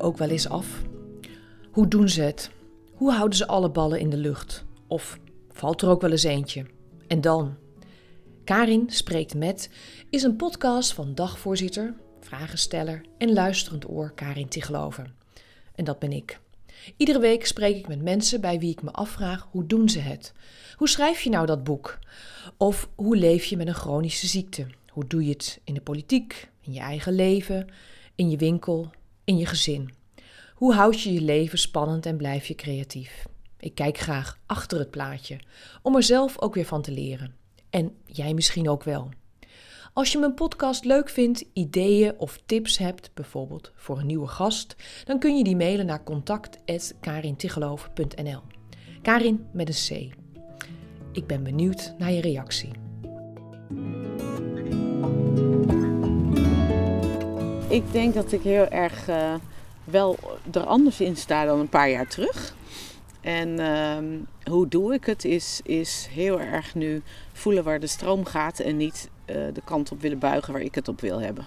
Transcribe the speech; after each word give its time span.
ook 0.00 0.16
wel 0.18 0.28
eens 0.28 0.48
af? 0.48 0.82
Hoe 1.70 1.88
doen 1.88 2.08
ze 2.08 2.22
het? 2.22 2.50
Hoe 2.94 3.12
houden 3.12 3.38
ze 3.38 3.46
alle 3.46 3.70
ballen 3.70 4.00
in 4.00 4.10
de 4.10 4.16
lucht? 4.16 4.64
Of 4.86 5.18
valt 5.50 5.82
er 5.82 5.88
ook 5.88 6.00
wel 6.00 6.10
eens 6.10 6.22
eentje? 6.22 6.66
En 7.06 7.20
dan? 7.20 7.56
Karin 8.44 8.90
spreekt 8.90 9.34
met 9.34 9.70
is 10.10 10.22
een 10.22 10.36
podcast 10.36 10.92
van 10.92 11.14
dagvoorzitter, 11.14 11.94
vragensteller 12.20 13.00
en 13.18 13.32
luisterend 13.32 13.88
oor 13.88 14.12
Karin 14.14 14.48
Tigeloven. 14.48 15.14
En 15.74 15.84
dat 15.84 15.98
ben 15.98 16.12
ik. 16.12 16.40
Iedere 16.96 17.18
week 17.18 17.46
spreek 17.46 17.76
ik 17.76 17.88
met 17.88 18.02
mensen 18.02 18.40
bij 18.40 18.58
wie 18.58 18.70
ik 18.70 18.82
me 18.82 18.90
afvraag 18.90 19.48
hoe 19.50 19.66
doen 19.66 19.88
ze 19.88 19.98
het? 19.98 20.32
Hoe 20.76 20.88
schrijf 20.88 21.20
je 21.20 21.30
nou 21.30 21.46
dat 21.46 21.64
boek? 21.64 21.98
Of 22.56 22.88
hoe 22.94 23.16
leef 23.16 23.44
je 23.44 23.56
met 23.56 23.66
een 23.66 23.74
chronische 23.74 24.26
ziekte? 24.26 24.66
Hoe 24.88 25.06
doe 25.06 25.24
je 25.24 25.30
het 25.30 25.60
in 25.64 25.74
de 25.74 25.80
politiek, 25.80 26.50
in 26.60 26.72
je 26.72 26.80
eigen 26.80 27.12
leven, 27.12 27.66
in 28.14 28.30
je 28.30 28.36
winkel, 28.36 28.90
in 29.24 29.36
je 29.36 29.46
gezin? 29.46 29.90
Hoe 30.54 30.74
houd 30.74 31.00
je 31.00 31.12
je 31.12 31.20
leven 31.20 31.58
spannend 31.58 32.06
en 32.06 32.16
blijf 32.16 32.46
je 32.46 32.54
creatief? 32.54 33.26
Ik 33.58 33.74
kijk 33.74 33.98
graag 33.98 34.38
achter 34.46 34.78
het 34.78 34.90
plaatje, 34.90 35.40
om 35.82 35.96
er 35.96 36.02
zelf 36.02 36.40
ook 36.40 36.54
weer 36.54 36.64
van 36.64 36.82
te 36.82 36.92
leren. 36.92 37.34
En 37.70 37.96
jij 38.06 38.34
misschien 38.34 38.68
ook 38.68 38.82
wel. 38.82 39.08
Als 39.92 40.12
je 40.12 40.18
mijn 40.18 40.34
podcast 40.34 40.84
leuk 40.84 41.08
vindt, 41.08 41.44
ideeën 41.52 42.14
of 42.16 42.40
tips 42.46 42.78
hebt, 42.78 43.10
bijvoorbeeld 43.14 43.72
voor 43.74 43.98
een 43.98 44.06
nieuwe 44.06 44.26
gast, 44.26 44.76
dan 45.04 45.18
kun 45.18 45.36
je 45.36 45.44
die 45.44 45.56
mailen 45.56 45.86
naar 45.86 46.04
contact.karintigeloof.nl. 46.04 48.40
Karin 49.02 49.46
met 49.52 49.68
een 49.68 49.74
C. 49.74 49.88
Ik 51.12 51.26
ben 51.26 51.42
benieuwd 51.42 51.94
naar 51.98 52.12
je 52.12 52.20
reactie. 52.20 52.70
Ik 57.74 57.92
denk 57.92 58.14
dat 58.14 58.32
ik 58.32 58.42
heel 58.42 58.68
erg 58.68 59.08
uh, 59.08 59.34
wel 59.84 60.18
er 60.52 60.64
anders 60.64 61.00
in 61.00 61.16
sta 61.16 61.44
dan 61.44 61.58
een 61.58 61.68
paar 61.68 61.90
jaar 61.90 62.06
terug. 62.06 62.54
En 63.20 63.48
uh, 63.60 64.18
hoe 64.50 64.68
doe 64.68 64.94
ik 64.94 65.04
het? 65.04 65.24
Is, 65.24 65.60
is 65.64 66.08
heel 66.10 66.40
erg 66.40 66.74
nu 66.74 67.02
voelen 67.32 67.64
waar 67.64 67.80
de 67.80 67.86
stroom 67.86 68.24
gaat 68.24 68.58
en 68.58 68.76
niet 68.76 69.10
uh, 69.26 69.36
de 69.52 69.62
kant 69.64 69.92
op 69.92 70.00
willen 70.00 70.18
buigen 70.18 70.52
waar 70.52 70.62
ik 70.62 70.74
het 70.74 70.88
op 70.88 71.00
wil 71.00 71.20
hebben. 71.20 71.46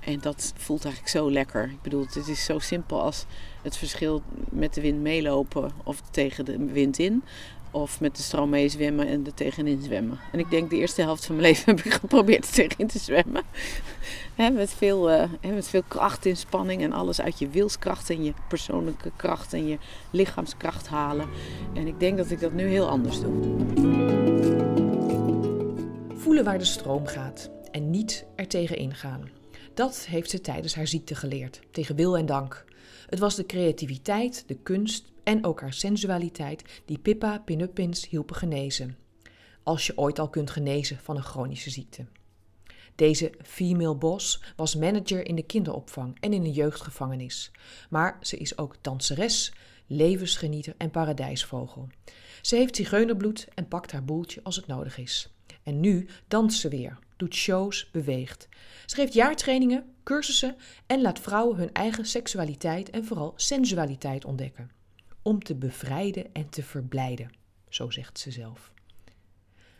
En 0.00 0.20
dat 0.20 0.52
voelt 0.56 0.84
eigenlijk 0.84 1.14
zo 1.14 1.30
lekker. 1.30 1.64
Ik 1.64 1.82
bedoel, 1.82 2.06
het 2.12 2.28
is 2.28 2.44
zo 2.44 2.58
simpel 2.58 3.00
als 3.02 3.24
het 3.62 3.76
verschil 3.76 4.22
met 4.50 4.74
de 4.74 4.80
wind 4.80 5.00
meelopen 5.00 5.70
of 5.84 6.00
tegen 6.10 6.44
de 6.44 6.64
wind 6.64 6.98
in. 6.98 7.22
Of 7.74 8.00
met 8.00 8.16
de 8.16 8.22
stroom 8.22 8.50
mee 8.50 8.68
zwemmen 8.68 9.06
en 9.06 9.26
er 9.26 9.34
tegenin 9.34 9.82
zwemmen. 9.82 10.18
En 10.32 10.38
ik 10.38 10.50
denk 10.50 10.70
de 10.70 10.76
eerste 10.76 11.02
helft 11.02 11.26
van 11.26 11.36
mijn 11.36 11.46
leven 11.52 11.76
heb 11.76 11.84
ik 11.84 11.92
geprobeerd 11.92 12.46
er 12.46 12.52
tegenin 12.52 12.86
te 12.86 12.98
zwemmen. 12.98 13.42
met, 14.52 14.70
veel, 14.70 15.10
uh, 15.10 15.24
met 15.40 15.68
veel 15.68 15.82
kracht, 15.88 16.26
inspanning 16.26 16.82
en 16.82 16.92
alles 16.92 17.20
uit 17.20 17.38
je 17.38 17.48
wilskracht 17.48 18.10
en 18.10 18.24
je 18.24 18.32
persoonlijke 18.48 19.10
kracht 19.16 19.52
en 19.52 19.66
je 19.66 19.78
lichaamskracht 20.10 20.88
halen. 20.88 21.28
En 21.72 21.86
ik 21.86 22.00
denk 22.00 22.16
dat 22.16 22.30
ik 22.30 22.40
dat 22.40 22.52
nu 22.52 22.66
heel 22.66 22.88
anders 22.88 23.20
doe. 23.20 23.56
Voelen 26.14 26.44
waar 26.44 26.58
de 26.58 26.64
stroom 26.64 27.06
gaat 27.06 27.50
en 27.70 27.90
niet 27.90 28.24
er 28.36 28.48
tegen 28.48 28.76
ingaan. 28.76 29.30
Dat 29.74 30.06
heeft 30.08 30.30
ze 30.30 30.40
tijdens 30.40 30.74
haar 30.74 30.86
ziekte 30.86 31.14
geleerd, 31.14 31.60
tegen 31.70 31.96
wil 31.96 32.16
en 32.16 32.26
dank. 32.26 32.64
Het 33.06 33.18
was 33.18 33.34
de 33.34 33.46
creativiteit, 33.46 34.44
de 34.46 34.56
kunst 34.62 35.12
en 35.24 35.44
ook 35.44 35.60
haar 35.60 35.72
sensualiteit 35.72 36.82
die 36.84 36.98
Pippa 36.98 37.38
Pinuppins 37.38 38.08
hielpen 38.08 38.36
genezen. 38.36 38.96
Als 39.62 39.86
je 39.86 39.98
ooit 39.98 40.18
al 40.18 40.28
kunt 40.28 40.50
genezen 40.50 40.98
van 40.98 41.16
een 41.16 41.22
chronische 41.22 41.70
ziekte. 41.70 42.06
Deze 42.94 43.32
female 43.42 43.96
boss 43.96 44.42
was 44.56 44.74
manager 44.76 45.26
in 45.26 45.34
de 45.34 45.42
kinderopvang 45.42 46.16
en 46.20 46.32
in 46.32 46.44
een 46.44 46.52
jeugdgevangenis. 46.52 47.50
Maar 47.90 48.18
ze 48.20 48.36
is 48.36 48.58
ook 48.58 48.76
danseres, 48.80 49.52
levensgenieter 49.86 50.74
en 50.76 50.90
paradijsvogel. 50.90 51.88
Ze 52.42 52.56
heeft 52.56 52.76
zigeunerbloed 52.76 53.48
en 53.54 53.68
pakt 53.68 53.92
haar 53.92 54.04
boeltje 54.04 54.40
als 54.42 54.56
het 54.56 54.66
nodig 54.66 54.98
is. 54.98 55.28
En 55.62 55.80
nu 55.80 56.08
danst 56.28 56.60
ze 56.60 56.68
weer, 56.68 56.98
doet 57.16 57.34
shows, 57.34 57.90
beweegt. 57.90 58.48
Ze 58.86 58.94
geeft 58.94 59.12
jaartrainingen, 59.14 59.84
cursussen 60.02 60.56
en 60.86 61.00
laat 61.00 61.20
vrouwen 61.20 61.56
hun 61.56 61.72
eigen 61.72 62.06
seksualiteit 62.06 62.90
en 62.90 63.04
vooral 63.04 63.32
sensualiteit 63.36 64.24
ontdekken. 64.24 64.70
Om 65.24 65.42
te 65.42 65.54
bevrijden 65.54 66.32
en 66.32 66.48
te 66.48 66.62
verblijden, 66.62 67.30
zo 67.68 67.90
zegt 67.90 68.18
ze 68.18 68.30
zelf. 68.30 68.72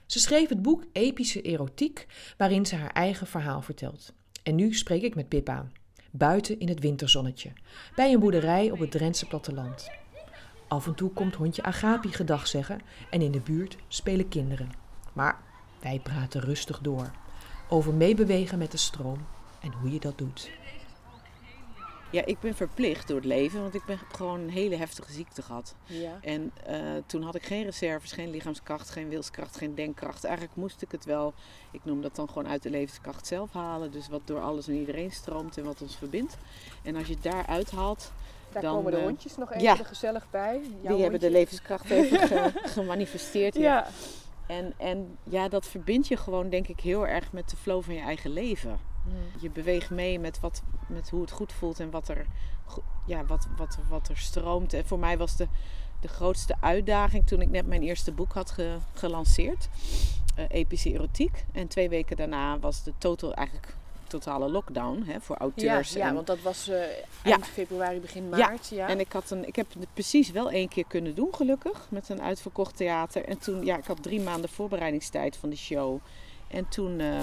Ze 0.06 0.18
schreef 0.18 0.48
het 0.48 0.62
boek 0.62 0.84
Epische 0.92 1.42
Erotiek, 1.42 2.06
waarin 2.36 2.66
ze 2.66 2.76
haar 2.76 2.92
eigen 2.92 3.26
verhaal 3.26 3.62
vertelt. 3.62 4.12
En 4.42 4.54
nu 4.54 4.74
spreek 4.74 5.02
ik 5.02 5.14
met 5.14 5.28
Pippa, 5.28 5.68
buiten 6.10 6.58
in 6.58 6.68
het 6.68 6.80
winterzonnetje, 6.80 7.52
bij 7.94 8.12
een 8.12 8.20
boerderij 8.20 8.70
op 8.70 8.78
het 8.78 8.90
Drentse 8.90 9.26
platteland. 9.26 9.90
Af 10.68 10.86
en 10.86 10.94
toe 10.94 11.10
komt 11.10 11.34
hondje 11.34 11.62
Agapi 11.62 12.12
gedag 12.12 12.46
zeggen 12.46 12.80
en 13.10 13.22
in 13.22 13.32
de 13.32 13.40
buurt 13.40 13.76
spelen 13.88 14.28
kinderen. 14.28 14.70
Maar 15.12 15.42
wij 15.80 16.00
praten 16.00 16.40
rustig 16.40 16.78
door 16.78 17.12
over 17.68 17.94
meebewegen 17.94 18.58
met 18.58 18.70
de 18.70 18.76
stroom 18.76 19.26
en 19.60 19.72
hoe 19.72 19.90
je 19.90 20.00
dat 20.00 20.18
doet. 20.18 20.50
Ja, 22.14 22.24
ik 22.24 22.40
ben 22.40 22.54
verplicht 22.54 23.08
door 23.08 23.16
het 23.16 23.24
leven, 23.24 23.60
want 23.60 23.74
ik 23.74 23.84
ben 23.84 23.98
gewoon 24.12 24.40
een 24.40 24.50
hele 24.50 24.76
heftige 24.76 25.12
ziekte 25.12 25.42
gehad. 25.42 25.74
Ja. 25.86 26.18
En 26.20 26.52
uh, 26.70 26.76
toen 27.06 27.22
had 27.22 27.34
ik 27.34 27.42
geen 27.42 27.64
reserves, 27.64 28.12
geen 28.12 28.30
lichaamskracht, 28.30 28.90
geen 28.90 29.08
wilskracht, 29.08 29.56
geen 29.56 29.74
denkkracht. 29.74 30.24
Eigenlijk 30.24 30.56
moest 30.56 30.82
ik 30.82 30.92
het 30.92 31.04
wel, 31.04 31.34
ik 31.70 31.84
noem 31.84 32.02
dat 32.02 32.16
dan 32.16 32.28
gewoon 32.28 32.48
uit 32.48 32.62
de 32.62 32.70
levenskracht 32.70 33.26
zelf 33.26 33.52
halen. 33.52 33.90
Dus 33.90 34.08
wat 34.08 34.20
door 34.24 34.40
alles 34.40 34.68
en 34.68 34.74
iedereen 34.74 35.10
stroomt 35.10 35.58
en 35.58 35.64
wat 35.64 35.82
ons 35.82 35.96
verbindt. 35.96 36.36
En 36.82 36.96
als 36.96 37.06
je 37.06 37.14
het 37.14 37.22
daar 37.22 37.46
uithaalt, 37.46 38.12
daar 38.52 38.62
dan, 38.62 38.74
komen 38.74 38.92
de 38.92 38.98
uh, 38.98 39.04
hondjes 39.04 39.36
nog 39.36 39.50
even 39.50 39.62
ja, 39.62 39.74
gezellig 39.74 40.26
bij. 40.30 40.60
die 40.82 41.02
hebben 41.02 41.20
de 41.20 41.30
levenskracht 41.30 41.90
even 41.90 42.18
ge, 42.28 42.50
gemanifesteerd. 42.54 43.54
Ja. 43.54 43.62
ja. 43.62 43.86
En, 44.46 44.72
en 44.76 45.18
ja, 45.22 45.48
dat 45.48 45.66
verbindt 45.66 46.08
je 46.08 46.16
gewoon, 46.16 46.48
denk 46.48 46.68
ik, 46.68 46.80
heel 46.80 47.06
erg 47.06 47.32
met 47.32 47.50
de 47.50 47.56
flow 47.56 47.82
van 47.82 47.94
je 47.94 48.00
eigen 48.00 48.30
leven. 48.30 48.78
Hmm. 49.04 49.40
Je 49.40 49.50
beweegt 49.50 49.90
mee 49.90 50.18
met, 50.18 50.40
wat, 50.40 50.62
met 50.86 51.10
hoe 51.10 51.20
het 51.20 51.30
goed 51.30 51.52
voelt 51.52 51.80
en 51.80 51.90
wat 51.90 52.08
er, 52.08 52.26
ja, 53.06 53.24
wat, 53.24 53.46
wat, 53.56 53.78
wat 53.88 54.08
er 54.08 54.18
stroomt. 54.18 54.72
En 54.72 54.86
voor 54.86 54.98
mij 54.98 55.18
was 55.18 55.36
de, 55.36 55.46
de 56.00 56.08
grootste 56.08 56.54
uitdaging 56.60 57.26
toen 57.26 57.40
ik 57.40 57.50
net 57.50 57.66
mijn 57.66 57.82
eerste 57.82 58.12
boek 58.12 58.32
had 58.32 58.50
ge, 58.50 58.76
gelanceerd. 58.94 59.68
Uh, 60.38 60.44
epische 60.48 60.92
erotiek. 60.92 61.44
En 61.52 61.68
twee 61.68 61.88
weken 61.88 62.16
daarna 62.16 62.58
was 62.58 62.82
de 62.82 62.92
total 62.98 63.34
eigenlijk 63.34 63.74
totale 64.06 64.50
lockdown 64.50 65.02
hè, 65.06 65.20
voor 65.20 65.36
auteurs. 65.36 65.92
Ja, 65.92 65.98
ja 65.98 66.08
en, 66.08 66.14
want 66.14 66.26
dat 66.26 66.40
was 66.40 66.68
uh, 66.68 66.82
eind 67.22 67.46
februari, 67.46 68.00
begin 68.00 68.28
maart. 68.28 68.68
Ja. 68.68 68.76
ja. 68.76 68.88
en 68.88 69.00
ik, 69.00 69.12
had 69.12 69.30
een, 69.30 69.46
ik 69.46 69.56
heb 69.56 69.66
het 69.78 69.88
precies 69.92 70.30
wel 70.30 70.50
één 70.50 70.68
keer 70.68 70.84
kunnen 70.88 71.14
doen, 71.14 71.34
gelukkig, 71.34 71.86
met 71.90 72.08
een 72.08 72.22
uitverkocht 72.22 72.76
theater. 72.76 73.24
En 73.24 73.38
toen, 73.38 73.64
ja, 73.64 73.76
ik 73.76 73.84
had 73.84 74.02
drie 74.02 74.20
maanden 74.20 74.50
voorbereidingstijd 74.50 75.36
van 75.36 75.50
de 75.50 75.56
show. 75.56 75.98
En 76.48 76.68
toen 76.68 76.98
uh, 77.00 77.22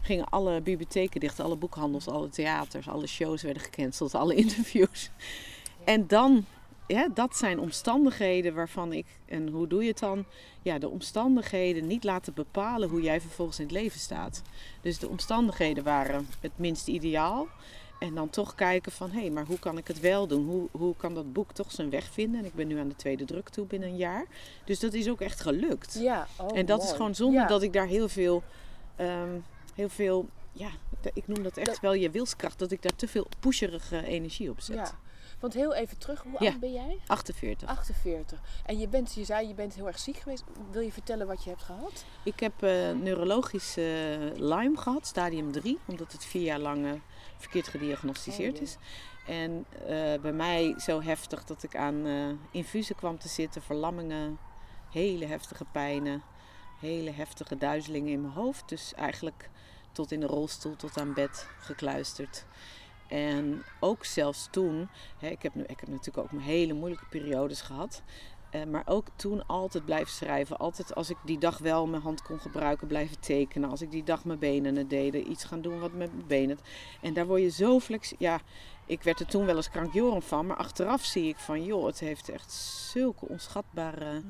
gingen 0.00 0.28
alle 0.28 0.60
bibliotheken 0.60 1.20
dicht, 1.20 1.40
alle 1.40 1.56
boekhandels, 1.56 2.08
alle 2.08 2.28
theaters, 2.28 2.88
alle 2.88 3.06
shows 3.06 3.42
werden 3.42 3.62
gecanceld, 3.62 4.14
alle 4.14 4.34
interviews. 4.44 5.10
En 5.84 6.06
dan 6.06 6.44
ja, 6.88 7.08
dat 7.14 7.36
zijn 7.36 7.60
omstandigheden 7.60 8.54
waarvan 8.54 8.92
ik, 8.92 9.06
en 9.26 9.48
hoe 9.48 9.66
doe 9.66 9.82
je 9.82 9.88
het 9.88 9.98
dan? 9.98 10.24
Ja, 10.62 10.78
de 10.78 10.88
omstandigheden 10.88 11.86
niet 11.86 12.04
laten 12.04 12.34
bepalen 12.34 12.88
hoe 12.88 13.02
jij 13.02 13.20
vervolgens 13.20 13.58
in 13.58 13.64
het 13.64 13.74
leven 13.74 14.00
staat. 14.00 14.42
Dus 14.80 14.98
de 14.98 15.08
omstandigheden 15.08 15.84
waren 15.84 16.28
het 16.40 16.52
minst 16.56 16.88
ideaal. 16.88 17.46
En 17.98 18.14
dan 18.14 18.30
toch 18.30 18.54
kijken 18.54 18.92
van, 18.92 19.10
hé, 19.10 19.20
hey, 19.20 19.30
maar 19.30 19.44
hoe 19.44 19.58
kan 19.58 19.78
ik 19.78 19.88
het 19.88 20.00
wel 20.00 20.26
doen? 20.26 20.46
Hoe, 20.46 20.68
hoe 20.70 20.96
kan 20.96 21.14
dat 21.14 21.32
boek 21.32 21.52
toch 21.52 21.72
zijn 21.72 21.90
weg 21.90 22.04
vinden? 22.12 22.40
En 22.40 22.46
ik 22.46 22.54
ben 22.54 22.66
nu 22.66 22.78
aan 22.78 22.88
de 22.88 22.96
tweede 22.96 23.24
druk 23.24 23.48
toe 23.48 23.66
binnen 23.66 23.88
een 23.88 23.96
jaar. 23.96 24.26
Dus 24.64 24.80
dat 24.80 24.92
is 24.92 25.08
ook 25.08 25.20
echt 25.20 25.40
gelukt. 25.40 25.98
Ja, 26.00 26.26
oh, 26.36 26.56
en 26.58 26.66
dat 26.66 26.78
mooi. 26.78 26.90
is 26.90 26.96
gewoon 26.96 27.14
zonder 27.14 27.40
ja. 27.40 27.46
dat 27.46 27.62
ik 27.62 27.72
daar 27.72 27.86
heel 27.86 28.08
veel, 28.08 28.42
um, 29.00 29.44
heel 29.78 29.88
veel, 29.88 30.28
ja, 30.52 30.70
ik 31.12 31.26
noem 31.28 31.42
dat 31.42 31.56
echt 31.56 31.66
dat... 31.66 31.80
wel 31.80 31.94
je 31.94 32.10
wilskracht. 32.10 32.58
Dat 32.58 32.70
ik 32.70 32.82
daar 32.82 32.96
te 32.96 33.08
veel 33.08 33.26
pusherige 33.40 34.04
energie 34.04 34.50
op 34.50 34.60
zet. 34.60 34.76
Ja. 34.76 34.98
Want 35.40 35.54
heel 35.54 35.74
even 35.74 35.98
terug, 35.98 36.22
hoe 36.22 36.36
ja, 36.38 36.50
oud 36.50 36.60
ben 36.60 36.72
jij? 36.72 36.98
48. 37.06 37.68
48. 37.68 38.40
En 38.66 38.78
je, 38.78 38.88
bent, 38.88 39.14
je 39.14 39.24
zei 39.24 39.48
je 39.48 39.54
bent 39.54 39.74
heel 39.74 39.86
erg 39.86 39.98
ziek 39.98 40.16
geweest. 40.16 40.44
Wil 40.70 40.80
je 40.80 40.92
vertellen 40.92 41.26
wat 41.26 41.44
je 41.44 41.50
hebt 41.50 41.62
gehad? 41.62 42.04
Ik 42.22 42.40
heb 42.40 42.62
uh, 42.62 42.90
neurologische 42.90 44.18
uh, 44.20 44.48
Lyme 44.48 44.76
gehad, 44.76 45.06
stadium 45.06 45.52
3. 45.52 45.78
Omdat 45.86 46.12
het 46.12 46.24
vier 46.24 46.42
jaar 46.42 46.58
lang 46.58 46.84
uh, 46.84 46.92
verkeerd 47.36 47.68
gediagnosticeerd 47.68 48.56
oh, 48.56 48.62
is. 48.62 48.76
En 49.26 49.64
eh, 49.86 50.20
bij 50.20 50.32
mij 50.32 50.74
zo 50.78 51.02
heftig 51.02 51.44
dat 51.44 51.62
ik 51.62 51.76
aan 51.76 52.06
infusen 52.50 52.96
kwam 52.96 53.18
te 53.18 53.28
zitten. 53.28 53.62
Verlammingen, 53.62 54.38
hele 54.90 55.26
heftige 55.26 55.64
pijnen. 55.72 56.22
Hele 56.78 57.10
heftige 57.10 57.56
duizelingen 57.56 58.12
in 58.12 58.20
mijn 58.20 58.32
hoofd. 58.32 58.68
Dus 58.68 58.94
eigenlijk 58.94 59.50
tot 59.92 60.12
in 60.12 60.20
de 60.20 60.26
rolstoel, 60.26 60.76
tot 60.76 60.98
aan 60.98 61.14
bed 61.14 61.48
gekluisterd. 61.58 62.44
En 63.08 63.62
ook 63.80 64.04
zelfs 64.04 64.48
toen, 64.50 64.88
hè, 65.18 65.28
ik, 65.28 65.42
heb 65.42 65.54
ik 65.54 65.80
heb 65.80 65.88
natuurlijk 65.88 66.18
ook 66.18 66.32
mijn 66.32 66.46
hele 66.46 66.72
moeilijke 66.72 67.06
periodes 67.08 67.60
gehad. 67.60 68.02
Uh, 68.54 68.64
maar 68.64 68.82
ook 68.86 69.06
toen 69.16 69.46
altijd 69.46 69.84
blijven 69.84 70.12
schrijven. 70.12 70.58
Altijd 70.58 70.94
als 70.94 71.10
ik 71.10 71.16
die 71.24 71.38
dag 71.38 71.58
wel 71.58 71.86
mijn 71.86 72.02
hand 72.02 72.22
kon 72.22 72.40
gebruiken, 72.40 72.86
blijven 72.86 73.20
tekenen. 73.20 73.70
Als 73.70 73.82
ik 73.82 73.90
die 73.90 74.04
dag 74.04 74.24
mijn 74.24 74.38
benen 74.38 74.88
deden, 74.88 75.30
iets 75.30 75.44
gaan 75.44 75.60
doen 75.60 75.80
wat 75.80 75.92
met 75.92 76.12
mijn 76.12 76.26
benen. 76.26 76.58
En 77.00 77.12
daar 77.12 77.26
word 77.26 77.40
je 77.40 77.50
zo 77.50 77.80
flexibel. 77.80 78.26
Ja, 78.26 78.40
ik 78.88 79.02
werd 79.02 79.20
er 79.20 79.26
toen 79.26 79.46
wel 79.46 79.56
eens 79.56 79.70
krankjoren 79.70 80.22
van, 80.22 80.46
maar 80.46 80.56
achteraf 80.56 81.04
zie 81.04 81.28
ik 81.28 81.36
van, 81.36 81.64
joh, 81.64 81.86
het 81.86 82.00
heeft 82.00 82.28
echt 82.28 82.52
zulke 82.92 83.28
onschatbare, 83.28 84.22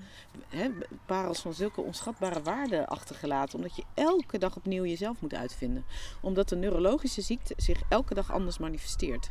hè, 0.48 0.68
parels 1.06 1.40
van 1.40 1.54
zulke 1.54 1.80
onschatbare 1.80 2.42
waarden 2.42 2.86
achtergelaten. 2.86 3.58
Omdat 3.58 3.76
je 3.76 3.82
elke 3.94 4.38
dag 4.38 4.56
opnieuw 4.56 4.84
jezelf 4.84 5.20
moet 5.20 5.34
uitvinden. 5.34 5.84
Omdat 6.20 6.48
de 6.48 6.56
neurologische 6.56 7.20
ziekte 7.20 7.54
zich 7.56 7.80
elke 7.88 8.14
dag 8.14 8.32
anders 8.32 8.58
manifesteert. 8.58 9.30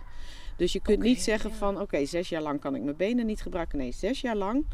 Dus 0.56 0.74
je 0.74 0.80
kunt 0.80 1.00
niet 1.00 1.22
zeggen 1.22 1.50
ja. 1.50 1.56
van, 1.56 1.82
oké, 1.82 2.06
zes 2.06 2.30
jaar 2.30 2.42
lang 2.42 2.60
kan 2.60 2.76
ik 2.76 2.82
mijn 2.82 2.96
benen 2.96 3.26
niet 3.26 3.42
gebruiken. 3.42 3.78
Nee, 3.78 3.92
zes 3.92 4.22
jaar 4.22 4.36
lang 4.36 4.66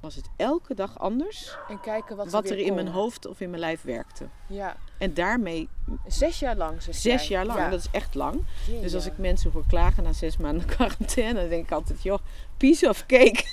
was 0.00 0.14
het 0.14 0.28
elke 0.36 0.74
dag 0.74 0.98
anders 0.98 1.56
En 1.68 1.80
kijken 1.80 2.16
wat, 2.16 2.30
wat 2.30 2.50
er, 2.50 2.58
in 2.58 2.74
mijn 2.74 2.88
hoofd 2.88 3.26
of 3.26 3.40
in 3.40 3.48
mijn 3.50 3.60
lijf 3.62 3.82
werkte. 3.82 4.26
Ja, 4.46 4.76
En 4.98 5.14
daarmee 5.14 5.68
zes 6.06 6.38
jaar 6.38 6.56
lang 6.56 6.82
zeg 6.82 6.94
zes 6.94 7.26
jij. 7.28 7.36
jaar 7.36 7.46
lang, 7.46 7.58
Ja. 7.58 7.68
dat 7.70 7.78
is 7.80 7.88
echt 7.92 8.14
lang. 8.14 8.44
Dus 8.80 8.94
als 8.94 9.04
Ja. 9.04 9.10
ik 9.10 9.18
mensen 9.18 9.50
hoor 9.52 9.64
klagen 9.68 10.02
na 10.02 10.12
zes 10.12 10.36
maanden 10.36 10.66
quarantaine, 10.76 11.40
dan 11.40 11.48
denk 11.48 11.64
ik 11.64 11.72
altijd, 11.72 12.02
joh, 12.02 12.18
piece 12.56 12.88
of 12.88 13.06
cake. 13.06 13.44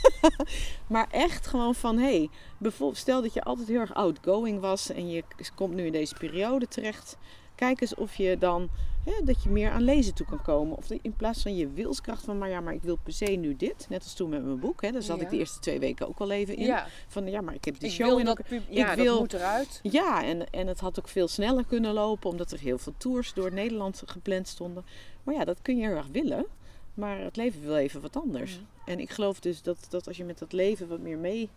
maar 0.88 1.08
echt 1.12 1.48
gewoon 1.48 1.76
van, 1.76 1.98
hé, 1.98 2.04
hey, 2.18 2.30
bijvoorbeeld, 2.58 3.00
stel 3.00 3.22
dat 3.22 3.34
je 3.34 3.44
altijd 3.44 3.68
heel 3.68 3.80
erg 3.80 3.94
outgoing 3.94 4.60
was 4.60 4.90
en 4.92 5.10
je 5.10 5.24
komt 5.56 5.74
nu 5.74 5.86
in 5.86 5.92
deze 5.92 6.16
periode 6.16 6.68
terecht. 6.68 7.18
Kijk 7.58 7.82
eens 7.82 7.96
of 7.96 8.16
je 8.16 8.38
dan, 8.38 8.70
hè, 9.06 9.12
dat 9.24 9.44
je 9.44 9.50
meer 9.50 9.72
aan 9.72 9.82
lezen 9.84 10.14
toe 10.14 10.26
kan 10.26 10.42
komen. 10.42 10.78
Of 10.78 10.90
in 11.02 11.14
plaats 11.16 11.42
van 11.42 11.56
je 11.56 11.68
wilskracht 11.70 12.24
van, 12.24 12.38
maar 12.38 12.50
ja, 12.50 12.60
maar 12.62 12.74
ik 12.74 12.82
wil 12.84 12.98
per 13.04 13.14
se 13.14 13.26
nu 13.26 13.56
dit. 13.56 13.86
Net 13.90 14.04
als 14.04 14.14
toen 14.14 14.30
met 14.30 14.44
mijn 14.46 14.60
boek, 14.60 14.82
hè, 14.82 14.92
daar 14.92 15.02
zat 15.02 15.18
Ja. 15.18 15.24
ik 15.24 15.30
de 15.30 15.38
eerste 15.38 15.60
twee 15.60 15.80
weken 15.80 16.08
ook 16.08 16.20
wel 16.20 16.32
even 16.32 16.56
in. 16.56 16.66
Ja, 16.66 16.88
Van, 17.08 17.28
ja, 17.28 17.42
maar 17.42 17.54
ik 17.54 17.66
heb 17.66 17.80
die 17.80 17.90
ik 17.90 17.94
show 17.96 18.08
wil 18.08 18.18
in 18.18 18.26
dat, 18.26 18.42
pub- 18.48 18.64
ja, 18.70 18.90
ik 18.92 18.98
wil- 18.98 19.12
dat 19.12 19.20
moet 19.20 19.34
eruit. 19.34 19.80
ja, 19.84 20.24
en, 20.24 20.50
en 20.50 20.68
het 20.68 20.80
had 20.80 21.00
ook 21.00 21.08
veel 21.08 21.28
sneller 21.28 21.66
kunnen 21.66 21.94
lopen, 21.94 22.30
omdat 22.30 22.52
er 22.52 22.60
heel 22.60 22.78
veel 22.78 22.94
tours 22.98 23.34
door 23.34 23.54
Nederland 23.54 24.04
gepland 24.06 24.48
stonden. 24.48 24.86
Maar 25.24 25.36
ja, 25.36 25.46
dat 25.46 25.62
kun 25.62 25.78
je 25.78 25.88
heel 25.88 25.96
erg 25.96 26.08
willen. 26.12 26.46
Maar 26.94 27.20
het 27.20 27.36
leven 27.36 27.62
wil 27.62 27.76
even 27.76 28.02
wat 28.02 28.16
anders. 28.18 28.60
En 28.86 29.00
ik 29.00 29.10
geloof 29.10 29.40
dus 29.40 29.62
dat, 29.62 29.86
dat 29.90 30.08
als 30.08 30.18
je 30.18 30.24
met 30.24 30.38
dat 30.40 30.52
leven 30.54 30.88
wat 30.88 31.00
meer 31.00 31.18
mee 31.18 31.50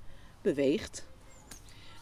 beweegt. 0.42 1.06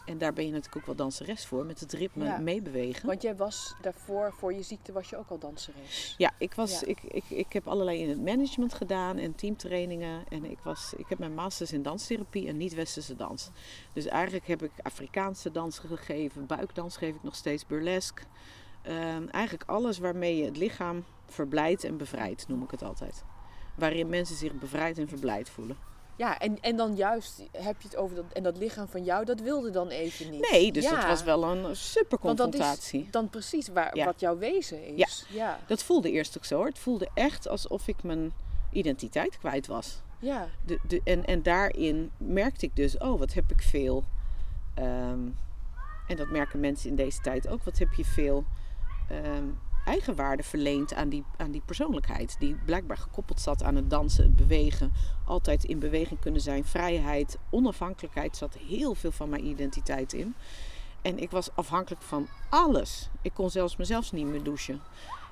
En 0.08 0.18
daar 0.18 0.32
ben 0.32 0.44
je 0.46 0.50
natuurlijk 0.50 0.76
ook 0.76 0.86
wel 0.86 0.94
danseres 0.94 1.46
voor, 1.46 1.66
met 1.66 1.80
het 1.80 1.92
ritme 1.92 2.24
Ja. 2.24 2.38
meebewegen. 2.38 3.06
Want 3.06 3.22
jij 3.22 3.36
was 3.36 3.74
daarvoor, 3.80 4.32
voor 4.32 4.52
je 4.52 4.62
ziekte, 4.62 4.92
was 4.92 5.10
je 5.10 5.16
ook 5.16 5.28
al 5.30 5.38
danseres. 5.38 6.14
Ja, 6.18 6.32
ik, 6.38 6.54
was, 6.54 6.80
Ja. 6.80 6.86
Ik, 6.86 7.02
ik, 7.02 7.24
ik 7.30 7.52
heb 7.52 7.68
allerlei 7.68 8.02
in 8.02 8.08
het 8.08 8.20
management 8.24 8.74
gedaan 8.74 9.16
en 9.16 9.34
teamtrainingen. 9.34 10.24
En 10.28 10.44
ik, 10.44 10.58
was, 10.58 10.94
ik 10.96 11.06
heb 11.08 11.18
mijn 11.18 11.34
masters 11.34 11.72
in 11.72 11.82
danstherapie 11.82 12.48
en 12.48 12.56
niet-westerse 12.56 13.16
dans. 13.16 13.50
Dus 13.92 14.06
eigenlijk 14.06 14.46
heb 14.46 14.62
ik 14.62 14.70
Afrikaanse 14.82 15.50
dans 15.50 15.78
gegeven, 15.78 16.46
buikdans 16.46 16.96
geef 16.96 17.14
ik 17.14 17.22
nog 17.22 17.34
steeds, 17.34 17.66
burlesque. 17.66 18.24
Ehm, 18.82 19.26
eigenlijk 19.28 19.70
alles 19.70 19.98
waarmee 19.98 20.36
je 20.36 20.44
het 20.44 20.56
lichaam 20.56 21.04
verblijdt 21.26 21.84
en 21.84 21.96
bevrijdt, 21.96 22.48
noem 22.48 22.62
ik 22.62 22.70
het 22.70 22.82
altijd. 22.82 23.24
Waarin 23.76 24.08
mensen 24.08 24.36
zich 24.36 24.52
bevrijd 24.52 24.98
en 24.98 25.08
verblijd 25.08 25.50
voelen. 25.50 25.76
Ja, 26.18 26.38
en, 26.38 26.60
en 26.60 26.76
dan 26.76 26.96
juist 26.96 27.42
heb 27.52 27.80
je 27.80 27.88
het 27.88 27.96
over 27.96 28.16
dat, 28.16 28.24
en 28.32 28.42
dat 28.42 28.56
lichaam 28.56 28.88
van 28.88 29.04
jou, 29.04 29.24
dat 29.24 29.40
wilde 29.40 29.70
dan 29.70 29.88
even 29.88 30.30
niet. 30.30 30.50
Nee, 30.50 30.72
dus 30.72 30.84
Ja, 30.84 30.90
dat 30.94 31.04
was 31.04 31.22
wel 31.22 31.44
een 31.44 31.76
super 31.76 32.18
Want 32.22 32.38
dat 32.38 32.48
is 32.54 32.60
confrontatie. 32.60 33.08
dan 33.10 33.28
precies 33.30 33.68
waar, 33.68 33.96
Ja. 33.96 34.04
wat 34.04 34.20
jouw 34.20 34.38
wezen 34.38 34.96
is. 34.96 35.24
Ja. 35.28 35.58
Dat 35.66 35.82
voelde 35.82 36.10
eerst 36.10 36.36
ook 36.38 36.44
zo 36.44 36.56
hoor. 36.56 36.66
Het 36.66 36.78
voelde 36.78 37.08
echt 37.14 37.48
alsof 37.48 37.88
ik 37.88 38.02
mijn 38.02 38.32
identiteit 38.72 39.38
kwijt 39.38 39.66
was. 39.66 40.00
Ja. 40.18 40.48
De, 40.66 40.78
de, 40.88 41.00
en, 41.04 41.24
en 41.24 41.42
daarin 41.42 42.10
merkte 42.16 42.66
ik 42.66 42.76
dus, 42.76 42.98
oh, 42.98 43.18
wat 43.18 43.32
heb 43.34 43.50
ik 43.50 43.62
veel. 43.62 44.04
ehm, 44.74 45.18
en 46.06 46.16
dat 46.16 46.28
merken 46.30 46.60
mensen 46.60 46.90
in 46.90 46.96
deze 46.96 47.20
tijd 47.20 47.48
ook. 47.48 47.62
Wat 47.64 47.78
heb 47.78 47.92
je 47.92 48.04
veel 48.04 48.44
ehm, 49.08 49.44
eigenwaarde 49.88 50.42
verleend 50.42 50.94
aan 50.94 51.08
die, 51.08 51.24
aan 51.36 51.50
die 51.50 51.62
persoonlijkheid. 51.64 52.36
Die 52.38 52.54
blijkbaar 52.64 52.96
gekoppeld 52.96 53.40
zat 53.40 53.62
aan 53.62 53.76
het 53.76 53.90
dansen, 53.90 54.24
het 54.24 54.36
bewegen. 54.36 54.92
Altijd 55.24 55.64
in 55.64 55.78
beweging 55.78 56.20
kunnen 56.20 56.40
zijn. 56.40 56.64
Vrijheid, 56.64 57.38
onafhankelijkheid 57.50 58.36
zat 58.36 58.54
heel 58.54 58.94
veel 58.94 59.12
van 59.12 59.28
mijn 59.28 59.46
identiteit 59.46 60.12
in. 60.12 60.34
En 61.02 61.18
ik 61.18 61.30
was 61.30 61.50
afhankelijk 61.54 62.02
van 62.02 62.28
alles. 62.48 63.08
Ik 63.22 63.34
kon 63.34 63.50
zelfs 63.50 63.76
mezelf 63.76 64.12
niet 64.12 64.26
meer 64.26 64.42
douchen. 64.42 64.80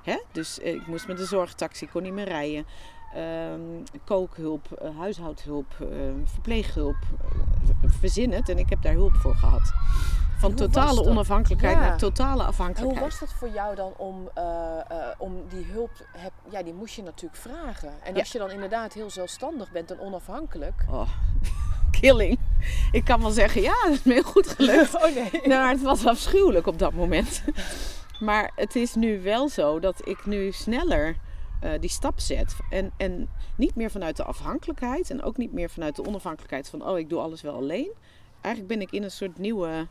Hè? 0.03 0.17
Dus 0.31 0.59
eh, 0.59 0.73
ik 0.73 0.87
moest 0.87 1.07
met 1.07 1.17
de 1.17 1.25
zorgtaxi, 1.25 1.87
kon 1.87 2.03
niet 2.03 2.13
meer 2.13 2.27
rijden. 2.27 2.65
Ehm, 3.13 3.59
kookhulp, 4.05 4.71
eh, 4.71 4.89
huishoudhulp, 4.97 5.65
eh, 5.79 5.87
verpleeghulp. 6.25 6.95
eh, 7.83 7.89
verzin 7.99 8.31
het. 8.33 8.49
En 8.49 8.57
ik 8.57 8.69
heb 8.69 8.81
daar 8.81 8.93
hulp 8.93 9.13
voor 9.13 9.35
gehad. 9.35 9.73
Van 10.37 10.53
totale 10.53 11.03
onafhankelijkheid 11.05 11.75
Ja. 11.75 11.79
naar 11.79 11.97
totale 11.97 12.29
En 12.31 12.37
hoe 12.37 12.45
afhankelijkheid. 12.47 12.99
was 13.09 13.19
dat 13.19 13.33
voor 13.33 13.49
jou 13.49 13.75
dan 13.75 13.93
om, 13.97 14.29
eh, 14.33 14.43
om 15.17 15.33
die 15.49 15.65
hulp, 15.65 15.89
heb, 16.17 16.31
ja 16.49 16.63
die 16.63 16.73
moest 16.73 16.95
je 16.95 17.03
natuurlijk 17.03 17.41
vragen. 17.41 17.89
En 18.03 18.13
Ja. 18.13 18.19
als 18.19 18.31
je 18.31 18.37
dan 18.37 18.51
inderdaad 18.51 18.93
heel 18.93 19.09
zelfstandig 19.09 19.71
bent 19.71 19.91
en 19.91 19.99
onafhankelijk. 19.99 20.85
Oh, 20.89 21.09
killing. 21.99 22.39
Ik 22.91 23.05
kan 23.05 23.21
wel 23.21 23.29
zeggen, 23.31 23.61
ja, 23.61 23.75
dat 23.83 23.93
is 23.93 24.03
me 24.03 24.13
heel 24.13 24.23
goed 24.23 24.47
gelukt. 24.47 24.95
Oh 25.03 25.03
nee. 25.15 25.29
Nou, 25.31 25.47
maar 25.61 25.69
het 25.71 25.81
was 25.81 26.05
afschuwelijk 26.05 26.67
op 26.67 26.79
dat 26.79 26.93
moment. 26.93 27.43
Maar 28.19 28.51
het 28.55 28.75
is 28.75 28.95
nu 28.95 29.21
wel 29.21 29.49
zo 29.49 29.79
dat 29.79 30.07
ik 30.07 30.25
nu 30.25 30.51
sneller 30.51 31.15
eh, 31.61 31.71
die 31.79 31.89
stap 31.89 32.19
zet. 32.19 32.55
En, 32.69 32.91
en 32.97 33.29
niet 33.57 33.75
meer 33.75 33.91
vanuit 33.91 34.17
de 34.17 34.23
afhankelijkheid 34.23 35.09
en 35.09 35.23
ook 35.23 35.37
niet 35.37 35.53
meer 35.53 35.69
vanuit 35.69 35.95
de 35.95 36.05
onafhankelijkheid 36.05 36.69
van, 36.69 36.87
oh, 36.87 36.97
ik 36.97 37.09
doe 37.09 37.19
alles 37.19 37.41
wel 37.41 37.55
alleen. 37.55 37.91
Eigenlijk 38.41 38.73
ben 38.73 38.87
ik 38.87 38.91
in 38.91 39.03
een 39.03 39.11
soort 39.11 39.37
nieuwe, 39.37 39.87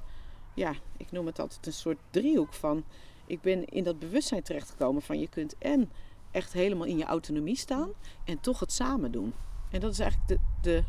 ja, 0.54 0.72
ik 0.96 1.12
noem 1.12 1.26
het 1.26 1.38
altijd 1.38 1.66
een 1.66 1.72
soort 1.72 1.98
driehoek 2.10 2.52
van, 2.52 2.84
ik 3.26 3.40
ben 3.40 3.64
in 3.64 3.84
dat 3.84 3.98
bewustzijn 3.98 4.42
terechtgekomen 4.42 5.02
van, 5.02 5.20
je 5.20 5.28
kunt 5.28 5.58
en 5.58 5.90
echt 6.30 6.52
helemaal 6.52 6.86
in 6.86 6.98
je 6.98 7.04
autonomie 7.04 7.56
staan 7.56 7.90
en 8.24 8.40
toch 8.40 8.60
het 8.60 8.72
samen 8.72 9.12
doen. 9.12 9.34
En 9.70 9.80
dat 9.80 9.92
is 9.92 9.98
eigenlijk 9.98 10.28
de, 10.28 10.38
de, 10.62 10.84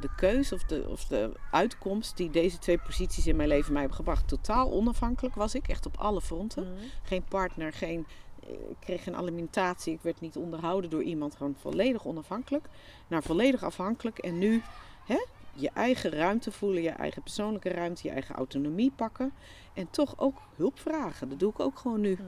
de 0.00 0.14
keus 0.16 0.52
of 0.52 0.64
de, 0.64 0.86
of 0.88 1.04
de 1.04 1.32
uitkomst 1.50 2.16
die 2.16 2.30
deze 2.30 2.58
twee 2.58 2.78
posities 2.78 3.26
in 3.26 3.36
mijn 3.36 3.48
leven 3.48 3.72
mij 3.72 3.80
hebben 3.80 3.98
gebracht. 3.98 4.28
Totaal 4.28 4.72
onafhankelijk 4.72 5.34
was 5.34 5.54
ik, 5.54 5.68
echt 5.68 5.86
op 5.86 5.96
alle 5.96 6.20
fronten. 6.20 6.72
Mhm. 6.72 6.82
Geen 7.02 7.24
partner, 7.24 7.72
geen, 7.72 8.06
ik 8.48 8.76
kreeg 8.80 9.02
geen 9.02 9.16
alimentatie, 9.16 9.92
ik 9.92 10.02
werd 10.02 10.20
niet 10.20 10.36
onderhouden 10.36 10.90
door 10.90 11.02
iemand. 11.02 11.36
Gewoon 11.36 11.56
volledig 11.58 12.06
onafhankelijk. 12.06 12.68
Naar 13.08 13.22
volledig 13.22 13.62
afhankelijk 13.62 14.18
en 14.18 14.38
nu 14.38 14.62
hè, 15.06 15.24
je 15.52 15.70
eigen 15.74 16.10
ruimte 16.10 16.52
voelen, 16.52 16.82
je 16.82 16.90
eigen 16.90 17.22
persoonlijke 17.22 17.68
ruimte, 17.68 18.06
je 18.08 18.12
eigen 18.12 18.34
autonomie 18.34 18.92
pakken. 18.96 19.32
En 19.74 19.90
toch 19.90 20.14
ook 20.16 20.38
hulp 20.56 20.78
vragen. 20.78 21.28
Dat 21.28 21.38
doe 21.38 21.50
ik 21.50 21.60
ook 21.60 21.78
gewoon 21.78 22.00
nu. 22.00 22.12
Mhm. 22.12 22.22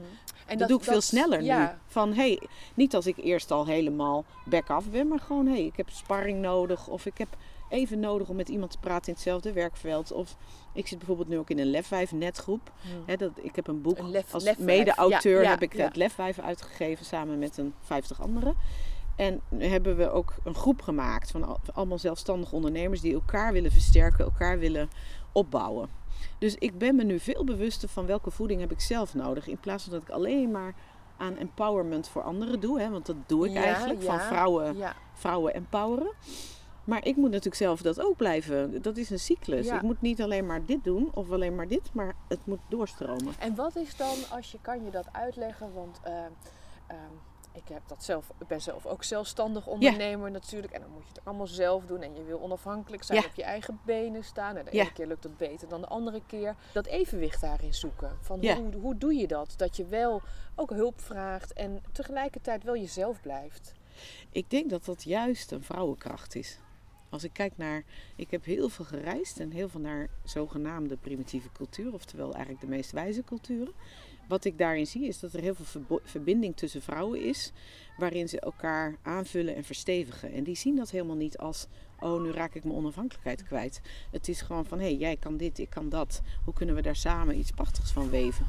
En 0.45 0.57
dat, 0.57 0.67
doe 0.67 0.77
ik 0.77 0.83
veel 0.83 1.01
sneller 1.01 1.41
nu. 1.41 1.67
Van 1.87 2.13
hey, 2.13 2.41
niet 2.73 2.95
als 2.95 3.05
ik 3.05 3.17
eerst 3.17 3.51
al 3.51 3.65
helemaal 3.65 4.25
back-af 4.45 4.89
ben, 4.89 5.07
maar 5.07 5.19
gewoon 5.19 5.47
hey, 5.47 5.65
ik 5.65 5.77
heb 5.77 5.89
sparring 5.89 6.39
nodig. 6.39 6.87
Of 6.87 7.05
ik 7.05 7.17
heb 7.17 7.27
even 7.71 7.99
nodig 7.99 8.29
om 8.29 8.35
met 8.35 8.49
iemand 8.49 8.71
te 8.71 8.77
praten 8.77 9.07
in 9.07 9.13
hetzelfde 9.13 9.53
werkveld. 9.53 10.11
Of 10.11 10.35
ik 10.73 10.87
zit 10.87 10.97
bijvoorbeeld 10.97 11.27
nu 11.27 11.37
ook 11.37 11.49
in 11.49 11.59
een 11.59 11.69
Lefwijf 11.69 12.11
netgroep. 12.11 12.71
Hè, 13.05 13.15
dat, 13.15 13.31
ik 13.41 13.55
heb 13.55 13.67
een 13.67 13.81
boek 13.81 13.97
Een 13.97 14.09
lef- 14.11 14.33
als 14.33 14.57
mede-auteur 14.57 15.35
Ja, 15.37 15.41
ja, 15.41 15.49
heb 15.49 15.61
ik 15.61 15.75
ja. 15.75 15.85
het 15.85 15.95
Lefwijf 15.95 16.39
uitgegeven 16.39 17.05
samen 17.05 17.39
met 17.39 17.57
een 17.57 17.73
vijftig 17.81 18.21
anderen. 18.21 18.55
En 19.15 19.41
nu 19.49 19.65
hebben 19.65 19.97
we 19.97 20.09
ook 20.09 20.33
een 20.43 20.55
groep 20.55 20.81
gemaakt 20.81 21.31
van 21.31 21.43
al- 21.43 21.59
allemaal 21.73 21.97
zelfstandige 21.99 22.55
ondernemers 22.55 23.01
die 23.01 23.13
elkaar 23.13 23.53
willen 23.53 23.71
versterken, 23.71 24.25
elkaar 24.25 24.59
willen 24.59 24.89
opbouwen. 25.31 25.89
Dus 26.37 26.55
ik 26.55 26.77
ben 26.77 26.95
me 26.95 27.03
nu 27.03 27.19
veel 27.19 27.43
bewuster 27.43 27.89
van 27.89 28.05
welke 28.05 28.31
voeding 28.31 28.59
heb 28.61 28.71
ik 28.71 28.81
zelf 28.81 29.13
nodig. 29.13 29.47
In 29.47 29.59
plaats 29.59 29.83
van 29.83 29.93
dat 29.93 30.01
ik 30.01 30.09
alleen 30.09 30.51
maar 30.51 30.75
aan 31.17 31.37
empowerment 31.37 32.07
voor 32.07 32.23
anderen 32.23 32.59
doe. 32.59 32.79
Hè, 32.81 32.89
want 32.89 33.05
dat 33.05 33.15
doe 33.25 33.45
ik 33.47 33.53
Ja, 33.53 33.63
eigenlijk. 33.63 34.03
Van 34.03 34.19
vrouwen, 34.19 34.77
Ja. 34.77 34.95
vrouwen 35.13 35.53
empoweren. 35.53 36.11
Maar 36.83 37.05
ik 37.05 37.15
moet 37.15 37.29
natuurlijk 37.29 37.55
zelf 37.55 37.81
dat 37.81 38.01
ook 38.01 38.17
blijven. 38.17 38.81
Dat 38.81 38.97
is 38.97 39.09
een 39.09 39.19
cyclus. 39.19 39.65
Ja. 39.65 39.75
Ik 39.75 39.81
moet 39.81 40.01
niet 40.01 40.21
alleen 40.21 40.45
maar 40.45 40.65
dit 40.65 40.83
doen 40.83 41.09
of 41.13 41.31
alleen 41.31 41.55
maar 41.55 41.67
dit. 41.67 41.93
Maar 41.93 42.13
het 42.27 42.45
moet 42.45 42.59
doorstromen. 42.69 43.33
En 43.39 43.55
wat 43.55 43.75
is 43.75 43.95
dan, 43.95 44.15
als 44.29 44.51
je 44.51 44.57
kan 44.61 44.83
je 44.85 44.91
dat 44.91 45.07
uitleggen, 45.11 45.73
want 45.73 45.99
eh, 46.03 46.13
ehm, 46.87 47.11
ik 47.53 47.67
heb 47.67 47.81
dat 47.87 48.03
zelf, 48.03 48.31
ben 48.47 48.61
zelf 48.61 48.85
ook 48.85 49.03
zelfstandig 49.03 49.67
ondernemer 49.67 50.31
natuurlijk. 50.31 50.73
En 50.73 50.81
dan 50.81 50.89
moet 50.91 51.03
je 51.03 51.13
het 51.13 51.25
allemaal 51.25 51.47
zelf 51.47 51.85
doen. 51.85 52.01
En 52.01 52.15
je 52.15 52.23
wil 52.23 52.41
onafhankelijk 52.41 53.03
zijn, 53.03 53.19
Ja. 53.21 53.25
op 53.27 53.33
je 53.35 53.43
eigen 53.43 53.79
benen 53.85 54.23
staan. 54.23 54.55
En 54.55 54.65
de 54.65 54.71
Ja. 54.75 54.81
ene 54.81 54.93
keer 54.93 55.07
lukt 55.07 55.23
dat 55.23 55.37
beter 55.37 55.67
dan 55.67 55.81
de 55.81 55.87
andere 55.87 56.21
keer. 56.27 56.55
Dat 56.73 56.85
evenwicht 56.85 57.41
daarin 57.41 57.73
zoeken. 57.73 58.17
Van 58.21 58.39
hoe, 58.47 58.73
hoe 58.81 58.97
doe 58.97 59.13
je 59.13 59.27
dat? 59.27 59.53
Dat 59.57 59.75
je 59.75 59.85
wel 59.85 60.21
ook 60.55 60.69
hulp 60.69 61.01
vraagt 61.01 61.53
en 61.53 61.81
tegelijkertijd 61.91 62.63
wel 62.63 62.75
jezelf 62.75 63.21
blijft. 63.21 63.71
Ik 64.31 64.49
denk 64.49 64.69
dat 64.69 64.85
dat 64.85 65.03
juist 65.03 65.51
een 65.51 65.63
vrouwenkracht 65.63 66.35
is. 66.35 66.59
Als 67.11 67.23
ik 67.23 67.33
kijk 67.33 67.53
naar. 67.55 67.83
Ik 68.15 68.31
heb 68.31 68.45
heel 68.45 68.69
veel 68.69 68.85
gereisd 68.85 69.39
en 69.39 69.51
heel 69.51 69.69
veel 69.69 69.79
naar 69.79 70.09
zogenaamde 70.23 70.97
primitieve 70.97 71.51
cultuur, 71.53 71.93
oftewel 71.93 72.33
eigenlijk 72.33 72.61
de 72.61 72.67
meest 72.67 72.91
wijze 72.91 73.23
culturen. 73.23 73.73
Wat 74.27 74.45
ik 74.45 74.57
daarin 74.57 74.87
zie 74.87 75.07
is 75.07 75.19
dat 75.19 75.33
er 75.33 75.41
heel 75.41 75.55
veel 75.55 76.01
verbinding 76.03 76.55
tussen 76.55 76.81
vrouwen 76.81 77.23
is, 77.23 77.51
waarin 77.97 78.29
ze 78.29 78.39
elkaar 78.39 78.95
aanvullen 79.01 79.55
en 79.55 79.63
verstevigen. 79.63 80.31
En 80.31 80.43
die 80.43 80.55
zien 80.55 80.75
dat 80.75 80.89
helemaal 80.89 81.15
niet 81.15 81.37
als, 81.37 81.67
oh 81.99 82.21
nu 82.21 82.31
raak 82.31 82.55
ik 82.55 82.63
mijn 82.63 82.75
onafhankelijkheid 82.75 83.43
kwijt. 83.43 83.81
Het 84.11 84.27
is 84.27 84.41
gewoon 84.41 84.65
van, 84.65 84.79
hé, 84.79 84.85
hey, 84.85 84.95
jij 84.95 85.17
kan 85.17 85.37
dit, 85.37 85.59
ik 85.59 85.69
kan 85.69 85.89
dat. 85.89 86.21
Hoe 86.43 86.53
kunnen 86.53 86.75
we 86.75 86.81
daar 86.81 86.95
samen 86.95 87.37
iets 87.37 87.51
prachtigs 87.51 87.91
van 87.91 88.09
weven? 88.09 88.47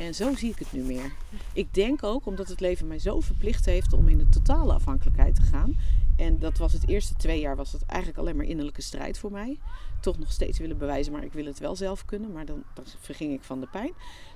En 0.00 0.14
zo 0.14 0.34
zie 0.34 0.50
ik 0.50 0.58
het 0.58 0.72
nu 0.72 0.82
meer. 0.82 1.12
Ik 1.52 1.74
denk 1.74 2.02
ook 2.02 2.26
omdat 2.26 2.48
het 2.48 2.60
leven 2.60 2.86
mij 2.86 2.98
zo 2.98 3.20
verplicht 3.20 3.64
heeft 3.64 3.92
om 3.92 4.08
in 4.08 4.18
de 4.18 4.28
totale 4.28 4.72
afhankelijkheid 4.72 5.34
te 5.34 5.42
gaan. 5.42 5.78
En 6.16 6.38
dat 6.38 6.58
was 6.58 6.72
het 6.72 6.88
eerste 6.88 7.14
twee 7.14 7.40
jaar 7.40 7.56
was 7.56 7.72
het 7.72 7.86
eigenlijk 7.86 8.20
alleen 8.20 8.36
maar 8.36 8.46
innerlijke 8.46 8.82
strijd 8.82 9.18
voor 9.18 9.30
mij. 9.30 9.58
Toch 10.00 10.18
nog 10.18 10.32
steeds 10.32 10.58
willen 10.58 10.78
bewijzen, 10.78 11.12
maar 11.12 11.24
ik 11.24 11.32
wil 11.32 11.44
het 11.44 11.58
wel 11.58 11.76
zelf 11.76 12.04
kunnen. 12.04 12.32
Maar 12.32 12.44
dan, 12.44 12.62
dan 12.74 12.84
verging 13.00 13.32
ik 13.32 13.42
van 13.42 13.60
de 13.60 13.66
pijn. 13.66 13.92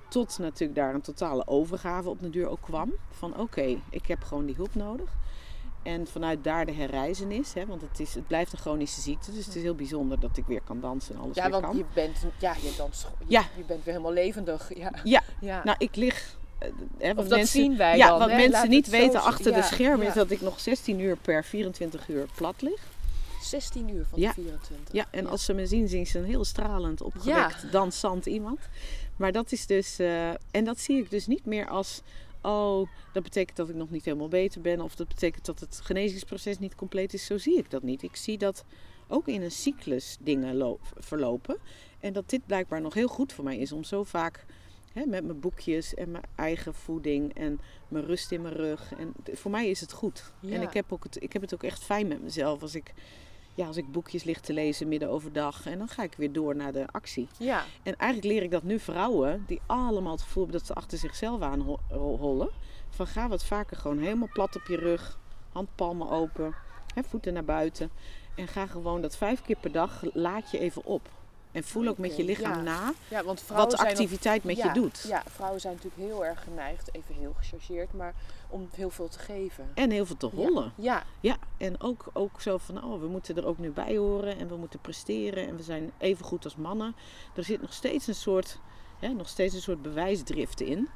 Tot 0.09 0.39
natuurlijk 0.39 0.79
daar 0.79 0.95
een 0.95 1.01
totale 1.01 1.47
overgave 1.47 2.09
op 2.09 2.33
de 2.33 2.49
ook 2.49 2.63
kwam. 2.63 2.93
Van 3.11 3.39
oké, 3.39 3.77
ik 3.91 4.07
heb 4.07 4.23
gewoon 4.23 4.47
die 4.47 4.55
hulp 4.55 4.75
nodig. 4.75 5.17
En 5.85 6.07
vanuit 6.07 6.45
daar 6.45 6.67
de 6.67 6.73
herreizenis, 6.73 7.55
hè, 7.55 7.67
want 7.67 7.81
het, 7.81 8.01
is, 8.01 8.15
het 8.15 8.27
blijft 8.27 8.53
een 8.53 8.59
chronische 8.59 9.01
ziekte. 9.01 9.33
Dus 9.33 9.47
het 9.47 9.55
is 9.57 9.63
heel 9.63 9.75
bijzonder 9.75 10.21
dat 10.21 10.37
ik 10.37 10.45
weer 10.47 10.61
kan 10.65 10.81
dansen 10.81 11.15
en 11.15 11.21
alles 11.21 11.37
Ja, 11.37 11.43
weer 11.43 11.51
want 11.53 11.65
kan. 11.65 11.77
je 11.77 11.85
bent, 11.95 12.17
ja, 12.39 12.55
je, 12.63 12.75
danst, 12.77 13.07
je, 13.19 13.25
Ja. 13.29 13.41
je 13.57 13.63
bent 13.65 13.85
weer 13.85 13.95
helemaal 13.95 14.13
levendig. 14.13 14.71
Ja. 14.77 14.93
Ja, 15.05 15.23
ja. 15.41 15.65
nou 15.65 15.77
ik 15.79 15.97
lig... 15.97 16.37
eh, 16.59 16.69
Hè, 16.99 17.11
of 17.11 17.17
wat 17.17 17.29
dat 17.29 17.39
mensen, 17.39 17.61
zien 17.61 17.77
wij 17.77 17.97
ja, 17.97 18.09
dan. 18.09 18.19
wat 18.19 18.31
hè? 18.31 18.37
mensen 18.37 18.69
niet 18.69 18.89
weten 18.89 19.23
achter 19.23 19.51
Ja, 19.51 19.57
de 19.57 19.63
schermen 19.63 20.07
is 20.07 20.15
dat 20.15 20.31
ik 20.31 20.41
nog 20.41 20.61
16 20.61 21.01
uur 21.01 21.17
per 21.17 21.45
24 21.45 22.09
uur 22.09 22.27
plat 22.35 22.63
lig. 22.63 22.81
16 23.43 23.89
uur 23.95 24.07
van 24.11 24.21
de 24.21 24.31
24. 24.35 24.93
Ja, 24.95 25.07
en 25.11 25.27
als 25.27 25.45
ze 25.45 25.53
me 25.53 25.67
zien, 25.67 25.89
zien 25.89 26.07
ze 26.07 26.19
een 26.19 26.25
heel 26.25 26.45
stralend, 26.45 27.03
opgewekt, 27.03 27.73
dansant 27.73 28.27
iemand. 28.27 28.61
Maar 29.17 29.33
dat 29.33 29.53
is 29.53 29.67
dus... 29.67 29.99
eh, 29.99 30.29
en 30.51 30.65
dat 30.65 30.79
zie 30.79 30.97
ik 30.99 31.11
dus 31.11 31.27
niet 31.27 31.45
meer 31.47 31.69
als... 31.69 32.03
Oh, 32.47 32.89
dat 33.13 33.23
betekent 33.23 33.57
dat 33.57 33.69
ik 33.69 33.75
nog 33.75 33.91
niet 33.91 34.05
helemaal 34.05 34.29
beter 34.29 34.61
ben. 34.61 34.81
Of 34.81 34.95
dat 34.95 35.09
betekent 35.09 35.45
dat 35.45 35.61
het 35.61 35.81
genezingsproces 35.83 36.59
niet 36.59 36.75
compleet 36.75 37.15
is. 37.15 37.27
Zo 37.27 37.39
zie 37.39 37.59
ik 37.59 37.71
dat 37.71 37.83
niet. 37.83 38.03
Ik 38.03 38.17
zie 38.17 38.39
dat 38.39 38.65
ook 39.09 39.29
in 39.29 39.43
een 39.43 39.51
cyclus 39.51 40.17
dingen 40.21 40.57
lo- 40.57 40.79
verlopen. 40.97 41.59
En 42.01 42.13
dat 42.13 42.31
dit 42.31 42.47
blijkbaar 42.47 42.81
nog 42.81 42.95
heel 42.95 43.09
goed 43.09 43.33
voor 43.33 43.45
mij 43.45 43.57
is. 43.59 43.73
Om 43.73 43.85
zo 43.85 44.05
vaak 44.05 44.47
hè, 44.93 45.07
met 45.07 45.25
mijn 45.25 45.41
boekjes 45.41 45.95
en 45.95 46.11
mijn 46.11 46.25
eigen 46.35 46.75
voeding 46.75 47.35
en 47.35 47.61
mijn 47.89 48.05
rust 48.05 48.33
in 48.33 48.43
mijn 48.43 48.55
rug. 48.55 48.93
En 48.99 49.15
voor 49.33 49.51
mij 49.51 49.69
is 49.69 49.81
het 49.81 49.93
goed. 49.93 50.33
Ja. 50.41 50.55
En 50.55 50.63
ik 50.63 50.73
heb, 50.73 50.93
ook 50.93 51.05
het, 51.05 51.23
ik 51.23 51.33
heb 51.33 51.43
het 51.43 51.55
ook 51.55 51.63
echt 51.63 51.83
fijn 51.85 52.09
met 52.09 52.23
mezelf 52.23 52.63
als 52.63 52.75
ik, 52.75 52.93
ja, 53.55 53.67
als 53.67 53.77
ik 53.77 53.93
boekjes 53.93 54.25
lig 54.25 54.41
te 54.41 54.53
lezen 54.53 54.89
midden 54.89 55.11
overdag. 55.11 55.67
En 55.67 55.79
dan 55.79 55.89
ga 55.89 56.03
ik 56.03 56.15
weer 56.17 56.33
door 56.33 56.57
naar 56.57 56.73
de 56.73 56.87
actie. 56.91 57.29
Ja. 57.39 57.65
En 57.83 57.97
eigenlijk 57.97 58.33
leer 58.33 58.43
ik 58.43 58.51
dat 58.51 58.63
nu 58.63 58.79
vrouwen 58.79 59.45
die 59.47 59.61
allemaal 59.67 60.13
het 60.13 60.23
gevoel 60.23 60.43
hebben 60.43 60.61
dat 60.61 60.69
ze 60.69 60.75
achter 60.75 60.99
zichzelf 60.99 61.41
aan 61.41 61.61
hollen. 61.91 62.51
Van 62.91 63.07
ga 63.07 63.29
wat 63.29 63.45
vaker 63.45 63.77
gewoon 63.77 63.99
helemaal 63.99 64.29
plat 64.33 64.57
op 64.57 64.67
je 64.67 64.77
rug, 64.77 65.19
handpalmen 65.53 66.11
open, 66.11 66.55
hè, 66.95 67.03
voeten 67.03 67.33
naar 67.33 67.45
buiten. 67.45 67.91
En 68.37 68.49
ga 68.49 68.67
gewoon 68.67 69.01
dat 69.01 69.17
vijf 69.17 69.43
keer 69.43 69.57
per 69.61 69.73
dag 69.73 70.03
laat 70.13 70.51
je 70.51 70.59
even 70.59 70.85
op. 70.85 71.09
En 71.55 71.65
voel 71.65 71.89
ook 71.89 71.99
met 71.99 72.17
je 72.17 72.25
lichaam 72.25 72.57
ja. 72.57 72.63
na 72.63 72.93
ja, 73.09 73.25
want 73.25 73.47
wat 73.47 73.71
de 73.71 73.77
activiteit 73.77 74.45
met 74.45 74.57
ja, 74.57 74.67
je 74.67 74.73
doet. 74.81 75.05
Ja, 75.09 75.23
vrouwen 75.27 75.61
zijn 75.61 75.75
natuurlijk 75.75 76.03
heel 76.03 76.25
erg 76.25 76.43
geneigd, 76.43 76.95
even 76.95 77.15
heel 77.15 77.35
gechargeerd, 77.39 77.93
maar 77.93 78.15
om 78.49 78.69
heel 78.75 78.91
veel 78.91 79.09
te 79.09 79.19
geven. 79.19 79.71
En 79.75 79.91
heel 79.91 80.07
veel 80.07 80.17
te 80.17 80.31
Ja. 80.33 80.37
hollen. 80.37 80.73
Ja, 80.77 81.05
Ja, 81.21 81.37
en 81.57 81.81
ook, 81.81 82.07
ook 82.13 82.41
zo 82.41 82.59
van, 82.59 82.85
oh, 82.85 83.01
we 83.01 83.07
moeten 83.07 83.37
er 83.37 83.47
ook 83.47 83.59
nu 83.59 83.71
bij 83.71 83.97
horen 83.97 84.39
en 84.39 84.49
we 84.49 84.57
moeten 84.57 84.81
presteren 84.81 85.47
en 85.47 85.57
we 85.57 85.63
zijn 85.63 85.93
even 85.99 86.25
goed 86.25 86.45
als 86.45 86.57
mannen. 86.57 86.95
Er 87.35 87.45
zit 87.45 87.61
nog 87.61 87.73
steeds 87.73 88.07
een 88.07 88.15
soort, 88.15 88.59
hè, 88.99 89.09
nog 89.09 89.29
steeds 89.29 89.55
een 89.55 89.63
soort 89.63 89.83
bewijsdrift 89.83 90.61
in. 90.61 90.89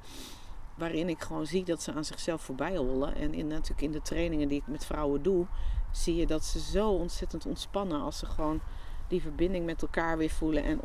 Waarin 0.74 1.08
ik 1.08 1.20
gewoon 1.20 1.46
zie 1.46 1.64
dat 1.64 1.82
ze 1.82 1.92
aan 1.92 2.04
zichzelf 2.04 2.42
voorbij 2.42 2.76
hollen. 2.76 3.14
En 3.14 3.34
in, 3.34 3.46
natuurlijk 3.46 3.82
in 3.82 3.92
de 3.92 4.02
trainingen 4.02 4.48
die 4.48 4.58
ik 4.58 4.66
met 4.66 4.86
vrouwen 4.86 5.22
doe, 5.22 5.46
zie 5.92 6.16
je 6.16 6.26
dat 6.26 6.44
ze 6.44 6.60
zo 6.60 6.90
ontzettend 6.90 7.46
ontspannen 7.46 8.00
als 8.00 8.18
ze 8.18 8.26
gewoon 8.26 8.60
die 9.08 9.22
verbinding 9.22 9.64
met 9.64 9.82
elkaar 9.82 10.18
weer 10.18 10.30
voelen. 10.30 10.64
En 10.64 10.80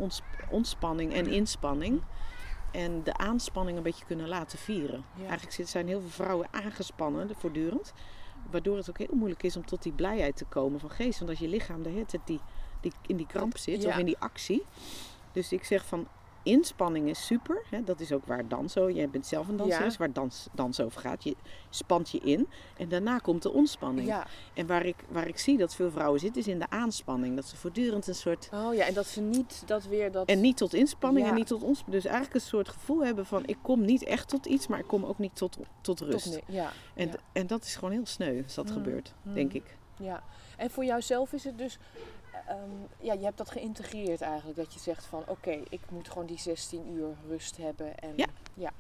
ontspanning 0.50 1.14
en 1.14 1.28
inspanning. 1.28 2.02
En 2.72 3.04
de 3.04 3.18
aanspanning 3.18 3.78
een 3.78 3.84
beetje 3.84 4.06
kunnen 4.06 4.28
laten 4.28 4.58
vieren. 4.60 5.04
Ja. 5.16 5.28
Eigenlijk 5.28 5.70
zijn 5.70 5.88
heel 5.88 6.00
veel 6.02 6.10
vrouwen 6.10 6.48
aangespannen, 6.52 7.30
voortdurend. 7.38 7.94
Waardoor 8.52 8.78
het 8.78 8.90
ook 8.90 8.98
heel 8.98 9.08
moeilijk 9.16 9.44
is 9.44 9.56
om 9.56 9.66
tot 9.66 9.84
die 9.84 9.92
blijheid 9.92 10.36
te 10.36 10.46
komen 10.46 10.80
van 10.80 10.90
geest. 10.90 11.18
Want 11.20 11.30
als 11.32 11.40
je 11.40 11.48
lichaam 11.48 11.84
de 11.84 11.90
hele 11.90 12.06
tijd 12.06 12.22
die, 12.26 12.40
die, 12.82 12.92
in 13.08 13.18
die 13.18 13.28
kramp 13.28 13.58
zit 13.58 13.82
Ja. 13.82 13.90
of 13.90 13.98
in 13.98 14.06
die 14.06 14.18
actie. 14.20 14.66
Dus 15.32 15.52
ik 15.52 15.64
zeg 15.64 15.86
van 15.86 16.08
inspanning 16.44 17.10
is 17.10 17.26
super. 17.26 17.62
Hè? 17.70 17.84
Dat 17.84 18.00
is 18.00 18.12
ook 18.12 18.26
waar 18.26 18.48
dans 18.48 18.74
zo. 18.74 18.92
Jij 18.92 19.10
bent 19.10 19.28
zelf 19.28 19.48
een 19.48 19.58
danseres, 19.58 19.92
Ja. 19.94 20.00
waar 20.00 20.14
dans, 20.14 20.48
dans 20.52 20.80
over 20.80 21.02
gaat. 21.02 21.24
Je 21.24 21.36
spant 21.70 22.10
je 22.10 22.20
in 22.20 22.48
en 22.78 22.90
daarna 22.90 23.18
komt 23.18 23.42
de 23.42 23.52
ontspanning. 23.52 24.08
ja. 24.08 24.28
En 24.54 24.68
waar 24.68 24.86
ik, 24.86 24.96
waar 25.08 25.28
ik 25.28 25.38
zie 25.40 25.58
dat 25.58 25.76
veel 25.76 25.92
vrouwen 25.92 26.20
zitten, 26.20 26.42
is 26.42 26.48
in 26.48 26.60
de 26.60 26.70
aanspanning. 26.70 27.36
Dat 27.36 27.46
ze 27.46 27.56
voortdurend 27.56 28.08
een 28.08 28.16
soort. 28.16 28.50
Oh 28.54 28.74
ja, 28.74 28.86
en 28.86 28.94
dat 28.94 29.06
ze 29.06 29.22
niet 29.22 29.64
dat 29.66 29.84
weer 29.86 30.12
dat... 30.12 30.28
En 30.28 30.42
niet 30.42 30.58
tot 30.58 30.74
inspanning 30.74 31.26
Ja. 31.26 31.32
en 31.32 31.38
niet 31.38 31.48
tot 31.48 31.64
ontspanning. 31.64 32.02
Dus 32.04 32.12
eigenlijk 32.12 32.44
een 32.44 32.50
soort 32.50 32.70
gevoel 32.70 33.06
hebben 33.06 33.26
van: 33.26 33.44
ik 33.46 33.58
kom 33.62 33.86
niet 33.86 34.04
echt 34.04 34.28
tot 34.30 34.46
iets, 34.46 34.68
maar 34.68 34.80
ik 34.80 34.88
kom 34.88 35.06
ook 35.06 35.18
niet 35.20 35.36
tot, 35.36 35.58
tot 35.82 35.98
Tot 35.98 36.00
rust. 36.10 36.30
nee, 36.30 36.44
ja. 36.48 36.72
En, 36.94 37.10
en 37.32 37.48
dat 37.48 37.64
is 37.64 37.76
gewoon 37.76 37.92
heel 37.94 38.06
sneu 38.06 38.44
als 38.44 38.54
dat 38.54 38.66
Mm. 38.68 38.74
gebeurt, 38.74 39.14
Mm. 39.22 39.34
denk 39.34 39.54
ik. 39.54 39.78
Ja, 39.98 40.24
en 40.58 40.70
voor 40.70 40.86
jouzelf 40.86 41.34
is 41.34 41.44
het 41.44 41.58
dus, 41.58 41.78
ehm, 42.48 42.58
ja, 43.00 43.14
je 43.14 43.24
hebt 43.24 43.38
dat 43.38 43.52
geïntegreerd 43.52 44.22
eigenlijk. 44.22 44.58
Dat 44.58 44.74
je 44.74 44.80
zegt 44.80 45.06
van, 45.06 45.24
oké, 45.28 45.60
ik 45.70 45.80
moet 45.90 46.10
gewoon 46.10 46.26
die 46.28 46.40
16 46.40 46.92
uur 46.94 47.16
rust 47.28 47.58
hebben. 47.58 47.98
En, 48.00 48.14
Ja. 48.16 48.26
ja. 48.54 48.72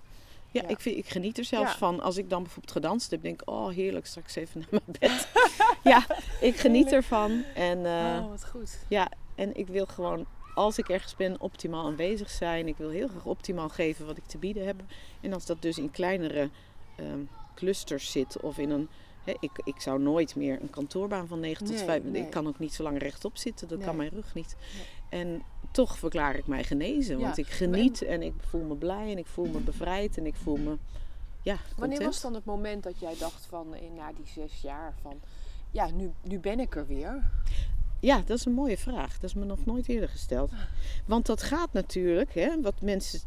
Ja, 0.52 0.62
Ja. 0.62 0.68
Ik, 0.68 0.80
vind, 0.80 0.98
ik 0.98 1.08
geniet 1.10 1.38
er 1.38 1.46
zelfs 1.46 1.72
Ja. 1.72 1.78
van. 1.78 2.02
Als 2.02 2.18
ik 2.18 2.30
dan 2.30 2.42
bijvoorbeeld 2.42 2.74
gedanst 2.74 3.12
heb, 3.12 3.22
denk 3.22 3.42
ik, 3.42 3.50
oh 3.50 3.70
heerlijk, 3.70 4.06
straks 4.06 4.36
even 4.36 4.60
naar 4.60 4.82
mijn 4.86 4.98
bed. 5.00 5.28
ja, 5.94 6.06
ik 6.42 6.56
geniet 6.56 6.84
Heerlijk. 6.84 6.92
ervan. 6.92 7.44
En, 7.56 7.86
eh, 7.86 8.20
oh, 8.24 8.30
wat 8.30 8.46
goed. 8.46 8.80
ja, 8.88 9.12
en 9.36 9.56
ik 9.58 9.68
wil 9.68 9.86
gewoon, 9.86 10.26
als 10.56 10.78
ik 10.78 10.90
ergens 10.90 11.16
ben, 11.16 11.42
optimaal 11.42 11.86
aanwezig 11.86 12.30
zijn. 12.30 12.68
Ik 12.68 12.78
wil 12.78 12.90
heel 12.90 13.08
graag 13.08 13.26
optimaal 13.26 13.70
geven 13.70 14.06
wat 14.06 14.18
ik 14.18 14.26
te 14.26 14.38
bieden 14.38 14.66
heb. 14.66 14.82
En 15.22 15.34
als 15.34 15.46
dat 15.46 15.62
dus 15.62 15.78
in 15.78 15.92
kleinere 15.92 16.50
ehm, 16.96 17.20
clusters 17.56 18.12
zit 18.12 18.40
of 18.40 18.58
in 18.58 18.70
een... 18.70 18.90
Ik, 19.24 19.52
ik 19.64 19.82
zou 19.82 20.02
nooit 20.02 20.36
meer 20.36 20.62
een 20.62 20.70
kantoorbaan 20.70 21.28
van 21.28 21.40
9 21.40 21.66
tot 21.66 21.76
Nee, 21.76 21.86
5... 21.86 22.04
nee. 22.04 22.22
Ik 22.22 22.30
kan 22.30 22.48
ook 22.48 22.60
niet 22.60 22.74
zo 22.74 22.84
lang 22.84 22.98
rechtop 22.98 23.38
zitten, 23.38 23.68
dat 23.68 23.84
kan 23.84 23.96
mijn 23.96 24.10
rug 24.10 24.34
niet. 24.34 24.56
En 25.10 25.44
toch 25.72 25.98
verklaar 25.98 26.36
ik 26.36 26.48
mij 26.48 26.64
genezen. 26.64 27.20
Want 27.20 27.36
Ja, 27.36 27.44
ik 27.44 27.50
geniet 27.50 28.02
en 28.02 28.22
ik 28.22 28.34
voel 28.38 28.64
me 28.64 28.76
blij 28.76 29.12
en 29.12 29.18
ik 29.18 29.28
voel 29.28 29.48
me 29.48 29.60
bevrijd 29.60 30.18
en 30.18 30.26
ik 30.26 30.36
voel 30.36 30.58
me... 30.58 30.78
Ja, 31.42 31.58
Wanneer 31.78 32.04
was 32.04 32.22
dan 32.22 32.34
het 32.34 32.46
moment 32.46 32.84
dat 32.84 33.00
jij 33.00 33.16
dacht 33.20 33.46
van, 33.46 33.76
in, 33.76 33.96
na 33.96 34.12
die 34.14 34.28
zes 34.28 34.62
jaar, 34.62 34.94
van, 35.02 35.20
ja, 35.72 35.90
nu, 35.92 36.12
nu 36.22 36.40
ben 36.40 36.60
ik 36.60 36.76
er 36.76 36.88
weer. 36.88 37.32
Ja, 38.00 38.22
dat 38.26 38.38
is 38.38 38.46
een 38.46 38.54
mooie 38.54 38.78
vraag. 38.78 39.14
Dat 39.14 39.30
is 39.30 39.34
me 39.34 39.46
nog 39.46 39.66
nooit 39.66 39.88
eerder 39.88 40.10
gesteld. 40.10 40.52
Want 41.06 41.26
dat 41.26 41.44
gaat 41.44 41.74
natuurlijk, 41.74 42.34
hè, 42.34 42.62
wat, 42.62 42.82
mensen, 42.82 43.20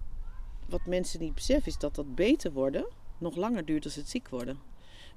wat 0.68 0.86
mensen 0.86 1.20
niet 1.20 1.34
beseffen, 1.34 1.72
is 1.72 1.78
dat 1.78 1.94
dat 1.94 2.14
beter 2.14 2.52
worden 2.52 2.86
nog 3.18 3.36
langer 3.36 3.64
duurt 3.64 3.84
als 3.84 3.94
het 3.94 4.08
ziek 4.08 4.28
worden. 4.28 4.58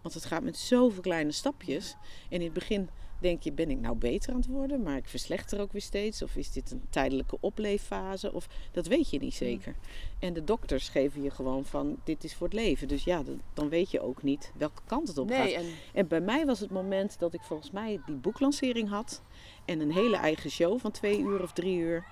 Want 0.01 0.13
het 0.13 0.25
gaat 0.25 0.43
met 0.43 0.57
zoveel 0.57 1.01
kleine 1.01 1.31
stapjes. 1.31 1.95
En 2.29 2.37
in 2.37 2.43
het 2.43 2.53
begin 2.53 2.89
denk 3.19 3.43
je, 3.43 3.51
ben 3.51 3.69
ik 3.69 3.79
nou 3.79 3.95
beter 3.95 4.29
aan 4.33 4.39
het 4.39 4.47
worden? 4.47 4.81
Maar 4.83 4.97
ik 4.97 5.07
verslechter 5.07 5.59
ook 5.61 5.71
weer 5.71 5.81
steeds. 5.81 6.21
Of 6.21 6.35
is 6.35 6.51
dit 6.51 6.71
een 6.71 6.83
tijdelijke 6.89 7.37
opleeffase? 7.39 8.33
Of 8.33 8.47
dat 8.71 8.87
weet 8.87 9.09
je 9.09 9.19
niet 9.19 9.33
zeker. 9.33 9.75
En 10.19 10.33
de 10.33 10.43
dokters 10.43 10.89
geven 10.89 11.23
je 11.23 11.29
gewoon 11.29 11.65
van, 11.65 11.97
dit 12.03 12.23
is 12.23 12.35
voor 12.35 12.47
het 12.47 12.55
leven. 12.55 12.87
Dus 12.87 13.03
ja, 13.03 13.23
dan- 13.53 13.69
weet 13.69 13.91
je 13.91 14.01
ook 14.01 14.23
niet 14.23 14.51
welke 14.57 14.81
kant 14.85 15.07
het 15.07 15.17
op 15.17 15.29
gaat. 15.31 15.47
En 15.55 15.65
En 15.93 16.07
bij 16.07 16.21
mij 16.21 16.45
was 16.45 16.59
het 16.59 16.69
moment 16.71 17.19
dat 17.19 17.33
ik 17.33 17.41
volgens 17.41 17.71
mij 17.71 18.01
die 18.05 18.15
boeklancering 18.15 18.89
had. 18.89 19.21
En 19.65 19.79
een 19.79 19.91
hele 19.93 20.17
eigen 20.17 20.49
show 20.49 20.79
van 20.79 20.91
twee 20.91 21.19
uur 21.19 21.41
of 21.41 21.51
drie 21.53 21.77
uur. 21.77 22.05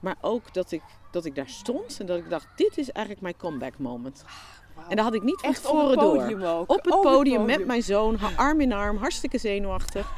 Maar 0.00 0.16
ook 0.20 0.54
dat 0.54 0.70
ik, 0.72 0.82
dat 1.10 1.24
ik 1.24 1.34
daar 1.34 1.48
stond 1.48 2.00
en 2.00 2.06
dat 2.06 2.18
ik 2.18 2.30
dacht, 2.30 2.48
dit 2.56 2.78
is 2.78 2.90
eigenlijk 2.90 3.20
mijn 3.20 3.36
comeback 3.36 3.78
moment. 3.78 4.24
En 4.88 4.96
dat 4.96 5.04
had 5.04 5.14
ik 5.14 5.22
niet 5.22 5.40
van 5.40 5.50
echt 5.50 5.64
op 5.66 5.70
tevoren 5.70 5.98
door. 6.38 6.48
ook. 6.48 6.70
Op 6.70 6.84
het 6.84 7.00
podium 7.00 7.44
met 7.44 7.66
mijn 7.66 7.82
zoon, 7.82 8.18
arm 8.36 8.60
in 8.60 8.72
arm, 8.72 8.96
hartstikke 8.96 9.38
zenuwachtig. 9.38 10.12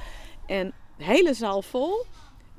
En 0.46 0.72
de 0.96 1.04
hele 1.04 1.34
zaal 1.34 1.62
vol. 1.62 2.04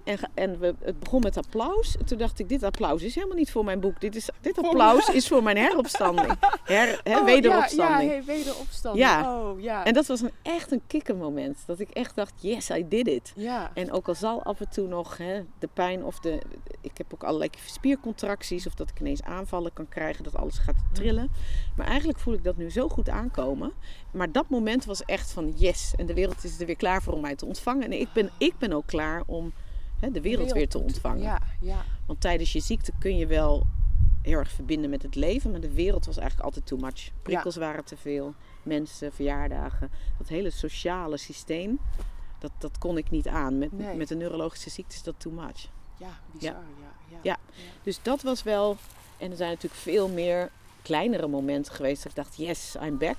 En, 0.09 0.19
en 0.33 0.59
we, 0.59 0.75
het 0.79 0.99
begon 0.99 1.21
met 1.21 1.37
applaus. 1.37 1.97
En 1.97 2.05
toen 2.05 2.17
dacht 2.17 2.39
ik, 2.39 2.49
dit 2.49 2.63
applaus 2.63 3.01
is 3.01 3.15
helemaal 3.15 3.37
niet 3.37 3.51
voor 3.51 3.63
mijn 3.63 3.79
boek. 3.79 4.01
Dit, 4.01 4.15
is, 4.15 4.29
dit 4.41 4.57
applaus 4.57 5.09
is 5.09 5.27
voor 5.27 5.43
mijn 5.43 5.57
heropstanding. 5.57 6.33
Her, 6.63 7.01
Oh, 7.03 7.25
wederopstanding. 7.25 8.11
Ja, 8.11 8.23
wederopstanding. 8.23 9.05
Ja. 9.05 9.39
Oh, 9.39 9.61
ja. 9.61 9.85
En 9.85 9.93
dat 9.93 10.07
was 10.07 10.21
een, 10.21 10.31
echt 10.41 10.71
een 10.71 10.81
kikkermoment. 10.87 11.57
Dat 11.65 11.79
ik 11.79 11.89
echt 11.89 12.15
dacht, 12.15 12.33
yes, 12.37 12.69
I 12.69 12.87
did 12.87 13.07
it. 13.07 13.33
ja. 13.35 13.71
En 13.73 13.91
ook 13.91 14.07
al 14.07 14.15
zal 14.15 14.43
af 14.43 14.59
en 14.59 14.69
toe 14.69 14.87
nog 14.87 15.17
hè, 15.17 15.41
de 15.59 15.69
pijn 15.73 16.03
of 16.03 16.19
de... 16.19 16.39
Ik 16.81 16.97
heb 16.97 17.13
ook 17.13 17.23
allerlei 17.23 17.49
spiercontracties 17.65 18.67
of 18.67 18.73
dat 18.73 18.89
ik 18.89 18.99
ineens 18.99 19.23
aanvallen 19.23 19.73
kan 19.73 19.87
krijgen, 19.87 20.23
dat 20.23 20.35
alles 20.35 20.57
gaat 20.57 20.83
trillen. 20.93 21.31
Maar 21.75 21.87
eigenlijk 21.87 22.19
voel 22.19 22.33
ik 22.33 22.43
dat 22.43 22.57
nu 22.57 22.71
zo 22.71 22.89
goed 22.89 23.09
aankomen. 23.09 23.71
Maar 24.11 24.31
dat 24.31 24.49
moment 24.49 24.85
was 24.85 25.03
echt 25.03 25.31
van 25.31 25.53
yes, 25.55 25.93
en 25.97 26.05
de 26.05 26.13
wereld 26.13 26.43
is 26.43 26.59
er 26.59 26.65
weer 26.65 26.75
klaar 26.75 27.01
voor 27.01 27.13
om 27.13 27.21
mij 27.21 27.35
te 27.35 27.45
ontvangen. 27.45 27.83
En 27.83 27.99
ik 27.99 28.13
ben, 28.13 28.29
ik 28.37 28.57
ben 28.57 28.73
ook 28.73 28.85
klaar 28.85 29.23
om 29.25 29.53
hè, 29.99 30.11
de 30.11 30.21
wereld 30.21 30.51
weer 30.51 30.69
te 30.69 30.79
ontvangen. 30.79 31.21
Ja, 31.21 31.41
ja. 31.61 31.83
Want 32.05 32.21
tijdens 32.21 32.51
je 32.53 32.59
ziekte 32.59 32.91
kun 32.99 33.17
je 33.17 33.25
wel 33.27 33.65
heel 34.21 34.37
erg 34.37 34.51
verbinden 34.51 34.89
met 34.89 35.01
het 35.01 35.15
leven, 35.15 35.51
maar 35.51 35.59
de 35.59 35.73
wereld 35.73 36.05
was 36.05 36.17
eigenlijk 36.17 36.45
altijd 36.47 36.65
too 36.65 36.79
much. 36.79 37.11
Prikkels 37.21 37.55
waren 37.55 37.85
te 37.85 37.97
veel, 37.97 38.33
mensen, 38.63 39.13
verjaardagen, 39.13 39.91
dat 40.17 40.27
hele 40.27 40.49
sociale 40.49 41.17
systeem, 41.17 41.79
dat, 42.39 42.51
dat 42.57 42.77
kon 42.77 42.97
ik 42.97 43.09
niet 43.09 43.27
aan. 43.27 43.57
Met, 43.57 43.71
Nee. 43.71 43.95
met 43.95 44.09
een 44.09 44.17
neurologische 44.17 44.69
ziekte 44.69 44.95
is 44.95 45.03
dat 45.03 45.15
too 45.17 45.31
much. 45.33 45.67
Ja, 45.97 46.19
bizar. 46.31 46.51
Ja. 46.51 46.61
Ja. 47.09 47.17
Ja. 47.21 47.37
Dus 47.83 47.99
dat 48.01 48.21
was 48.21 48.43
wel, 48.43 48.77
en 49.17 49.31
er 49.31 49.37
zijn 49.37 49.49
natuurlijk 49.49 49.81
veel 49.81 50.07
meer 50.09 50.49
kleinere 50.81 51.27
momenten 51.27 51.73
geweest 51.73 52.03
dat 52.03 52.11
ik 52.11 52.17
dacht, 52.17 52.37
yes, 52.37 52.75
I'm 52.81 52.97
back. 52.97 53.17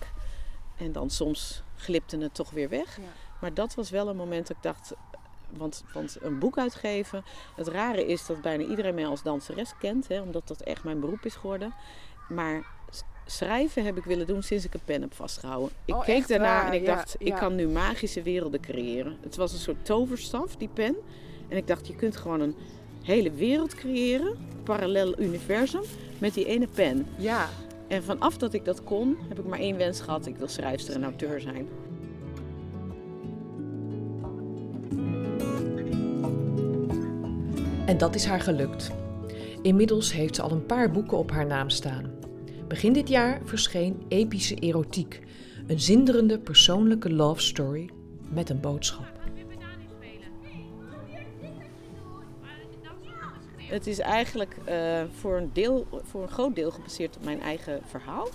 En 0.76 0.92
dan 0.92 1.10
soms 1.10 1.62
glipte 1.76 2.18
het 2.18 2.34
toch 2.34 2.50
weer 2.50 2.68
weg. 2.68 2.98
Maar 3.40 3.54
dat 3.54 3.74
was 3.74 3.90
wel 3.90 4.08
een 4.08 4.16
moment 4.16 4.46
dat 4.46 4.56
ik 4.56 4.62
dacht, 4.62 4.92
want, 5.56 5.84
want 5.92 6.16
een 6.20 6.38
boek 6.38 6.58
uitgeven. 6.58 7.24
Het 7.56 7.68
rare 7.68 8.06
is 8.06 8.26
dat 8.26 8.40
bijna 8.40 8.64
iedereen 8.64 8.94
mij 8.94 9.06
als 9.06 9.22
danseres 9.22 9.72
kent, 9.78 10.08
hè, 10.08 10.20
omdat 10.20 10.48
dat 10.48 10.60
echt 10.60 10.84
mijn 10.84 11.00
beroep 11.00 11.24
is 11.24 11.34
geworden. 11.34 11.74
Maar 12.28 12.64
schrijven 13.26 13.84
heb 13.84 13.96
ik 13.96 14.04
willen 14.04 14.26
doen 14.26 14.42
sinds 14.42 14.64
ik 14.64 14.74
een 14.74 14.80
pen 14.84 15.00
heb 15.00 15.14
vastgehouden. 15.14 15.70
Ik 15.84 15.94
Oh, 15.94 16.04
keek 16.04 16.28
daarna 16.28 16.66
en 16.66 16.72
ik 16.72 16.86
Ja, 16.86 16.94
dacht, 16.94 17.16
ik 17.18 17.26
ja. 17.26 17.38
kan 17.38 17.54
nu 17.54 17.68
magische 17.68 18.22
werelden 18.22 18.60
creëren. 18.60 19.16
Het 19.20 19.36
was 19.36 19.52
een 19.52 19.58
soort 19.58 19.84
toverstaf, 19.84 20.56
die 20.56 20.68
pen. 20.68 20.96
En 21.48 21.56
ik 21.56 21.66
dacht, 21.66 21.86
je 21.86 21.94
kunt 21.96 22.16
gewoon 22.16 22.40
een 22.40 22.54
hele 23.02 23.30
wereld 23.30 23.74
creëren, 23.74 24.26
een 24.26 24.62
parallel 24.64 25.20
universum, 25.20 25.82
met 26.18 26.34
die 26.34 26.44
ene 26.44 26.66
pen. 26.74 27.06
Ja. 27.16 27.48
En 27.88 28.02
vanaf 28.02 28.36
dat 28.36 28.52
ik 28.52 28.64
dat 28.64 28.84
kon, 28.84 29.16
heb 29.28 29.38
ik 29.38 29.44
maar 29.46 29.58
één 29.58 29.76
wens 29.76 30.00
gehad. 30.00 30.26
Ik 30.26 30.36
wil 30.36 30.48
schrijfster 30.48 30.94
en 30.94 31.04
auteur 31.04 31.40
zijn. 31.40 31.68
En 37.90 37.98
dat 37.98 38.14
is 38.14 38.24
haar 38.24 38.40
gelukt. 38.40 38.90
Inmiddels 39.62 40.12
heeft 40.12 40.34
ze 40.34 40.42
al 40.42 40.50
een 40.50 40.66
paar 40.66 40.90
boeken 40.90 41.18
op 41.18 41.30
haar 41.30 41.46
naam 41.46 41.70
staan. 41.70 42.10
Begin 42.68 42.92
dit 42.92 43.08
jaar 43.08 43.40
verscheen 43.44 44.02
Epische 44.08 44.54
Erotiek, 44.54 45.20
een 45.66 45.80
zinderende 45.80 46.38
persoonlijke 46.38 47.12
love 47.12 47.40
story 47.40 47.90
met 48.28 48.50
een 48.50 48.60
boodschap. 48.60 49.12
Het 53.56 53.86
is 53.86 53.98
eigenlijk 53.98 54.56
eh, 54.64 55.02
voor, 55.12 55.36
een 55.36 55.50
deel, 55.52 55.86
voor 56.02 56.22
een 56.22 56.30
groot 56.30 56.54
deel 56.54 56.70
gebaseerd 56.70 57.16
op 57.16 57.24
mijn 57.24 57.40
eigen 57.40 57.80
verhaal. 57.86 58.28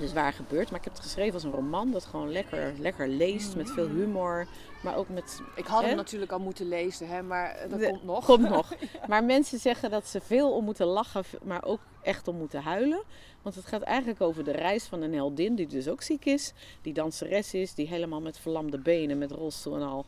Dus 0.00 0.12
waar 0.12 0.32
gebeurt. 0.32 0.70
Maar 0.70 0.78
ik 0.78 0.84
heb 0.84 0.92
het 0.94 1.02
geschreven 1.02 1.34
als 1.34 1.42
een 1.44 1.50
roman 1.50 1.90
dat 1.90 2.04
gewoon 2.04 2.32
lekker, 2.32 2.72
lekker 2.78 3.08
leest. 3.08 3.56
Met 3.56 3.70
veel 3.70 3.88
humor. 3.88 4.46
Maar 4.82 4.96
ook 4.96 5.08
met... 5.08 5.40
Ik 5.54 5.66
had 5.66 5.82
hem 5.82 5.96
natuurlijk 5.96 6.32
al 6.32 6.38
moeten 6.38 6.68
lezen, 6.68 7.08
hè, 7.08 7.22
maar 7.22 7.50
eh, 7.50 7.70
dat 7.70 7.78
De- 7.80 7.86
komt 7.88 8.04
nog. 8.04 8.24
Komt 8.24 8.48
nog. 8.48 8.74
Maar 9.08 9.24
mensen 9.24 9.58
zeggen 9.58 9.90
dat 9.90 10.06
ze 10.06 10.20
veel 10.20 10.52
om 10.52 10.64
moeten 10.64 10.86
lachen. 10.86 11.24
Maar 11.42 11.64
ook 11.64 11.80
echt 12.02 12.28
om 12.28 12.36
moeten 12.36 12.62
huilen. 12.62 13.02
Want 13.42 13.54
het 13.54 13.66
gaat 13.66 13.82
eigenlijk 13.82 14.20
over 14.20 14.44
de 14.44 14.52
reis 14.52 14.84
van 14.84 15.02
een 15.02 15.14
heldin. 15.14 15.54
Die 15.54 15.66
dus 15.66 15.88
ook 15.88 16.02
ziek 16.02 16.24
is. 16.24 16.52
Die 16.82 16.92
danseres 16.92 17.54
is. 17.54 17.74
Die 17.74 17.86
helemaal 17.88 18.20
met 18.20 18.38
verlamde 18.38 18.78
benen. 18.78 19.18
Met 19.18 19.30
rolstoel 19.30 19.74
en 19.76 19.82
al. 19.82 20.06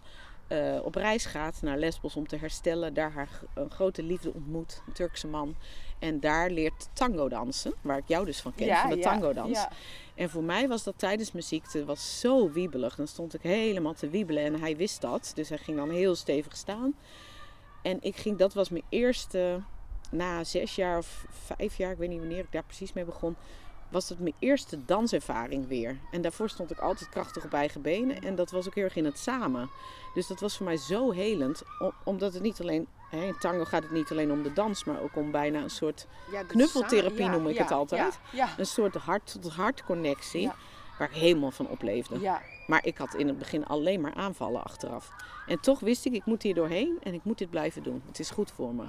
eh, 0.49 0.78
op 0.84 0.94
reis 0.94 1.25
gaat 1.25 1.58
naar 1.62 1.78
Lesbos 1.78 2.16
om 2.16 2.26
te 2.26 2.37
herstellen. 2.37 2.94
Daar 2.94 3.12
haar 3.12 3.28
een 3.54 3.70
grote 3.70 4.02
liefde 4.02 4.32
ontmoet. 4.34 4.82
Een 4.87 4.92
Turkse 4.92 5.26
man. 5.26 5.54
En 6.02 6.21
daar 6.21 6.50
leert 6.50 6.88
tango 6.92 7.28
dansen. 7.28 7.75
Waar 7.80 7.99
ik 7.99 8.09
jou 8.09 8.25
dus 8.25 8.40
van 8.40 8.54
ken. 8.54 8.66
van 8.80 8.90
de 8.90 8.97
tango 9.02 9.32
dans. 9.32 9.50
Ja. 9.59 9.71
En 10.14 10.30
voor 10.30 10.42
mij 10.42 10.68
was 10.68 10.82
dat 10.82 10.94
tijdens 10.99 11.32
mijn 11.32 11.44
ziekte 11.44 11.85
was 11.85 12.21
zo 12.21 12.50
wiebelig. 12.50 12.94
Dan 12.94 13.06
stond 13.06 13.35
ik 13.35 13.42
helemaal 13.42 13.94
te 13.94 14.09
wiebelen 14.09 14.44
en 14.44 14.61
hij 14.61 14.76
wist 14.76 15.00
dat. 15.00 15.32
Dus 15.35 15.49
hij 15.49 15.59
ging 15.59 15.76
dan 15.76 15.90
heel 15.90 16.14
stevig 16.14 16.56
staan. 16.56 16.94
En 17.82 17.99
ik 18.00 18.16
ging, 18.16 18.38
dat 18.38 18.54
was 18.54 18.68
mijn 18.71 18.85
eerste, 18.88 19.61
na 20.11 20.44
zes 20.44 20.75
jaar 20.75 20.99
of 20.99 21.25
vijf 21.30 21.76
jaar, 21.76 21.90
ik 21.92 21.99
weet 21.99 22.09
niet 22.09 22.18
wanneer 22.18 22.38
ik 22.38 22.52
daar 22.52 22.64
precies 22.64 22.92
mee 22.92 23.04
begon, 23.04 23.37
was 23.88 24.09
het 24.09 24.21
mijn 24.21 24.35
eerste 24.38 24.85
danservaring 24.85 25.66
weer. 25.68 25.99
En 26.11 26.23
daarvoor 26.23 26.49
stond 26.49 26.71
ik 26.71 26.78
altijd 26.78 27.11
krachtig 27.11 27.44
op 27.44 27.52
eigen 27.52 27.82
benen. 27.82 28.23
En 28.23 28.35
dat 28.35 28.50
was 28.50 28.66
ook 28.66 28.75
heel 28.75 28.85
erg 28.85 28.97
in 28.97 29.04
het 29.04 29.18
samen. 29.18 29.71
Dus 30.14 30.26
dat 30.26 30.40
was 30.40 30.56
voor 30.56 30.66
mij 30.66 30.76
zo 30.76 31.11
helend. 31.11 31.62
om- 31.78 31.92
Omdat 32.04 32.32
het 32.35 32.42
niet 32.42 32.61
alleen, 32.61 32.87
hè, 33.16 33.25
in 33.25 33.38
tango 33.38 33.64
gaat 33.64 33.83
het 33.83 33.92
niet 33.92 34.11
alleen 34.11 34.33
om 34.33 34.42
de 34.42 34.52
dans, 34.52 34.85
maar 34.85 35.00
ook 35.00 35.16
om 35.16 35.31
bijna 35.31 35.62
een 35.62 35.71
soort 35.71 36.07
Ja, 36.31 36.42
Knuffel-therapie 36.42 37.28
noem 37.28 37.49
ik 37.49 37.58
het 37.58 37.71
altijd. 37.71 38.19
Een 38.56 38.67
soort 38.67 38.95
hart-tot-hart 38.95 39.84
connectie. 39.84 40.50
Waar 40.99 41.10
ik 41.10 41.17
helemaal 41.17 41.50
van 41.50 41.69
opleefde. 41.69 42.21
ja, 42.21 42.41
Maar 42.67 42.86
ik 42.86 42.99
had 42.99 43.15
in 43.15 43.28
het 43.28 43.39
begin 43.39 43.67
alleen 43.67 44.00
maar 44.00 44.15
aanvallen 44.15 44.65
achteraf. 44.65 45.10
En 45.47 45.60
toch 45.60 45.80
wist 45.80 46.04
ik, 46.06 46.13
ik 46.13 46.25
moet 46.25 46.43
hier 46.43 46.54
doorheen 46.54 46.99
en 47.02 47.15
ik 47.15 47.25
moet 47.25 47.39
dit 47.39 47.50
blijven 47.50 47.82
doen. 47.82 48.02
Het 48.06 48.19
is 48.19 48.30
goed 48.30 48.50
voor 48.50 48.75
me. 48.75 48.84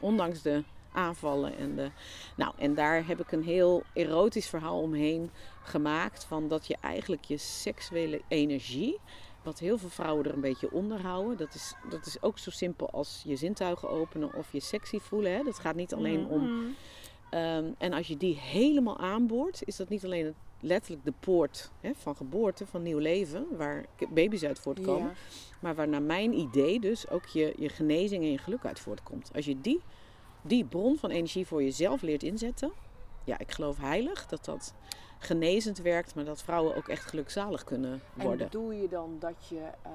Ondanks 0.00 0.42
de 0.42 0.64
aanvallen 0.92 1.56
en 1.58 1.74
de... 1.76 1.90
Nou, 2.36 2.52
en 2.58 2.74
daar 2.74 3.06
heb 3.06 3.20
ik 3.20 3.32
een 3.32 3.42
heel 3.42 3.82
erotisch 3.92 4.46
verhaal 4.48 4.80
omheen 4.80 5.30
gemaakt. 5.62 6.24
Van 6.24 6.48
dat 6.48 6.66
je 6.66 6.76
eigenlijk 6.80 7.24
je 7.24 7.36
seksuele 7.36 8.20
energie... 8.28 9.00
Wat 9.44 9.58
heel 9.58 9.78
veel 9.78 9.88
vrouwen 9.88 10.24
er 10.24 10.32
een 10.34 10.40
beetje 10.40 10.70
onder 10.72 11.00
houden. 11.00 11.36
Dat 11.36 11.54
is, 11.54 11.74
dat 11.90 12.06
is 12.06 12.22
ook 12.22 12.38
zo 12.38 12.50
simpel 12.50 12.90
als 12.90 13.22
je 13.26 13.36
zintuigen 13.36 13.88
openen 13.90 14.34
of 14.34 14.52
je 14.52 14.60
sexy 14.60 14.98
voelen. 14.98 15.32
Hè? 15.36 15.42
Dat 15.42 15.58
gaat 15.58 15.74
niet 15.74 15.94
alleen 15.94 16.26
om 16.26 16.42
Mhm. 16.42 16.64
Ehm, 17.30 17.64
en 17.78 17.92
als 17.92 18.06
je 18.06 18.16
die 18.16 18.36
helemaal 18.36 18.98
aanboort, 18.98 19.62
is 19.64 19.76
dat 19.76 19.88
niet 19.88 20.04
alleen 20.04 20.24
het- 20.24 20.34
letterlijk 20.60 21.04
de 21.04 21.12
poort 21.20 21.70
hè, 21.80 21.90
van 21.94 22.16
geboorte, 22.16 22.66
van 22.66 22.82
nieuw 22.82 22.98
leven, 22.98 23.46
waar 23.56 23.84
baby's 24.08 24.42
uit 24.44 24.58
voortkomen, 24.58 25.08
Ja. 25.08 25.14
maar 25.60 25.74
waar 25.74 25.88
naar 25.88 26.02
mijn 26.02 26.32
idee 26.38 26.80
dus 26.80 27.08
ook 27.08 27.26
je, 27.26 27.54
je 27.58 27.68
genezing 27.68 28.22
en 28.24 28.30
je 28.30 28.38
geluk 28.38 28.64
uit 28.64 28.80
voortkomt. 28.80 29.30
Als 29.34 29.44
je 29.44 29.60
die, 29.60 29.80
die 30.42 30.64
bron 30.64 30.96
van 30.98 31.10
energie 31.10 31.46
voor 31.46 31.62
jezelf 31.62 32.02
leert 32.02 32.22
inzetten, 32.22 32.72
ja, 33.24 33.38
ik 33.38 33.50
geloof 33.52 33.78
heilig 33.78 34.26
dat 34.26 34.44
dat 34.44 34.74
genezend 35.24 35.78
werkt, 35.78 36.14
maar 36.14 36.24
dat 36.24 36.42
vrouwen 36.42 36.76
ook 36.76 36.88
echt 36.88 37.04
gelukzalig 37.06 37.64
kunnen 37.64 37.92
En 38.16 38.24
worden. 38.24 38.46
bedoel 38.46 38.70
je 38.70 38.88
dan 38.88 39.16
dat 39.20 39.34
je, 39.48 39.56
eh, 39.56 39.90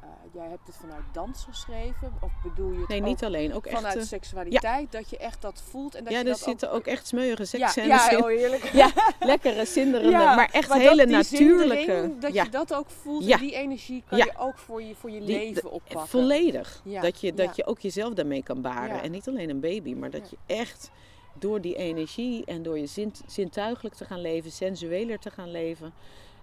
eh, 0.00 0.08
jij 0.32 0.48
hebt 0.48 0.66
het 0.66 0.76
vanuit 0.76 1.02
dans 1.12 1.44
geschreven? 1.44 2.12
Of 2.20 2.30
bedoel 2.42 2.72
je 2.72 2.78
het 2.78 2.88
Nee, 2.88 3.00
ook 3.00 3.06
niet 3.06 3.24
alleen, 3.24 3.54
ook 3.54 3.66
echt. 3.66 3.76
vanuit 3.76 3.96
eh, 3.96 4.02
seksualiteit? 4.02 4.92
Dat 4.92 5.10
je 5.10 5.16
echt 5.18 5.42
dat 5.42 5.62
voelt 5.70 5.94
en 5.94 6.04
dat 6.04 6.12
ja, 6.12 6.18
je 6.18 6.24
er 6.24 6.30
dat 6.30 6.40
zitten 6.40 6.70
ook... 6.70 6.76
ook 6.76 6.86
echt 6.86 7.06
smeuïge 7.06 7.40
ja, 7.42 7.46
seksscènes 7.46 8.04
ja, 8.04 8.10
in. 8.10 8.18
oh, 8.22 8.26
heerlijk. 8.28 8.64
Ja, 8.82 8.90
lekkere, 9.20 9.64
zinderende, 9.64 10.10
Ja, 10.18 10.34
maar 10.34 10.48
echt 10.52 10.68
maar 10.68 10.78
dat 10.78 10.88
hele 10.88 11.06
die 11.06 11.14
natuurlijke. 11.16 12.10
Dat 12.20 12.32
ja. 12.32 12.42
je 12.42 12.48
dat 12.50 12.74
ook 12.74 12.90
voelt 12.90 13.24
Ja. 13.24 13.34
en 13.36 13.40
die 13.42 13.54
energie 13.54 14.02
kan 14.08 14.18
Ja. 14.18 14.24
je 14.24 14.32
ook 14.38 14.58
voor 14.58 14.82
je, 14.82 14.94
voor 14.94 15.10
je 15.10 15.18
Die- 15.20 15.28
leven 15.38 15.70
oppakken. 15.70 16.08
Volledig. 16.08 16.80
Ja, 16.84 17.00
Dat, 17.00 17.20
je, 17.20 17.34
dat 17.34 17.46
ja. 17.46 17.52
je 17.56 17.66
ook 17.66 17.78
jezelf 17.80 18.14
daarmee 18.14 18.42
kan 18.42 18.60
baren. 18.62 18.96
Ja. 18.96 19.02
En 19.02 19.10
niet 19.10 19.28
alleen 19.28 19.50
een 19.50 19.60
baby, 19.60 19.94
maar 19.94 20.10
dat 20.10 20.30
je 20.30 20.36
echt 20.46 20.90
door 21.38 21.60
die 21.60 21.76
energie 21.76 22.44
en 22.44 22.62
door 22.62 22.78
je 22.78 22.86
zint, 22.86 23.22
zintuigelijk 23.26 23.94
te 23.94 24.04
gaan 24.04 24.20
leven, 24.20 24.50
sensueler 24.52 25.18
te 25.18 25.30
gaan 25.30 25.50
leven. 25.50 25.92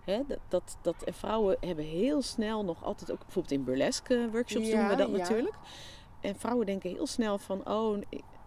Hè, 0.03 0.21
dat, 0.27 0.39
dat, 0.47 0.77
dat, 0.81 1.03
en 1.03 1.13
vrouwen 1.13 1.57
hebben 1.59 1.85
heel 1.85 2.21
snel 2.21 2.63
nog 2.65 2.83
altijd 2.83 3.11
ook, 3.11 3.19
bijvoorbeeld 3.19 3.53
in 3.53 3.63
burlesque 3.63 4.29
workshops 4.31 4.69
doen 4.69 4.87
we 4.87 4.95
dat 4.95 5.09
ja. 5.09 5.17
natuurlijk. 5.17 5.55
En 6.21 6.35
vrouwen 6.35 6.65
denken 6.65 6.89
heel 6.89 7.07
snel 7.07 7.37
van, 7.37 7.67
oh, 7.67 7.97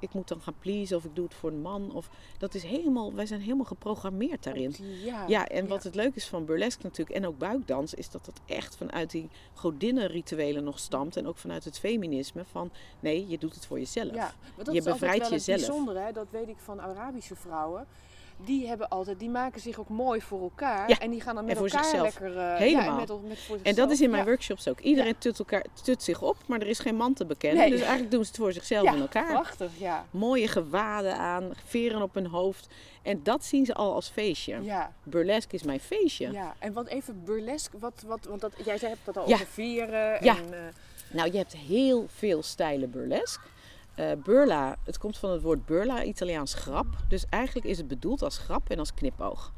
ik, 0.02 0.12
moet 0.14 0.28
dan 0.28 0.40
gaan 0.40 0.54
pleasen 0.58 0.96
of 0.96 1.04
ik 1.04 1.14
doe 1.16 1.24
het 1.24 1.34
voor 1.34 1.50
een 1.50 1.60
man. 1.60 1.92
Of, 1.94 2.10
dat 2.38 2.54
is 2.54 2.62
helemaal, 2.62 3.14
wij 3.14 3.26
zijn 3.26 3.40
helemaal 3.40 3.64
geprogrammeerd 3.64 4.42
daarin. 4.42 4.74
Ja, 5.04 5.24
Ja, 5.28 5.48
en 5.48 5.66
wat 5.68 5.82
het 5.82 5.94
leuk 5.94 6.14
is 6.14 6.26
van 6.26 6.44
burlesque 6.44 6.82
natuurlijk 6.82 7.16
en 7.16 7.26
ook 7.26 7.38
buikdans, 7.38 7.94
is 7.94 8.10
dat 8.10 8.24
dat 8.24 8.40
echt 8.46 8.76
vanuit 8.76 9.10
die 9.10 9.28
godinnenrituelen 9.54 10.64
nog 10.64 10.78
stamt. 10.78 11.16
En 11.16 11.26
ook 11.26 11.36
vanuit 11.38 11.64
het 11.64 11.78
feminisme 11.78 12.44
van 12.50 12.70
nee, 13.00 13.28
je 13.28 13.38
doet 13.38 13.54
het 13.54 13.66
voor 13.66 13.78
jezelf. 13.78 14.14
Ja, 14.14 14.34
maar 14.56 14.64
dat 14.64 14.74
Je 14.74 14.80
is 14.80 14.84
bevrijdt 14.84 15.18
wel 15.28 15.30
het 15.30 15.44
jezelf. 15.44 15.66
bijzondere, 15.66 15.98
hè? 15.98 16.12
dat 16.12 16.26
weet 16.30 16.48
ik 16.48 16.58
van 16.58 16.80
Arabische 16.80 17.36
vrouwen. 17.36 17.86
Die 18.44 18.66
hebben 18.68 18.88
altijd, 18.88 19.18
die 19.18 19.28
maken 19.31 19.61
zich 19.61 19.78
ook 19.81 19.88
mooi 19.88 20.20
voor 20.20 20.42
elkaar. 20.42 20.88
Ja, 20.88 20.98
En 20.98 21.11
die 21.11 21.20
gaan 21.20 21.35
dan 21.35 21.44
met 21.44 21.57
elkaar 21.57 21.70
zichzelf. 21.85 22.02
lekker. 22.20 22.38
eh, 22.38 22.57
Helemaal. 22.57 22.85
Ja, 22.85 22.90
en, 22.90 22.96
met, 23.20 23.28
met 23.28 23.38
voor 23.38 23.59
En 23.62 23.74
dat 23.74 23.90
is 23.90 24.00
in 24.00 24.11
mijn 24.11 24.22
Ja. 24.22 24.28
workshops 24.28 24.68
ook. 24.68 24.81
Iedereen 24.81 25.18
tut, 25.18 25.38
elkaar, 25.38 25.64
tut 25.83 26.02
zich 26.02 26.22
op, 26.22 26.37
maar 26.46 26.61
er 26.61 26.66
is 26.66 26.78
geen 26.78 26.96
man 26.96 27.14
te 27.14 27.26
bekennen. 27.26 27.61
Nee. 27.61 27.70
Dus 27.70 27.81
eigenlijk 27.81 28.11
doen 28.11 28.22
ze 28.22 28.28
het 28.28 28.37
voor 28.38 28.52
zichzelf 28.52 28.85
Ja, 28.85 28.92
en 28.94 29.00
elkaar. 29.00 29.26
Prachtig, 29.26 29.70
ja. 29.78 30.07
Mooie 30.11 30.48
gewaden 30.48 31.16
aan, 31.16 31.50
veren 31.64 32.02
op 32.02 32.14
hun 32.14 32.26
hoofd. 32.26 32.68
En 33.02 33.20
dat 33.22 33.44
zien 33.44 33.66
ze 33.66 33.74
al 33.74 33.94
als 33.94 34.09
feestje. 34.09 34.62
Ja, 34.62 34.92
Burlesque 35.02 35.55
is 35.57 35.62
mijn 35.62 35.81
feestje. 35.81 36.33
ja. 36.33 36.55
En 36.59 36.72
wat 36.72 36.87
even 36.87 37.24
burlesque, 37.24 37.78
wat, 37.78 38.05
wat, 38.07 38.24
want 38.24 38.40
dat, 38.40 38.52
jij 38.64 38.76
hebt 38.81 39.05
dat 39.05 39.16
al 39.16 39.28
Ja. 39.28 39.35
over 39.35 39.46
veren. 39.46 40.24
Ja. 40.24 40.37
En, 40.37 40.52
eh, 40.55 40.59
Nou, 41.11 41.31
je 41.33 41.37
hebt 41.38 41.57
heel 41.57 42.07
veel 42.09 42.42
stijlen 42.42 42.90
burlesque. 42.90 43.42
Eh, 43.94 44.12
burla, 44.22 44.76
het 44.85 44.98
komt 44.98 45.18
van 45.18 45.31
het 45.31 45.42
woord 45.42 45.66
burla, 45.66 46.05
Italiaans 46.05 46.55
grap. 46.55 46.87
Dus 47.09 47.26
eigenlijk 47.28 47.66
is 47.66 47.78
het 47.78 47.88
bedoeld 47.88 48.22
als 48.22 48.38
grap 48.38 48.70
en 48.70 48.78
als 48.78 48.94
knipoog. 48.94 49.52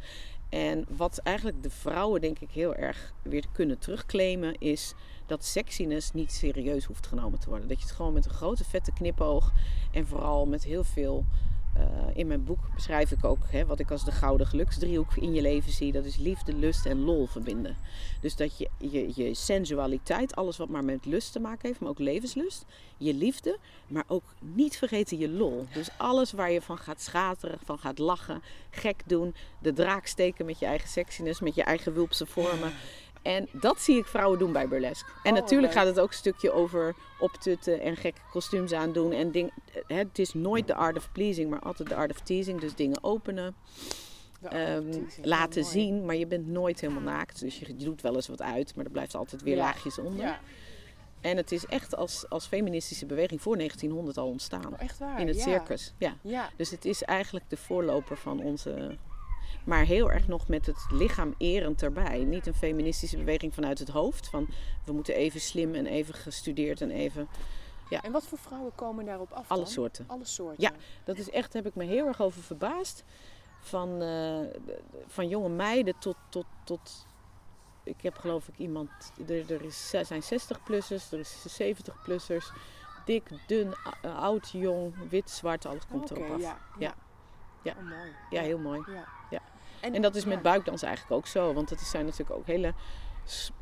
En 0.48 0.84
wat 0.96 1.18
eigenlijk 1.18 1.62
de 1.62 1.70
vrouwen 1.70 2.20
denk 2.20 2.38
ik 2.38 2.50
heel 2.50 2.74
erg 2.74 3.12
weer 3.22 3.44
kunnen 3.52 3.78
terugclaimen 3.78 4.58
is 4.58 4.94
dat 5.26 5.44
sexiness 5.44 6.12
niet 6.12 6.32
serieus 6.32 6.84
hoeft 6.84 7.06
genomen 7.06 7.38
te 7.38 7.48
worden. 7.48 7.68
Dat 7.68 7.78
je 7.78 7.84
het 7.84 7.94
gewoon 7.94 8.12
met 8.12 8.24
een 8.24 8.30
grote 8.30 8.64
vette 8.64 8.92
knipoog 8.92 9.52
en 9.92 10.06
vooral 10.06 10.46
met 10.46 10.64
heel 10.64 10.84
veel... 10.84 11.24
eh, 11.74 11.82
in 12.14 12.26
mijn 12.26 12.44
boek 12.44 12.74
beschrijf 12.74 13.10
ik 13.10 13.24
ook 13.24 13.42
hè, 13.46 13.66
wat 13.66 13.78
ik 13.78 13.90
als 13.90 14.04
de 14.04 14.12
gouden 14.12 14.46
geluksdriehoek 14.46 15.16
in 15.16 15.32
je 15.32 15.42
leven 15.42 15.72
zie. 15.72 15.92
Dat 15.92 16.04
is 16.04 16.16
liefde, 16.16 16.54
lust 16.54 16.86
en 16.86 17.00
lol 17.00 17.26
verbinden. 17.26 17.76
Dus 18.20 18.36
dat 18.36 18.58
je, 18.58 18.68
je 18.78 19.12
je 19.14 19.34
sensualiteit, 19.34 20.34
alles 20.34 20.56
wat 20.56 20.68
maar 20.68 20.84
met 20.84 21.04
lust 21.04 21.32
te 21.32 21.40
maken 21.40 21.68
heeft, 21.68 21.80
maar 21.80 21.88
ook 21.88 21.98
levenslust, 21.98 22.64
je 22.96 23.14
liefde, 23.14 23.58
maar 23.86 24.04
ook 24.06 24.34
niet 24.40 24.76
vergeten 24.76 25.18
je 25.18 25.28
lol. 25.28 25.66
Dus 25.72 25.88
alles 25.96 26.32
waar 26.32 26.50
je 26.50 26.62
van 26.62 26.78
gaat 26.78 27.00
schateren, 27.00 27.58
van 27.64 27.78
gaat 27.78 27.98
lachen, 27.98 28.42
gek 28.70 29.02
doen, 29.06 29.34
de 29.58 29.72
draak 29.72 30.06
steken 30.06 30.46
met 30.46 30.58
je 30.58 30.66
eigen 30.66 30.88
sexiness, 30.88 31.40
met 31.40 31.54
je 31.54 31.62
eigen 31.62 31.94
wulpse 31.94 32.26
vormen. 32.26 32.72
En 33.24 33.48
dat 33.52 33.80
zie 33.80 33.96
ik 33.96 34.06
vrouwen 34.06 34.38
doen 34.38 34.52
bij 34.52 34.68
burlesque. 34.68 35.10
En 35.22 35.32
Oh, 35.34 35.38
natuurlijk 35.40 35.72
leuk. 35.72 35.80
gaat 35.82 35.86
het 35.86 36.00
ook 36.00 36.08
een 36.08 36.14
stukje 36.14 36.52
over 36.52 36.94
optutten 37.18 37.80
en 37.80 37.96
gekke 37.96 38.20
kostuums 38.30 38.72
aandoen 38.72 39.12
en 39.12 39.30
ding, 39.30 39.52
het 39.86 40.18
is 40.18 40.34
nooit 40.34 40.66
de 40.66 40.74
art 40.74 40.96
of 40.96 41.12
pleasing, 41.12 41.50
maar 41.50 41.60
altijd 41.60 41.88
de 41.88 41.94
art 41.94 42.10
of 42.10 42.20
teasing. 42.20 42.60
Dus 42.60 42.74
dingen 42.74 43.04
openen, 43.04 43.54
ehm, 44.42 45.00
laten 45.22 45.60
mooi. 45.62 45.72
zien, 45.72 46.04
maar 46.04 46.14
je 46.16 46.26
bent 46.26 46.46
nooit 46.46 46.80
helemaal 46.80 47.02
naakt. 47.02 47.40
Dus 47.40 47.58
je, 47.58 47.74
doet 47.76 48.00
wel 48.02 48.14
eens 48.14 48.28
wat 48.28 48.42
uit, 48.42 48.76
maar 48.76 48.84
er 48.84 48.90
blijft 48.90 49.14
altijd 49.14 49.42
weer 49.42 49.56
Ja. 49.56 49.62
laagjes 49.62 49.98
onder. 49.98 50.24
Ja, 50.24 50.40
En 51.20 51.36
het 51.36 51.52
is 51.52 51.66
echt 51.66 51.96
als, 51.96 52.28
als 52.28 52.46
feministische 52.46 53.06
beweging 53.06 53.42
voor 53.42 53.56
1900 53.56 54.18
al 54.18 54.28
ontstaan. 54.28 54.66
oh, 54.72 54.80
echt 54.80 54.98
waar. 54.98 55.20
in 55.20 55.26
het 55.26 55.36
ja. 55.36 55.42
circus. 55.42 55.94
Ja, 55.98 56.50
Dus 56.56 56.70
het 56.70 56.84
is 56.84 57.02
eigenlijk 57.02 57.44
de 57.50 57.56
voorloper 57.56 58.16
van 58.16 58.40
onze. 58.40 58.96
Maar 59.64 59.84
heel 59.84 60.10
erg 60.10 60.28
nog 60.28 60.48
met 60.48 60.66
het 60.66 60.86
lichaam 60.90 61.34
erend 61.38 61.82
erbij. 61.82 62.24
Niet 62.24 62.46
een 62.46 62.54
feministische 62.54 63.16
beweging 63.16 63.54
vanuit 63.54 63.78
het 63.78 63.88
hoofd. 63.88 64.28
Van 64.28 64.48
we 64.84 64.92
moeten 64.92 65.14
even 65.14 65.40
slim 65.40 65.74
en 65.74 65.86
even 65.86 66.14
gestudeerd 66.14 66.80
en 66.80 66.90
even. 66.90 67.28
en 68.02 68.12
wat 68.12 68.26
voor 68.26 68.38
vrouwen 68.38 68.74
komen 68.74 69.04
daarop 69.04 69.32
af 69.32 69.48
Alle 69.48 69.62
dan? 69.62 69.70
soorten. 69.70 70.04
Alle 70.08 70.24
soorten? 70.24 70.62
Ja. 70.62 70.72
Dat 71.04 71.18
is 71.18 71.30
echt, 71.30 71.52
daar 71.52 71.62
heb 71.62 71.70
ik 71.72 71.78
me 71.78 71.84
heel 71.84 72.06
erg 72.06 72.20
over 72.22 72.42
verbaasd. 72.42 73.04
Van, 73.60 74.02
eh, 74.02 74.38
van 75.06 75.28
jonge 75.28 75.48
meiden 75.48 75.94
tot, 75.98 76.16
tot, 76.28 76.46
tot. 76.64 77.06
Ik 77.82 78.00
heb 78.02 78.16
geloof 78.16 78.48
ik 78.48 78.58
iemand. 78.58 78.90
Er, 79.28 79.52
er 79.52 79.62
is, 79.64 79.88
zijn 80.02 80.22
60-plussers, 80.22 81.10
er 81.12 81.18
is 81.18 81.58
70-plussers. 81.62 82.52
Dik, 83.04 83.28
dun, 83.46 83.74
oud, 84.02 84.50
jong, 84.52 84.94
wit, 85.08 85.30
zwart, 85.30 85.66
alles 85.66 85.82
komt 85.90 86.10
erop 86.10 86.30
af. 86.30 86.40
ja. 86.40 86.58
Ja. 86.78 86.78
Ja. 86.78 86.94
Oh, 87.72 87.82
mooi. 87.88 88.10
Ja, 88.30 88.40
heel 88.42 88.58
mooi. 88.58 88.82
Ja. 88.92 89.04
Ja. 89.30 89.40
En 89.80 90.02
dat 90.02 90.14
is 90.14 90.24
met 90.24 90.34
ja. 90.36 90.40
buikdans 90.42 90.82
eigenlijk 90.82 91.14
ook 91.16 91.26
zo. 91.26 91.52
Want 91.52 91.70
het 91.70 91.80
zijn 91.80 92.04
natuurlijk 92.04 92.38
ook 92.38 92.46
hele 92.46 92.74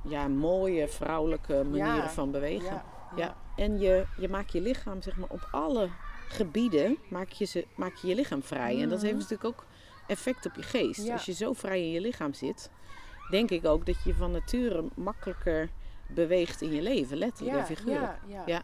ja, 0.03 0.29
mooie 0.29 0.89
vrouwelijke 0.89 1.53
manieren 1.65 1.95
Ja. 1.97 2.09
van 2.11 2.31
bewegen. 2.31 2.73
Ja, 2.75 2.85
Ja. 3.17 3.37
En 3.57 3.79
je, 3.79 4.07
je 4.17 4.29
maakt 4.29 4.53
je 4.53 4.61
lichaam 4.61 5.03
zeg 5.03 5.17
maar, 5.17 5.29
op 5.29 5.49
alle 5.51 5.89
gebieden 6.29 6.99
maak 7.11 7.29
je, 7.29 7.45
ze, 7.45 7.67
maak 7.75 7.95
je 7.95 8.09
je 8.09 8.15
lichaam 8.15 8.43
vrij. 8.43 8.83
En 8.83 8.89
dat 8.89 9.01
heeft 9.03 9.13
Mhm. 9.15 9.23
natuurlijk 9.23 9.45
ook 9.45 9.65
effect 10.07 10.47
op 10.47 10.55
je 10.55 10.63
geest. 10.63 11.03
Ja. 11.05 11.13
Als 11.13 11.25
je 11.25 11.33
zo 11.33 11.53
vrij 11.53 11.81
in 11.83 11.91
je 11.91 12.01
lichaam 12.01 12.33
zit, 12.35 12.71
denk 13.31 13.51
ik 13.51 13.67
ook 13.67 13.87
dat 13.87 14.03
je 14.05 14.15
van 14.15 14.31
nature 14.31 14.85
makkelijker 14.95 15.69
beweegt 16.09 16.61
in 16.63 16.73
je 16.73 16.83
leven. 16.83 17.17
Letterlijk 17.17 17.57
en 17.59 17.67
figuurlijk. 17.67 18.19
Ja, 18.27 18.37
ja. 18.37 18.43
Ja. 18.47 18.63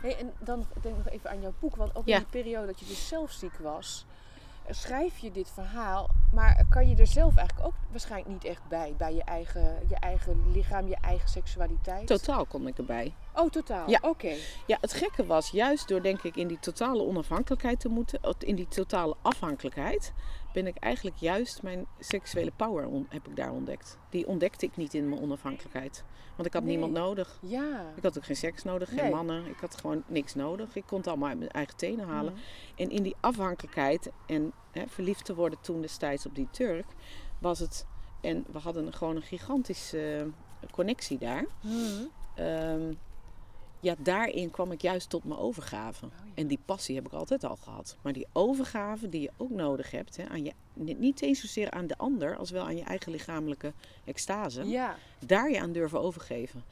Hey, 0.00 0.16
en 0.18 0.32
dan 0.38 0.66
denk 0.82 0.96
ik 0.96 1.04
nog 1.04 1.12
even 1.14 1.30
aan 1.30 1.40
jouw 1.40 1.54
boek. 1.58 1.76
Want 1.76 1.94
ook 1.96 2.06
Ja. 2.06 2.16
in 2.16 2.22
die 2.30 2.42
periode 2.42 2.66
dat 2.66 2.80
je 2.80 2.86
dus 2.86 3.08
zelf 3.08 3.30
ziek 3.30 3.58
was, 3.58 4.06
schrijf 4.70 5.18
je 5.18 5.30
dit 5.30 5.50
verhaal. 5.50 6.08
Maar 6.32 6.64
kan 6.68 6.88
je 6.88 6.96
er 6.96 7.06
zelf 7.06 7.36
eigenlijk 7.36 7.66
ook 7.66 7.74
waarschijnlijk 7.90 8.32
niet 8.32 8.44
echt 8.44 8.68
bij? 8.68 8.94
Bij 8.96 9.14
je 9.14 9.24
eigen, 9.24 9.76
je 9.88 9.96
eigen 9.96 10.50
lichaam, 10.52 10.88
je 10.88 10.96
eigen 11.00 11.28
seksualiteit? 11.28 12.06
Totaal 12.06 12.44
kon 12.46 12.66
ik 12.66 12.78
erbij. 12.78 13.14
Oh, 13.38 13.50
totaal? 13.50 13.90
Ja. 13.90 13.98
Oké. 14.02 14.34
Ja, 14.66 14.78
het 14.80 14.92
gekke 14.92 15.26
was 15.26 15.50
juist 15.50 15.88
door 15.88 16.02
denk 16.02 16.22
ik 16.22 16.36
in 16.36 16.48
die 16.48 16.58
totale 16.60 17.02
onafhankelijkheid 17.02 17.80
te 17.80 17.88
moeten, 17.88 18.20
in 18.38 18.54
die 18.54 18.68
totale 18.68 19.16
afhankelijkheid, 19.22 20.12
ben 20.52 20.66
ik 20.66 20.76
eigenlijk 20.76 21.16
juist 21.16 21.62
mijn 21.62 21.86
seksuele 21.98 22.52
power 22.56 22.86
on- 22.86 23.06
heb 23.08 23.28
ik 23.28 23.36
daar 23.36 23.52
ontdekt. 23.52 23.98
Die 24.10 24.26
ontdekte 24.26 24.66
ik 24.66 24.76
niet 24.76 24.94
in 24.94 25.08
mijn 25.08 25.20
onafhankelijkheid. 25.22 26.04
Want 26.34 26.46
ik 26.48 26.52
had 26.54 26.62
Nee. 26.62 26.70
niemand 26.70 26.92
nodig. 26.92 27.38
Ja. 27.42 27.92
Ik 27.96 28.02
had 28.02 28.16
ook 28.18 28.24
geen 28.24 28.36
seks 28.36 28.62
nodig, 28.64 28.88
geen 28.88 28.96
Nee. 29.02 29.10
mannen. 29.10 29.46
Ik 29.46 29.58
had 29.60 29.76
gewoon 29.76 30.02
niks 30.06 30.34
nodig. 30.34 30.76
Ik 30.76 30.84
kon 30.86 30.98
het 30.98 31.06
allemaal 31.06 31.28
uit 31.28 31.38
mijn 31.38 31.50
eigen 31.50 31.76
tenen 31.76 32.06
halen. 32.08 32.32
Mhm. 32.32 32.42
En 32.76 32.90
in 32.90 33.02
die 33.02 33.16
afhankelijkheid 33.20 34.10
en 34.26 34.52
hè, 34.70 34.82
verliefd 34.86 35.24
te 35.24 35.34
worden 35.34 35.60
toen 35.60 35.80
destijds 35.80 36.26
op 36.26 36.34
die 36.34 36.48
Turk, 36.50 36.86
was 37.38 37.58
het. 37.58 37.86
En 38.20 38.44
we 38.52 38.58
hadden 38.58 38.92
gewoon 38.92 39.16
een 39.16 39.22
gigantische 39.22 40.26
eh, 40.60 40.68
connectie 40.72 41.18
daar. 41.18 41.44
Mhm. 41.62 41.74
Ehm, 42.34 42.92
ja, 43.80 43.94
daarin 43.98 44.50
kwam 44.50 44.72
ik 44.72 44.82
juist 44.82 45.10
tot 45.10 45.24
mijn 45.24 45.40
overgave. 45.40 46.04
Oh, 46.04 46.12
ja. 46.24 46.32
En 46.34 46.46
die 46.46 46.58
passie 46.64 46.94
heb 46.94 47.06
ik 47.06 47.12
altijd 47.12 47.44
al 47.44 47.56
gehad. 47.56 47.96
Maar 48.02 48.12
die 48.12 48.26
overgave 48.32 49.08
die 49.08 49.20
je 49.20 49.30
ook 49.36 49.50
nodig 49.50 49.90
hebt, 49.90 50.16
hè, 50.16 50.28
aan 50.28 50.44
je, 50.44 50.52
niet 50.74 51.22
eens 51.22 51.40
zozeer 51.40 51.70
aan 51.70 51.86
de 51.86 51.96
ander, 51.98 52.36
als 52.36 52.50
wel 52.50 52.64
aan 52.64 52.76
je 52.76 52.82
eigen 52.84 53.12
lichamelijke 53.12 53.72
extase, 54.04 54.64
Ja. 54.68 54.96
daar 55.26 55.50
je 55.50 55.60
aan 55.60 55.72
durven 55.72 56.00
overgeven. 56.00 56.64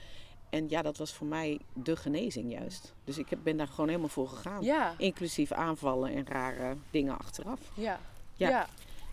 En 0.50 0.68
ja, 0.68 0.82
dat 0.82 0.96
was 0.96 1.12
voor 1.12 1.26
mij 1.26 1.58
de 1.72 1.96
genezing 1.96 2.52
juist. 2.52 2.94
Dus 3.04 3.18
ik 3.18 3.30
heb, 3.30 3.38
ben 3.42 3.56
daar 3.56 3.68
gewoon 3.68 3.88
helemaal 3.88 4.08
voor 4.08 4.28
gegaan. 4.28 4.62
Ja. 4.64 4.94
Inclusief 4.98 5.52
aanvallen 5.52 6.14
en 6.14 6.26
rare 6.26 6.76
dingen 6.90 7.18
achteraf. 7.18 7.60
Ja. 7.74 8.00
Ja. 8.34 8.48
Ja. 8.48 8.66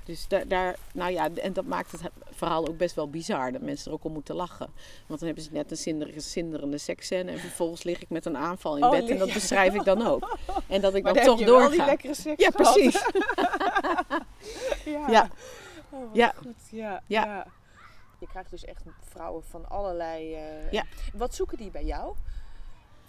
Dus 0.05 0.27
daar, 0.27 0.47
daar, 0.47 0.75
nou 0.93 1.11
ja, 1.11 1.29
en 1.35 1.53
dat 1.53 1.65
maakt 1.65 1.91
het 1.91 2.01
verhaal 2.31 2.67
ook 2.67 2.77
best 2.77 2.95
wel 2.95 3.09
bizar. 3.09 3.51
Dat 3.51 3.61
mensen 3.61 3.87
er 3.87 3.93
ook 3.93 4.03
om 4.03 4.11
moeten 4.13 4.35
lachen. 4.35 4.69
Want 5.07 5.19
dan 5.19 5.27
hebben 5.27 5.43
ze 5.43 5.49
net 5.51 5.71
een 5.71 5.77
zinderende, 5.77 6.19
zinderende 6.19 6.77
seksscène. 6.77 7.31
En 7.31 7.39
vervolgens 7.39 7.83
lig 7.83 8.01
ik 8.01 8.09
met 8.09 8.25
een 8.25 8.37
aanval 8.37 8.77
in 8.77 8.83
Oh, 8.83 8.89
bed. 8.91 9.09
En 9.09 9.17
dat 9.17 9.33
beschrijf 9.39 9.73
ik 9.73 9.83
dan 9.83 10.07
ook. 10.07 10.37
En 10.67 10.81
dat 10.81 10.95
ik 10.95 11.03
Maar 11.03 11.13
dan 11.13 11.25
dan 11.25 11.37
toch 11.37 11.39
heb 11.39 11.47
je 11.47 11.53
wel 11.53 11.67
die 11.69 11.77
doorga. 11.77 11.85
lekkere 11.91 12.13
seks 12.13 12.43
Ja, 12.43 12.49
precies. 12.49 13.03
Ja. 14.85 15.09
Ja. 15.09 15.29
Oh, 15.89 15.99
wat 15.99 16.09
Ja. 16.13 16.33
goed. 16.37 16.55
Ja. 16.71 17.01
Ja. 17.07 17.25
ja. 17.25 17.45
Je 18.19 18.27
krijgt 18.27 18.49
dus 18.49 18.65
echt 18.65 18.83
vrouwen 19.09 19.43
van 19.49 19.69
allerlei... 19.69 20.33
eh, 20.33 20.71
Ja. 20.71 20.83
Wat 21.13 21.35
zoeken 21.35 21.57
die 21.57 21.71
bij 21.71 21.83
jou? 21.85 22.15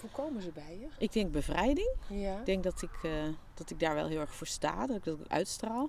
Hoe 0.00 0.10
komen 0.12 0.42
ze 0.42 0.50
bij 0.54 0.78
je? 0.80 0.86
Ik 0.98 1.12
denk 1.12 1.32
bevrijding. 1.32 1.90
Ja. 2.06 2.38
Ik 2.38 2.46
denk 2.46 2.62
dat 2.62 2.82
ik, 2.82 2.90
eh, 3.02 3.10
dat 3.54 3.70
ik 3.70 3.80
daar 3.80 3.94
wel 3.94 4.06
heel 4.06 4.20
erg 4.20 4.34
voor 4.34 4.46
sta. 4.46 4.86
Dat 4.86 4.96
ik 4.96 5.04
dat 5.04 5.14
ook 5.14 5.28
uitstraal. 5.28 5.88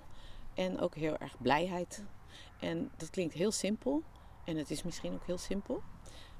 En 0.55 0.79
ook 0.79 0.95
heel 0.95 1.17
erg 1.17 1.35
blijheid. 1.41 2.03
En 2.59 2.91
dat 2.97 3.09
klinkt 3.09 3.33
heel 3.33 3.51
simpel. 3.51 4.03
En 4.45 4.57
het 4.57 4.71
is 4.71 4.83
misschien 4.83 5.13
ook 5.13 5.25
heel 5.25 5.37
simpel. 5.37 5.81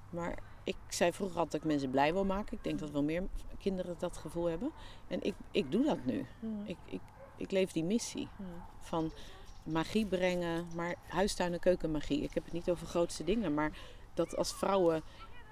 Maar 0.10 0.38
ik 0.64 0.76
zei 0.88 1.12
vroeger 1.14 1.38
altijd 1.38 1.52
dat 1.52 1.62
ik 1.62 1.68
mensen 1.68 1.90
blij 1.90 2.14
wil 2.14 2.26
maken. 2.26 2.58
Ik 2.58 2.64
denk 2.64 2.80
dat 2.80 2.92
wel 2.92 3.04
meer 3.04 3.24
kinderen 3.60 3.96
dat 4.00 4.18
gevoel 4.18 4.46
hebben. 4.46 4.72
En 5.08 5.24
ik, 5.24 5.34
ik 5.52 5.72
doe 5.72 5.84
dat 5.84 6.06
nu. 6.06 6.26
Ik, 6.66 6.78
ik, 6.86 7.02
ik 7.38 7.52
leef 7.52 7.72
die 7.72 7.84
missie 7.84 8.28
van 8.80 9.12
magie 9.64 10.06
brengen, 10.06 10.68
maar 10.76 10.96
huistuin- 11.08 11.54
en 11.54 11.60
keukenmagie. 11.60 12.22
Ik 12.22 12.34
heb 12.34 12.44
het 12.44 12.54
niet 12.54 12.70
over 12.70 12.88
grootste 12.88 13.24
dingen, 13.24 13.54
maar 13.54 13.72
dat 14.14 14.36
als 14.38 14.54
vrouwen... 14.54 15.04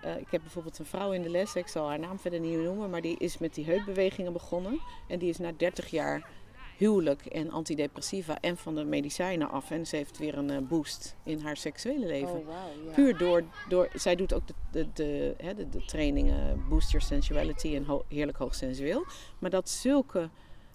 eh, 0.01 0.17
ik 0.17 0.31
heb 0.31 0.41
bijvoorbeeld 0.41 0.79
een 0.79 0.85
vrouw 0.85 1.11
in 1.11 1.21
de 1.21 1.29
les, 1.29 1.55
ik 1.55 1.67
zal 1.67 1.87
haar 1.87 1.99
naam 1.99 2.19
verder 2.19 2.39
niet 2.39 2.57
noemen, 2.57 2.89
maar 2.89 3.01
die 3.01 3.17
is 3.17 3.37
met 3.37 3.53
die 3.53 3.65
heupbewegingen 3.65 4.33
begonnen. 4.33 4.79
En 5.07 5.19
die 5.19 5.29
is 5.29 5.37
na 5.37 5.51
30 5.57 5.89
jaar 5.89 6.29
huwelijk 6.77 7.25
en 7.25 7.51
antidepressiva 7.51 8.37
en 8.39 8.57
van 8.57 8.75
de 8.75 8.83
medicijnen 8.83 9.49
af. 9.49 9.71
En 9.71 9.87
ze 9.87 9.95
heeft 9.95 10.17
weer 10.17 10.37
een 10.37 10.49
eh, 10.49 10.57
boost 10.61 11.15
in 11.23 11.39
haar 11.39 11.57
seksuele 11.57 12.05
leven. 12.05 12.37
Oh. 12.47 12.93
Puur 12.93 13.17
door, 13.17 13.43
door, 13.69 13.89
zij 13.93 14.15
doet 14.15 14.33
ook 14.33 14.47
de, 14.47 14.53
de, 14.71 14.87
de, 14.93 15.33
hè, 15.37 15.53
de, 15.55 15.69
de 15.69 15.85
trainingen 15.85 16.63
Boost 16.69 16.91
Your 16.91 17.05
Sensuality 17.05 17.75
en 17.75 17.85
ho- 17.85 18.03
Heerlijk 18.07 18.37
Hoogsensueel. 18.37 19.05
Maar 19.39 19.49
dat 19.49 19.69
zulke 19.69 20.29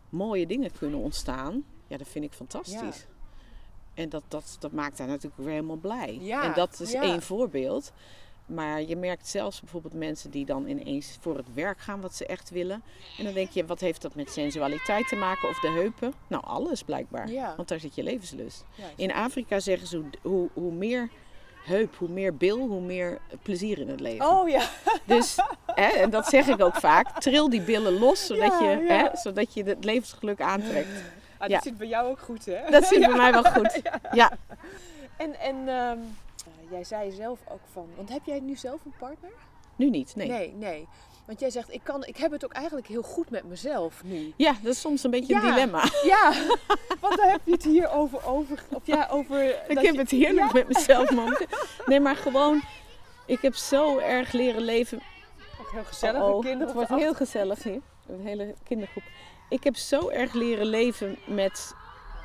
mooie 0.09 0.47
dingen 0.47 0.73
kunnen 0.79 0.99
ontstaan, 1.01 1.65
ja, 1.87 1.97
dat 1.97 2.09
vind 2.09 2.25
ik 2.25 2.33
fantastisch. 2.33 3.07
En 3.95 4.09
dat, 4.09 4.23
dat, 4.29 4.57
dat 4.61 4.73
maakt 4.73 4.99
haar 4.99 5.09
natuurlijk 5.09 5.37
weer 5.37 5.51
helemaal 5.51 5.77
blij. 5.77 6.19
Ja, 6.21 6.45
En 6.45 6.53
dat 6.55 6.81
is 6.81 6.93
ja. 6.93 7.03
één 7.03 7.23
voorbeeld. 7.23 7.93
Maar 8.49 8.83
je 8.83 8.97
merkt 8.97 9.29
zelfs 9.29 9.61
bijvoorbeeld 9.61 9.95
mensen 9.95 10.31
die 10.31 10.45
dan 10.45 10.67
ineens 10.67 11.17
voor 11.21 11.37
het 11.37 11.55
werk 11.55 11.79
gaan 11.79 12.01
wat 12.01 12.15
ze 12.15 12.27
echt 12.27 12.51
willen. 12.51 12.83
En 13.19 13.25
dan 13.25 13.35
denk 13.35 13.51
je, 13.51 13.67
wat 13.67 13.81
heeft 13.81 14.03
dat 14.03 14.15
met 14.15 14.31
sensualiteit 14.31 15.09
te 15.09 15.17
maken 15.17 15.49
of 15.49 15.61
de 15.61 15.69
heupen? 15.71 16.13
Nou, 16.27 16.45
alles 16.47 16.83
blijkbaar. 16.83 17.31
Ja. 17.31 17.55
Want 17.57 17.69
daar 17.69 17.81
zit 17.81 17.95
je 17.95 18.03
levenslust. 18.03 18.65
Juist. 18.75 18.93
In 18.97 19.13
Afrika 19.13 19.61
zeggen 19.61 19.87
ze 19.87 19.97
hoe, 19.97 20.07
hoe, 20.23 20.49
hoe 20.53 20.73
meer 20.73 21.11
heup, 21.65 21.97
hoe 21.97 22.09
meer 22.09 22.37
bil, 22.37 22.59
hoe 22.59 22.81
meer 22.81 23.19
plezier 23.43 23.79
in 23.79 23.89
het 23.89 24.01
leven. 24.01 24.27
Oh 24.27 24.49
ja. 24.49 24.63
Dus, 25.05 25.37
hè, 25.67 25.87
en 25.87 26.11
dat 26.11 26.27
zeg 26.27 26.47
ik 26.47 26.63
ook 26.63 26.77
vaak, 26.77 27.21
tril 27.21 27.51
die 27.51 27.61
billen 27.61 27.99
los, 27.99 28.27
zodat, 28.27 28.59
Ja, 28.61 28.71
je, 28.71 28.79
ja. 28.79 28.97
Hè, 28.97 29.17
zodat 29.17 29.55
je 29.55 29.63
het 29.63 29.85
levensgeluk 29.85 30.41
aantrekt. 30.41 31.03
Ah, 31.39 31.49
dat 31.49 31.63
zit 31.63 31.79
bij 31.79 31.87
jou 31.87 32.09
ook 32.11 32.19
goed, 32.19 32.45
hè? 32.45 32.71
Dat 32.71 32.85
zit 32.85 32.99
bij 33.01 33.17
mij 33.17 33.33
wel 33.33 33.45
goed. 33.57 33.81
Ja, 34.13 34.33
En, 35.17 35.41
en 35.41 35.57
ehm, 35.69 35.69
eh, 35.69 35.95
jij 36.71 36.85
zei 36.85 37.11
zelf 37.13 37.41
ook 37.49 37.61
van... 37.73 37.89
Want 37.97 38.09
heb 38.09 38.21
jij 38.25 38.41
nu 38.41 38.57
zelf 38.57 38.85
een 38.85 38.95
partner? 38.99 39.31
nu 39.77 39.91
niet, 39.91 40.17
nee. 40.17 40.29
Nee, 40.29 40.53
nee. 40.55 40.89
Want 41.27 41.41
jij 41.41 41.51
zegt, 41.51 41.73
ik, 41.75 41.81
kan, 41.85 42.05
ik 42.05 42.17
heb 42.17 42.31
het 42.33 42.45
ook 42.45 42.53
eigenlijk 42.53 42.87
heel 42.87 43.03
goed 43.03 43.31
met 43.31 43.45
mezelf 43.45 44.03
nu. 44.05 44.33
Ja, 44.37 44.55
dat 44.63 44.73
is 44.73 44.81
soms 44.81 45.03
een 45.05 45.11
beetje 45.11 45.35
Ja. 45.35 45.43
een 45.43 45.49
dilemma. 45.49 45.83
Ja, 46.05 46.33
want 47.01 47.17
dan 47.17 47.29
heb 47.29 47.41
je 47.45 47.53
het 47.53 47.65
hier 47.65 47.91
over... 47.91 48.27
over 48.27 48.65
of 48.73 48.87
ja, 48.87 49.09
over 49.11 49.45
Ik 49.71 49.79
heb 49.81 49.95
je- 49.95 49.99
het 50.01 50.11
heerlijk 50.11 50.47
Ja. 50.47 50.51
met 50.53 50.69
mezelf, 50.69 51.11
man. 51.11 51.37
Nee, 51.87 52.01
maar 52.01 52.17
gewoon, 52.17 52.63
ik 53.27 53.41
heb 53.41 53.55
zo 53.55 53.99
erg 53.99 54.33
leren 54.33 54.63
leven 54.63 55.01
Ook 55.61 55.71
heel 55.71 55.85
gezellig, 55.85 56.23
Oh, 56.23 56.41
kinderen 56.41 56.67
het 56.67 56.73
wordt 56.73 57.03
heel 57.03 57.15
gezellig 57.15 57.63
hier. 57.63 57.81
Een 58.09 58.21
hele 58.27 58.55
kindergroep. 58.65 59.03
Ik 59.49 59.65
heb 59.65 59.77
zo 59.77 60.09
erg 60.09 60.33
leren 60.33 60.67
leven 60.67 61.19
met, 61.27 61.75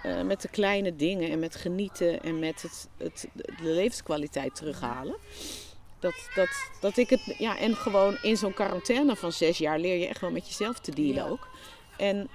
eh, 0.04 0.22
met 0.22 0.42
de 0.42 0.48
kleine 0.48 0.96
dingen 0.96 1.30
en 1.32 1.39
met 1.39 1.56
genieten 1.56 2.22
en 2.24 2.39
met 2.39 2.62
het, 2.62 2.88
het, 2.98 3.28
de 3.34 3.54
levenskwaliteit 3.63 4.56
terughalen. 4.56 5.16
Dat, 6.00 6.13
dat, 6.36 6.50
dat 6.82 6.98
ik 6.98 7.10
het, 7.10 7.36
ja, 7.38 7.58
en 7.58 7.76
gewoon 7.76 8.18
in 8.22 8.38
zo'n 8.38 8.54
quarantaine 8.54 9.16
van 9.16 9.32
zes 9.32 9.58
jaar 9.58 9.80
leer 9.80 9.96
je 9.98 10.08
echt 10.08 10.22
wel 10.22 10.32
met 10.32 10.48
jezelf 10.48 10.80
te 10.80 10.92
dealen 10.96 11.24
Ja. 11.24 11.28
ook. 11.30 11.48
En 11.98 12.30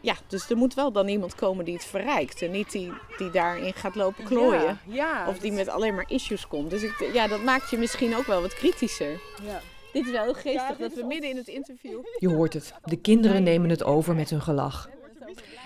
ja, 0.00 0.14
dus 0.26 0.50
er 0.50 0.56
moet 0.56 0.74
wel 0.74 0.92
dan 0.92 1.08
iemand 1.08 1.34
komen 1.34 1.64
die 1.64 1.74
het 1.74 1.84
verrijkt 1.84 2.42
en 2.42 2.50
niet 2.50 2.72
die, 2.72 2.92
die 3.16 3.30
daarin 3.30 3.72
gaat 3.74 3.94
lopen 3.94 4.24
klooien. 4.24 4.62
Ja, 4.62 4.78
ja, 4.86 5.28
Of 5.28 5.38
die 5.38 5.50
dat- 5.50 5.58
met 5.58 5.68
alleen 5.68 5.94
maar 5.94 6.10
issues 6.10 6.46
komt. 6.46 6.70
Dus 6.70 6.82
ik, 6.82 7.10
ja, 7.12 7.26
dat 7.26 7.42
maakt 7.42 7.70
je 7.70 7.76
misschien 7.78 8.16
ook 8.16 8.26
wel 8.26 8.40
wat 8.40 8.54
kritischer. 8.54 9.20
Ja. 9.46 9.60
Dit 9.92 10.04
is 10.06 10.10
wel 10.12 10.22
heel 10.24 10.34
geestig 10.34 10.76
dat 10.76 10.92
we 10.94 11.04
midden 11.04 11.30
in 11.30 11.36
het 11.36 11.48
interview... 11.48 11.98
Je 12.18 12.28
hoort 12.28 12.52
het. 12.52 12.74
De 12.84 12.96
kinderen 12.96 13.42
nemen 13.42 13.70
het 13.70 13.84
over 13.84 14.14
met 14.14 14.30
hun 14.30 14.42
gelach. 14.42 14.88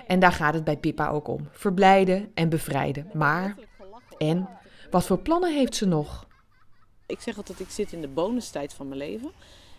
En 0.07 0.21
daar 0.21 0.33
gaat 0.33 0.55
het 0.55 0.65
bij 0.65 0.77
Pippa 0.77 1.09
ook 1.09 1.29
om. 1.29 1.49
Verblijden 1.51 2.31
en 2.35 2.49
bevrijden. 2.49 3.11
Maar, 3.15 3.57
en, 4.19 4.49
wat 4.91 5.05
voor 5.05 5.19
plannen 5.19 5.55
heeft 5.55 5.75
ze 5.75 5.87
nog? 5.87 6.27
Ik 7.07 7.21
zeg 7.21 7.37
altijd, 7.37 7.61
ik 7.61 7.71
zit 7.71 7.93
in 7.93 8.01
de 8.01 8.09
bonustijd 8.09 8.75
van 8.75 8.89
mijn 8.89 9.01
leven. 9.01 9.33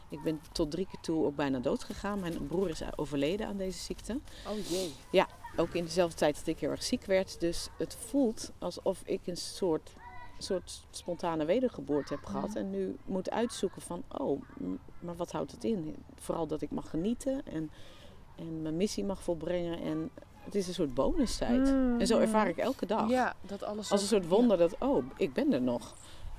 Ik 0.10 0.22
ben 0.24 0.42
tot 0.52 0.72
drie 0.72 0.86
keer 0.86 1.00
toe 1.02 1.26
ook 1.26 1.36
bijna 1.36 1.60
dood 1.60 1.84
gegaan. 1.84 2.20
Mijn 2.20 2.48
broer 2.48 2.70
is 2.70 2.82
overleden 2.96 3.48
aan 3.48 3.58
deze 3.58 3.80
ziekte. 3.80 4.20
Oh 4.48 4.68
jee. 4.70 4.94
Ja, 5.12 5.28
ook 5.56 5.74
in 5.74 5.84
dezelfde 5.84 6.18
tijd 6.18 6.36
dat 6.36 6.48
ik 6.48 6.60
heel 6.60 6.70
erg 6.70 6.84
ziek 6.84 7.06
werd. 7.06 7.40
Dus 7.40 7.68
het 7.78 7.96
voelt 7.96 8.52
alsof 8.58 9.02
ik 9.06 9.22
een 9.26 9.38
soort, 9.38 9.94
soort 10.38 10.84
spontane 10.90 11.46
wedergeboorte 11.46 12.14
heb 12.14 12.26
gehad. 12.26 12.56
En 12.56 12.70
nu 12.70 12.98
moet 13.06 13.30
uitzoeken 13.30 13.82
van, 13.82 14.04
oh, 14.08 14.42
maar 15.00 15.16
wat 15.16 15.32
houdt 15.32 15.52
het 15.52 15.64
in? 15.64 15.96
Vooral 16.16 16.48
dat 16.48 16.62
ik 16.62 16.72
mag 16.72 16.90
genieten 16.90 17.46
en, 17.46 17.72
en 18.40 18.62
mijn 18.62 18.78
missie 18.78 19.06
mag 19.06 19.24
volbrengen. 19.24 19.82
En 19.82 20.10
het 20.40 20.56
is 20.56 20.68
een 20.68 20.74
soort 20.74 20.94
bonustijd. 20.94 21.68
En 22.00 22.08
zo 22.08 22.20
ervaar 22.20 22.48
ik 22.48 22.58
elke 22.58 22.86
dag. 22.86 23.10
Ja, 23.10 23.34
dat 23.42 23.64
alles 23.64 23.92
Als 23.92 24.02
een 24.02 24.08
soort 24.08 24.28
wonder 24.28 24.58
dat, 24.58 24.76
oh, 24.80 25.06
ik 25.18 25.34
ben 25.34 25.54
er 25.54 25.62
nog. 25.62 25.96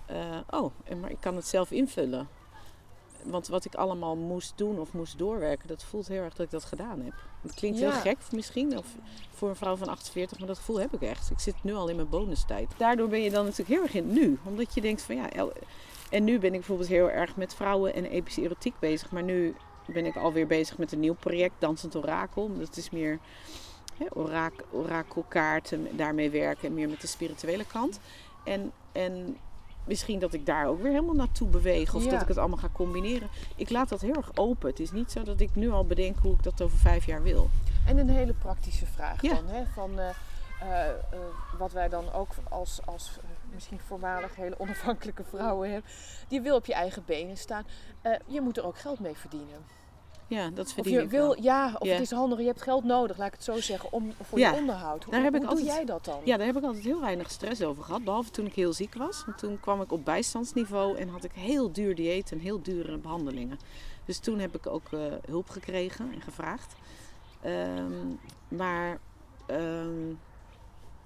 Eh, 0.07 0.39
oh, 0.51 0.73
maar 1.01 1.11
ik 1.11 1.21
kan 1.21 1.37
het 1.37 1.47
zelf 1.47 1.71
invullen. 1.71 2.29
Want 3.23 3.49
wat 3.49 3.65
ik 3.65 3.75
allemaal 3.75 4.17
moest 4.17 4.53
doen 4.57 4.79
of 4.79 4.93
moest 4.93 5.19
doorwerken, 5.19 5.69
dat 5.69 5.85
voelt 5.85 6.09
heel 6.09 6.23
erg 6.23 6.35
dat 6.35 6.47
ik 6.47 6.53
dat 6.53 6.65
gedaan 6.65 7.01
heb. 7.01 7.13
Het 7.43 7.55
klinkt 7.55 7.79
Ja. 7.79 7.91
heel 7.91 8.01
gek 8.01 8.19
misschien, 8.33 8.79
of 8.79 8.87
voor 9.31 9.49
een 9.49 9.57
vrouw 9.57 9.77
van 9.77 9.89
48, 9.89 10.39
maar 10.39 10.49
dat 10.49 10.57
gevoel 10.57 10.81
heb 10.81 10.95
ik 10.95 11.03
echt. 11.03 11.31
Ik 11.31 11.41
zit 11.41 11.55
nu 11.63 11.75
al 11.75 11.89
in 11.89 11.97
mijn 11.97 12.09
bonustijd. 12.09 12.73
Daardoor 12.77 13.09
ben 13.09 13.21
je 13.21 13.31
dan 13.31 13.45
natuurlijk 13.45 13.69
heel 13.71 13.83
erg 13.83 13.95
in 13.95 14.05
het 14.05 14.13
nu. 14.13 14.39
Omdat 14.45 14.75
je 14.75 14.81
denkt 14.81 15.03
van 15.03 15.17
ja, 15.17 15.29
en 16.11 16.25
nu 16.25 16.39
ben 16.39 16.51
ik 16.51 16.59
bijvoorbeeld 16.59 16.89
heel 16.89 17.11
erg 17.11 17.37
met 17.37 17.55
vrouwen 17.55 17.95
en 17.95 18.05
epische 18.05 18.43
erotiek 18.43 18.79
bezig. 18.79 19.11
Maar 19.11 19.23
nu 19.23 19.55
ben 19.87 20.07
ik 20.07 20.17
alweer 20.17 20.47
bezig 20.47 20.79
met 20.79 20.93
een 20.93 21.01
nieuw 21.01 21.15
project, 21.15 21.55
Dansend 21.59 21.97
Orakel. 21.97 22.51
Dat 22.59 22.77
is 22.77 22.91
meer 22.91 23.19
orak, 24.13 24.53
orakelkaarten, 24.71 25.97
daarmee 25.97 26.31
werken 26.31 26.69
en 26.69 26.75
meer 26.75 26.89
met 26.89 27.01
de 27.01 27.07
spirituele 27.07 27.65
kant. 27.67 28.01
En, 28.45 28.73
en 28.93 29.37
misschien 29.85 30.19
dat 30.19 30.33
ik 30.35 30.47
daar 30.47 30.67
ook 30.69 30.83
weer 30.83 30.91
helemaal 30.93 31.15
naartoe 31.15 31.49
beweeg 31.49 31.95
of 31.95 32.05
Ja. 32.05 32.11
dat 32.11 32.23
ik 32.23 32.29
het 32.29 32.39
allemaal 32.39 32.59
ga 32.59 32.69
combineren. 32.73 33.29
Ik 33.57 33.71
laat 33.71 33.89
dat 33.89 34.01
heel 34.01 34.15
erg 34.15 34.31
open. 34.35 34.69
Het 34.71 34.81
is 34.81 34.91
niet 34.93 35.11
zo 35.11 35.23
dat 35.23 35.41
ik 35.41 35.55
nu 35.55 35.71
al 35.71 35.85
bedenk 35.85 36.17
hoe 36.23 36.33
ik 36.33 36.43
dat 36.43 36.63
over 36.63 36.79
vijf 36.79 37.07
jaar 37.07 37.23
wil. 37.23 37.49
En 37.87 37.99
een 37.99 38.09
hele 38.09 38.33
praktische 38.33 38.87
vraag 38.87 39.23
Ja. 39.23 39.35
dan. 39.35 39.47
Hè, 39.47 39.63
van, 39.75 39.99
eh, 39.99 40.09
eh, 40.61 40.89
eh, 40.89 40.95
wat 41.59 41.73
wij 41.73 41.89
dan 41.89 42.13
ook 42.13 42.29
als, 42.49 42.81
als 42.85 43.17
eh, 43.23 43.29
misschien 43.55 43.81
voormalig 43.87 44.37
hele 44.37 44.59
onafhankelijke 44.59 45.25
vrouwen 45.25 45.71
hebben. 45.73 45.91
Die 46.29 46.41
wil 46.41 46.57
op 46.57 46.67
je 46.67 46.75
eigen 46.75 47.03
benen 47.07 47.37
staan. 47.37 47.65
Je 48.27 48.41
moet 48.41 48.57
er 48.57 48.65
ook 48.67 48.79
geld 48.79 49.01
mee 49.01 49.17
verdienen. 49.17 49.79
Ja, 50.27 50.51
dat 50.51 50.67
Of 50.67 50.73
verdien 50.73 50.93
je 50.93 51.01
ik 51.03 51.11
wil, 51.11 51.29
wel. 51.29 51.43
ja, 51.43 51.75
of 51.79 51.87
Ja. 51.87 51.93
het 51.93 52.03
is 52.03 52.11
handig. 52.11 52.39
Je 52.39 52.45
hebt 52.45 52.63
geld 52.63 52.85
nodig, 52.85 53.17
laat 53.19 53.27
ik 53.27 53.33
het 53.33 53.45
zo 53.45 53.61
zeggen, 53.61 53.93
om, 53.93 54.13
voor 54.23 54.39
Ja. 54.39 54.51
je 54.51 54.57
onderhoud. 54.57 55.05
Hoe, 55.05 55.13
Daar 55.13 55.23
heb 55.23 55.33
hoe 55.33 55.43
ik 55.43 55.49
doe 55.49 55.59
altijd- 55.59 55.77
jij 55.77 55.85
dat 55.85 56.05
dan? 56.05 56.21
Ja, 56.25 56.37
daar 56.37 56.47
heb 56.47 56.57
ik 56.57 56.63
altijd 56.63 56.85
heel 56.85 57.01
weinig 57.01 57.31
stress 57.31 57.63
over 57.63 57.85
gehad. 57.85 58.05
Behalve 58.05 58.31
toen 58.31 58.47
ik 58.47 58.55
heel 58.55 58.73
ziek 58.73 58.95
was. 58.95 59.25
Want 59.25 59.39
toen 59.39 59.61
kwam 59.61 59.81
ik 59.83 59.93
op 59.93 60.05
bijstandsniveau 60.05 60.97
en 60.99 61.09
had 61.09 61.25
ik 61.25 61.33
heel 61.33 61.73
duur 61.73 61.95
dieet 61.95 62.33
en 62.33 62.39
heel 62.39 62.63
dure 62.63 62.99
behandelingen. 62.99 63.59
Dus 64.05 64.19
toen 64.19 64.39
heb 64.39 64.55
ik 64.55 64.67
ook 64.67 64.89
hulp 65.27 65.49
gekregen 65.49 66.13
en 66.13 66.21
gevraagd. 66.21 66.75
Ehm, 67.41 68.07
maar, 68.49 68.99
ehm, 69.47 70.13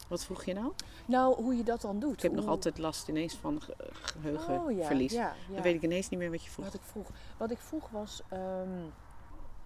wat 0.09 0.25
vroeg 0.25 0.45
je 0.45 0.55
nou? 0.55 0.73
Nou, 1.07 1.43
hoe 1.43 1.57
je 1.57 1.63
dat 1.63 1.81
dan 1.81 1.99
doet. 1.99 2.17
Ik 2.17 2.23
heb 2.23 2.33
nog 2.33 2.47
altijd 2.47 2.79
last 2.79 3.09
ineens 3.09 3.35
van 3.35 3.55
oh, 3.57 3.63
ja, 3.69 4.39
geheugenverlies. 4.39 5.13
Ja, 5.13 5.35
ja. 5.49 5.55
Dan 5.55 5.63
weet 5.63 5.75
ik 5.75 5.83
ineens 5.83 6.09
niet 6.09 6.21
meer 6.21 6.31
wat 6.31 6.45
je 6.45 6.51
vroeg. 6.51 6.65
Wat 6.65 6.75
ik 6.75 6.83
vroeg, 6.83 7.09
wat 7.37 7.51
ik 7.51 7.59
vroeg 7.59 7.89
was, 7.91 8.23
ehm, 8.29 8.69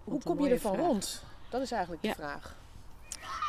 hoe 0.05 0.23
kom 0.23 0.45
je 0.45 0.51
ervan 0.51 0.75
vraag. 0.75 0.87
rond? 0.87 1.25
Dat 1.51 1.63
is 1.63 1.71
eigenlijk 1.71 2.03
de 2.03 2.15
vraag. 2.15 2.57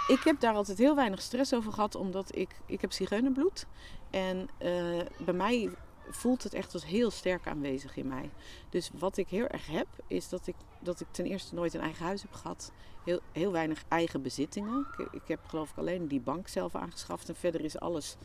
Ik 0.07 0.23
heb 0.23 0.39
daar 0.39 0.53
altijd 0.53 0.77
heel 0.77 0.95
weinig 0.95 1.21
stress 1.21 1.53
over 1.53 1.73
gehad, 1.73 1.95
omdat 1.95 2.35
ik, 2.35 2.49
ik 2.65 2.81
heb 2.81 2.91
zigeunerbloed. 2.91 3.65
En 4.09 4.49
eh, 4.57 4.99
bij 5.17 5.33
mij 5.33 5.69
voelt 6.09 6.43
het 6.43 6.53
echt 6.53 6.73
als 6.73 6.85
heel 6.85 7.11
sterk 7.11 7.47
aanwezig 7.47 7.97
in 7.97 8.07
mij. 8.07 8.29
Dus 8.69 8.89
wat 8.93 9.17
ik 9.17 9.29
heel 9.29 9.47
erg 9.47 9.67
heb, 9.67 9.87
is 10.07 10.29
dat 10.29 10.47
ik, 10.47 10.55
dat 10.79 10.99
ik 10.99 11.07
ten 11.11 11.25
eerste 11.25 11.55
nooit 11.55 11.73
een 11.73 11.81
eigen 11.81 12.05
huis 12.05 12.21
heb 12.21 12.33
gehad. 12.33 12.71
Heel, 13.05 13.19
heel 13.31 13.51
weinig 13.51 13.83
eigen 13.87 14.21
bezittingen. 14.21 14.87
Ik, 14.97 15.07
ik 15.11 15.27
heb 15.27 15.39
geloof 15.47 15.69
ik 15.69 15.77
alleen 15.77 16.07
die 16.07 16.21
bank 16.21 16.47
zelf 16.47 16.75
aangeschaft. 16.75 17.29
En 17.29 17.35
verder 17.35 17.61
is 17.61 17.79
alles, 17.79 18.15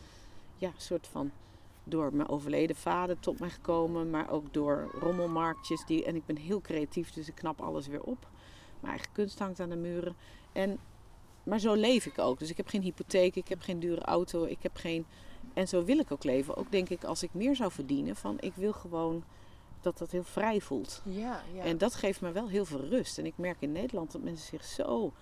ja, 0.56 0.72
soort 0.76 1.06
van 1.06 1.30
door 1.84 2.14
mijn 2.14 2.28
overleden 2.28 2.76
vader 2.76 3.20
tot 3.20 3.38
mij 3.38 3.50
gekomen. 3.50 4.10
Maar 4.10 4.30
ook 4.30 4.52
door 4.52 4.88
rommelmarktjes. 5.00 5.84
Die, 5.86 6.04
en 6.04 6.16
ik 6.16 6.26
ben 6.26 6.36
heel 6.36 6.60
creatief, 6.60 7.10
dus 7.10 7.28
ik 7.28 7.34
knap 7.34 7.60
alles 7.60 7.86
weer 7.86 8.02
op. 8.02 8.28
Mijn 8.80 8.92
eigen 8.92 9.12
kunst 9.12 9.38
hangt 9.38 9.60
aan 9.60 9.70
de 9.70 9.76
muren. 9.76 10.16
En 10.52 10.78
maar 11.44 11.58
zo 11.58 11.74
leef 11.74 12.06
ik 12.06 12.18
ook. 12.18 12.38
Dus 12.38 12.50
ik 12.50 12.56
heb 12.56 12.68
geen 12.68 12.82
hypotheek, 12.82 13.36
ik 13.36 13.48
heb 13.48 13.60
geen 13.60 13.80
dure 13.80 14.00
auto, 14.00 14.44
ik 14.44 14.62
heb 14.62 14.76
geen. 14.76 15.06
En 15.54 15.68
zo 15.68 15.84
wil 15.84 15.98
ik 15.98 16.10
ook 16.10 16.24
leven. 16.24 16.56
Ook 16.56 16.70
denk 16.70 16.88
ik, 16.88 17.04
als 17.04 17.22
ik 17.22 17.34
meer 17.34 17.56
zou 17.56 17.72
verdienen, 17.72 18.16
van 18.16 18.36
ik 18.40 18.52
wil 18.54 18.72
gewoon 18.72 19.24
dat 19.80 19.98
dat 19.98 20.10
heel 20.10 20.24
vrij 20.24 20.60
voelt. 20.60 21.02
Ja, 21.04 21.42
ja. 21.54 21.62
En 21.62 21.78
dat 21.78 21.94
geeft 21.94 22.20
me 22.20 22.32
wel 22.32 22.48
heel 22.48 22.64
veel 22.64 22.84
rust. 22.84 23.18
En 23.18 23.26
ik 23.26 23.34
merk 23.36 23.56
in 23.58 23.72
Nederland 23.72 24.12
dat 24.12 24.22
mensen 24.22 24.46
zich 24.46 24.64
zo 24.64 25.12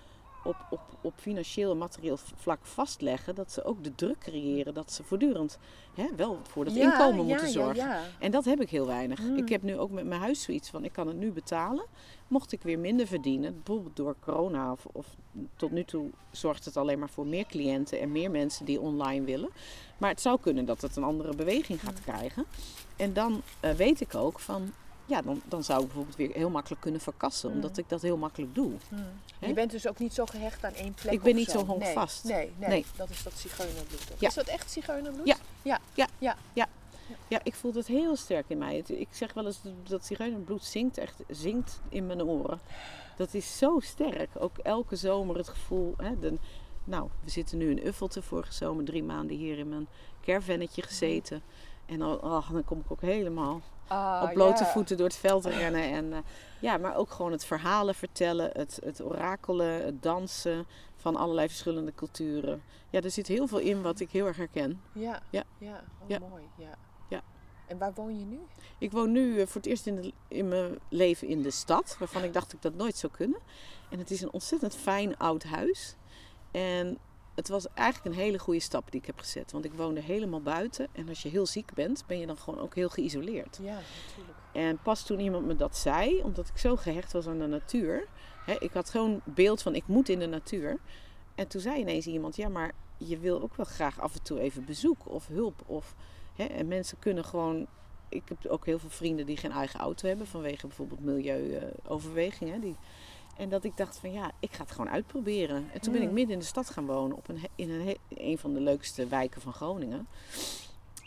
op, 0.45 0.57
op, 0.71 0.81
op 1.01 1.13
financieel 1.17 1.71
en 1.71 1.79
materieel 1.79 2.17
vlak 2.37 2.59
vastleggen, 2.67 3.35
dat 3.35 3.53
ze 3.53 3.65
ook 3.65 3.85
de 3.85 3.95
druk 3.95 4.19
creëren 4.19 4.75
dat 4.75 4.93
ze 4.93 5.03
voortdurend 5.05 5.59
hè, 5.95 6.07
wel 6.17 6.39
voor 6.43 6.65
dat 6.65 6.75
Ja, 6.75 6.83
inkomen 6.93 7.27
ja, 7.27 7.33
moeten 7.33 7.49
zorgen. 7.49 7.77
ja. 7.77 8.01
En 8.19 8.31
dat 8.31 8.45
heb 8.45 8.61
ik 8.61 8.71
heel 8.71 8.87
weinig. 8.87 9.19
Mm. 9.23 9.37
Ik 9.37 9.49
heb 9.49 9.63
nu 9.63 9.79
ook 9.79 9.91
met 9.91 10.05
mijn 10.07 10.21
huis 10.21 10.43
zoiets 10.43 10.71
van, 10.71 10.85
ik 10.85 10.93
kan 10.93 11.07
het 11.07 11.17
nu 11.17 11.31
betalen. 11.33 11.85
Mocht 12.29 12.53
ik 12.53 12.63
weer 12.63 12.79
minder 12.79 13.07
verdienen, 13.07 13.55
bijvoorbeeld 13.65 13.97
door 13.97 14.17
corona 14.21 14.73
of, 14.73 14.87
of 14.93 15.07
tot 15.57 15.71
nu 15.71 15.85
toe 15.85 16.11
zorgt 16.31 16.65
het 16.65 16.77
alleen 16.77 16.99
maar 16.99 17.11
voor 17.11 17.27
meer 17.27 17.47
cliënten 17.47 18.01
en 18.01 18.13
meer 18.13 18.31
mensen 18.31 18.65
die 18.65 18.81
online 18.81 19.25
willen. 19.25 19.51
Maar 19.99 20.11
het 20.11 20.21
zou 20.21 20.41
kunnen 20.41 20.65
dat 20.65 20.81
het 20.81 20.97
een 20.97 21.05
andere 21.05 21.35
beweging 21.35 21.81
gaat 21.81 21.95
Mm. 21.95 22.15
krijgen. 22.15 22.45
En 22.97 23.13
dan 23.13 23.43
eh, 23.61 23.71
weet 23.73 24.01
ik 24.01 24.15
ook 24.15 24.39
van, 24.39 24.73
ja, 25.07 25.23
dan, 25.23 25.43
dan 25.45 25.65
zou 25.65 25.81
ik 25.81 25.87
bijvoorbeeld 25.87 26.17
weer 26.17 26.31
heel 26.33 26.51
makkelijk 26.51 26.81
kunnen 26.81 27.01
verkassen, 27.01 27.49
Mm. 27.49 27.55
omdat 27.55 27.77
ik 27.79 27.89
dat 27.89 28.03
heel 28.03 28.17
makkelijk 28.17 28.55
doe. 28.55 28.73
Hè? 29.39 29.47
Je 29.47 29.53
bent 29.53 29.71
dus 29.71 29.89
ook 29.89 29.99
niet 29.99 30.15
zo 30.15 30.27
gehecht 30.27 30.65
aan 30.65 30.73
één 30.75 30.95
plek 30.95 31.13
Ik 31.13 31.23
ben 31.23 31.35
niet 31.35 31.51
zo 31.51 31.65
honkvast. 31.65 32.25
Nee, 32.25 32.35
nee, 32.37 32.53
nee, 32.57 32.69
Nee. 32.69 32.85
dat 32.97 33.11
is 33.11 33.23
dat 33.23 33.33
zigeunerbloed. 33.33 34.07
Ja. 34.19 34.29
Is 34.29 34.35
dat 34.35 34.47
echt 34.47 34.71
zigeunerbloed? 34.71 35.27
Ja. 35.27 35.37
ja. 35.63 35.79
Ja. 35.95 36.37
ja. 36.53 36.67
Ja, 37.29 37.41
ik 37.43 37.55
voel 37.55 37.73
dat 37.73 37.87
heel 37.87 38.17
sterk 38.17 38.45
in 38.49 38.59
mij. 38.59 38.79
Ik 38.87 39.09
zeg 39.11 39.33
wel 39.33 39.47
eens 39.47 39.63
dat- 39.63 39.89
dat 39.89 40.07
zigeunerbloed 40.07 40.65
zingt, 40.65 40.99
echt 40.99 41.23
zingt 41.29 41.81
in 41.89 42.07
mijn 42.07 42.23
oren. 42.23 42.61
Dat 43.17 43.35
is 43.35 43.59
zo 43.59 43.81
sterk. 43.81 44.31
Ook 44.39 44.59
elke 44.59 44.97
zomer 44.97 45.37
het 45.37 45.49
gevoel. 45.49 45.95
Hè, 45.97 46.19
de, 46.19 46.39
nou, 46.85 47.09
we 47.25 47.31
zitten 47.31 47.59
nu 47.59 47.71
in 47.71 47.87
Uffelte 47.87 48.23
vorige 48.23 48.53
zomer, 48.53 48.85
drie 48.85 49.03
maanden 49.03 49.37
hier 49.37 49.59
in 49.59 49.69
mijn 49.69 49.89
caravannetje 50.23 50.83
gezeten. 50.83 51.43
En 51.87 51.99
dan, 51.99 52.21
oh, 52.23 52.51
dan 52.51 52.65
kom 52.65 52.79
ik 52.79 52.91
ook 52.93 53.01
helemaal 53.01 53.61
Ah, 53.87 54.23
op 54.25 54.33
blote 54.33 54.65
voeten 54.65 54.97
door 54.97 55.07
het 55.07 55.17
veld 55.17 55.45
rennen. 55.45 55.83
En, 55.83 56.13
eh, 56.13 56.19
ja, 56.61 56.77
maar 56.77 56.97
ook 56.97 57.11
gewoon 57.11 57.33
het 57.33 57.45
verhalen 57.45 57.95
vertellen, 57.95 58.51
het, 58.53 58.79
het 58.85 59.03
orakelen, 59.03 59.85
het 59.85 60.03
dansen 60.03 60.67
van 60.97 61.17
allerlei 61.17 61.49
verschillende 61.49 61.95
culturen. 61.95 62.63
Ja, 62.91 63.01
er 63.01 63.11
zit 63.11 63.27
heel 63.27 63.47
veel 63.47 63.59
in 63.59 63.83
wat 63.83 64.01
ik 64.01 64.11
heel 64.11 64.27
erg 64.27 64.37
herken. 64.37 64.81
Ja, 64.93 65.21
Ja. 65.31 65.43
ja. 65.59 65.85
Oh, 66.03 66.09
Ja. 66.09 66.19
mooi. 66.19 66.43
Ja. 66.57 66.75
Ja. 67.09 67.21
En 67.67 67.79
waar 67.79 67.93
woon 67.95 68.19
je 68.19 68.25
nu? 68.25 68.41
Ik 68.79 68.93
woon 68.93 69.13
nu 69.13 69.41
eh, 69.41 69.47
voor 69.47 69.61
het 69.61 69.67
eerst 69.71 69.87
in, 69.87 69.95
de, 70.01 70.13
in 70.29 70.49
mijn 70.49 70.79
leven 70.89 71.29
in 71.29 71.43
de 71.43 71.51
stad, 71.51 71.97
waarvan 71.99 72.25
ik 72.25 72.33
dacht 72.33 72.53
ik 72.53 72.63
dat 72.63 72.75
nooit 72.75 72.97
zou 72.97 73.13
kunnen. 73.13 73.39
En 73.91 73.99
het 73.99 74.11
is 74.11 74.21
een 74.21 74.33
ontzettend 74.33 74.75
fijn 74.77 75.17
oud 75.19 75.43
huis. 75.43 75.97
En 76.51 76.99
het 77.35 77.49
was 77.49 77.67
eigenlijk 77.75 78.17
een 78.17 78.23
hele 78.23 78.39
goede 78.39 78.61
stap 78.61 78.91
die 78.91 79.01
ik 79.01 79.07
heb 79.07 79.19
gezet. 79.19 79.53
Want 79.53 79.65
ik 79.65 79.73
woonde 79.73 80.01
helemaal 80.01 80.41
buiten. 80.41 80.89
En 80.93 81.09
als 81.09 81.23
je 81.23 81.29
heel 81.29 81.47
ziek 81.47 81.75
bent, 81.75 82.05
ben 82.07 82.19
je 82.19 82.27
dan 82.27 82.39
gewoon 82.39 82.61
ook 82.61 82.75
heel 82.75 82.89
geïsoleerd. 82.89 83.59
Ja, 83.63 83.79
natuurlijk. 84.07 84.39
En 84.53 84.79
pas 84.79 85.07
toen 85.07 85.21
iemand 85.21 85.47
me 85.47 85.57
dat 85.57 85.77
zei, 85.77 86.23
omdat 86.23 86.49
ik 86.49 86.59
zo 86.59 86.77
gehecht 86.77 87.13
was 87.13 87.27
aan 87.27 87.39
de 87.39 87.47
natuur. 87.47 88.09
Hè, 88.45 88.55
ik 88.59 88.73
had 88.73 88.89
zo'n 88.89 89.21
beeld 89.25 89.63
van 89.63 89.75
ik 89.75 89.87
moet 89.87 90.09
in 90.09 90.19
de 90.19 90.27
natuur. 90.27 90.79
En 91.35 91.49
toen 91.49 91.61
zei 91.61 91.81
ineens 91.81 92.07
iemand, 92.07 92.37
ja 92.37 92.49
maar 92.49 92.73
je 92.97 93.19
wil 93.19 93.43
ook 93.43 93.57
wel 93.57 93.67
graag 93.67 94.01
af 94.01 94.15
en 94.15 94.23
toe 94.23 94.41
even 94.41 94.65
bezoek 94.65 95.09
of 95.09 95.27
hulp. 95.27 95.63
Of, 95.67 95.95
hè, 96.35 96.45
en 96.45 96.69
mensen 96.69 96.99
kunnen 96.99 97.25
gewoon... 97.25 97.67
Ik 98.09 98.23
heb 98.29 98.47
ook 98.47 98.67
heel 98.67 98.79
veel 98.79 98.91
vrienden 98.91 99.27
die 99.27 99.37
geen 99.37 99.53
eigen 99.53 99.81
auto 99.81 100.09
hebben 100.09 100.27
vanwege 100.27 100.67
bijvoorbeeld 100.67 101.01
milieuoverwegingen. 101.01 102.61
die 102.61 102.77
en 103.37 103.49
dat 103.49 103.65
ik 103.65 103.77
dacht 103.77 103.99
van 103.99 104.13
ja, 104.13 104.31
ik 104.41 104.53
ga 104.53 104.63
het 104.63 104.73
gewoon 104.73 104.91
uitproberen. 104.91 105.71
En 105.73 105.81
toen 105.81 105.93
ben 105.93 106.03
ik 106.03 106.11
midden 106.11 106.33
in 106.33 106.39
de 106.39 106.45
stad 106.45 106.71
gaan 106.71 106.87
wonen, 106.87 107.17
op 107.17 107.29
een, 107.29 107.41
in 107.55 107.71
een, 107.71 107.97
een 108.09 108.39
van 108.39 108.53
de 108.53 108.61
leukste 108.61 109.07
wijken 109.07 109.41
van 109.41 109.53
Groningen. 109.53 110.07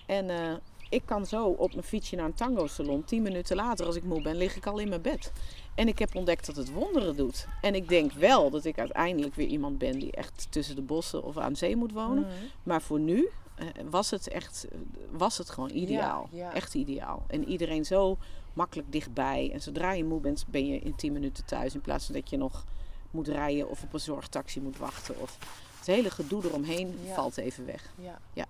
En 0.05 0.29
eh, 0.29 0.53
ik 0.89 1.01
kan 1.05 1.25
zo 1.25 1.45
op 1.47 1.71
mijn 1.71 1.85
fietsje 1.85 2.15
naar 2.15 2.25
een 2.25 2.33
tango 2.33 2.67
salon. 2.67 3.03
Tien 3.03 3.21
minuten 3.21 3.55
later, 3.55 3.85
als 3.85 3.95
ik 3.95 4.03
moe 4.03 4.21
ben, 4.21 4.35
lig 4.35 4.55
ik 4.55 4.65
al 4.65 4.79
in 4.79 4.89
mijn 4.89 5.01
bed. 5.01 5.31
En 5.75 5.87
ik 5.87 5.99
heb 5.99 6.15
ontdekt 6.15 6.45
dat 6.45 6.55
het 6.55 6.71
wonderen 6.71 7.15
doet. 7.15 7.47
En 7.61 7.75
ik 7.75 7.89
denk 7.89 8.11
wel 8.11 8.49
dat 8.49 8.65
ik 8.65 8.79
uiteindelijk 8.79 9.35
weer 9.35 9.47
iemand 9.47 9.77
ben 9.77 9.99
die 9.99 10.11
echt 10.11 10.47
tussen 10.49 10.75
de 10.75 10.81
bossen 10.81 11.23
of 11.23 11.37
aan 11.37 11.55
zee 11.55 11.75
moet 11.75 11.91
wonen. 11.91 12.23
Mhm. 12.23 12.31
Maar 12.63 12.81
voor 12.81 12.99
nu 12.99 13.29
eh, 13.55 13.65
was 13.89 14.09
het 14.09 14.27
echt, 14.27 14.67
was 15.11 15.37
het 15.37 15.49
gewoon 15.49 15.69
ideaal. 15.69 16.29
ja. 16.31 16.53
Echt 16.53 16.73
ideaal. 16.73 17.23
En 17.27 17.47
iedereen 17.47 17.85
zo 17.85 18.17
makkelijk 18.53 18.91
dichtbij. 18.91 19.49
En 19.53 19.61
zodra 19.61 19.91
je 19.91 20.03
moe 20.03 20.19
bent, 20.19 20.45
ben 20.47 20.67
je 20.67 20.79
in 20.79 20.95
10 20.95 21.13
minuten 21.13 21.45
thuis. 21.45 21.73
In 21.73 21.81
plaats 21.81 22.05
van 22.05 22.15
dat 22.15 22.29
je 22.29 22.37
nog 22.37 22.65
moet 23.11 23.27
rijden 23.27 23.69
of 23.69 23.83
op 23.83 23.93
een 23.93 23.99
zorgtaxi 23.99 24.61
moet 24.61 24.77
wachten. 24.77 25.21
Of 25.21 25.37
het 25.77 25.87
hele 25.87 26.09
gedoe 26.09 26.43
eromheen 26.45 26.99
Ja. 27.03 27.13
valt 27.13 27.37
even 27.37 27.65
weg. 27.65 27.93
Ja. 27.97 28.19
Ja. 28.33 28.45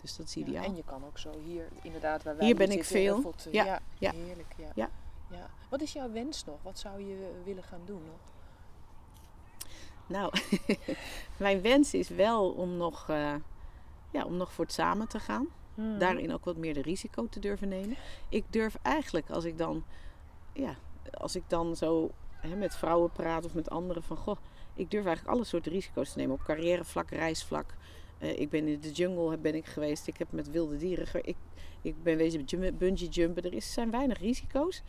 Dus 0.00 0.16
dat 0.16 0.26
is 0.26 0.36
ideaal. 0.36 0.64
En 0.64 0.76
je 0.76 0.84
kan 0.84 1.04
ook 1.04 1.18
zo 1.18 1.30
hier, 1.44 1.68
inderdaad, 1.82 2.22
waar 2.22 2.36
wij 2.36 2.46
Hier 2.46 2.56
ben 2.56 2.70
ik 2.70 2.84
veel. 2.84 3.34
Ja, 3.50 3.80
ja. 3.98 4.10
heerlijk. 4.10 4.54
Ja. 4.74 4.90
Ja. 5.34 5.50
Wat 5.70 5.80
is 5.80 5.92
jouw 5.92 6.10
wens 6.10 6.44
nog? 6.44 6.62
Wat 6.62 6.78
zou 6.78 7.04
je 7.04 7.30
willen 7.44 7.62
gaan 7.62 7.82
doen 7.84 8.02
nog? 8.04 8.32
Nou, 10.06 10.32
mijn 11.36 11.62
wens 11.62 11.94
is 11.94 12.08
wel 12.08 12.50
om 12.50 12.76
nog, 12.76 13.08
eh, 13.08 13.34
ja, 14.10 14.24
om 14.24 14.36
nog 14.36 14.52
voor 14.52 14.64
het 14.64 14.74
samen 14.74 15.08
te 15.08 15.20
gaan. 15.20 15.48
Mhm. 15.74 15.98
Daarin 15.98 16.32
ook 16.32 16.44
wat 16.44 16.56
meer 16.56 16.74
de 16.74 16.82
risico 16.82 17.28
te 17.28 17.40
durven 17.40 17.68
nemen. 17.68 17.96
Ik 18.28 18.44
durf 18.50 18.76
eigenlijk, 18.82 19.30
als 19.30 19.44
ik 19.44 19.58
dan, 19.58 19.84
ja, 20.52 20.76
als 21.10 21.36
ik 21.36 21.42
dan 21.46 21.76
zo 21.76 22.10
hè, 22.30 22.56
met 22.56 22.76
vrouwen 22.76 23.10
praat 23.12 23.44
of 23.44 23.54
met 23.54 23.70
anderen, 23.70 24.02
van 24.02 24.16
goh, 24.16 24.36
ik 24.74 24.90
durf 24.90 25.06
eigenlijk 25.06 25.36
alle 25.36 25.44
soorten 25.44 25.72
risico's 25.72 26.12
te 26.12 26.18
nemen. 26.18 26.34
Op 26.34 26.42
carrièrevlak, 26.42 27.10
reisvlak. 27.10 27.74
Eh, 28.18 28.38
ik 28.38 28.50
ben 28.50 28.68
in 28.68 28.80
de 28.80 28.92
jungle 28.92 29.38
ben 29.38 29.54
ik 29.54 29.66
geweest. 29.66 30.06
Ik 30.06 30.16
heb 30.16 30.32
met 30.32 30.50
wilde 30.50 30.76
dieren. 30.76 31.06
Ik, 31.22 31.36
ik 31.82 32.02
ben 32.02 32.16
wezen 32.16 32.46
bungee 32.78 33.08
jumpen. 33.08 33.42
Er 33.42 33.52
is, 33.52 33.72
zijn 33.72 33.90
weinig 33.90 34.18
risico's. 34.18 34.82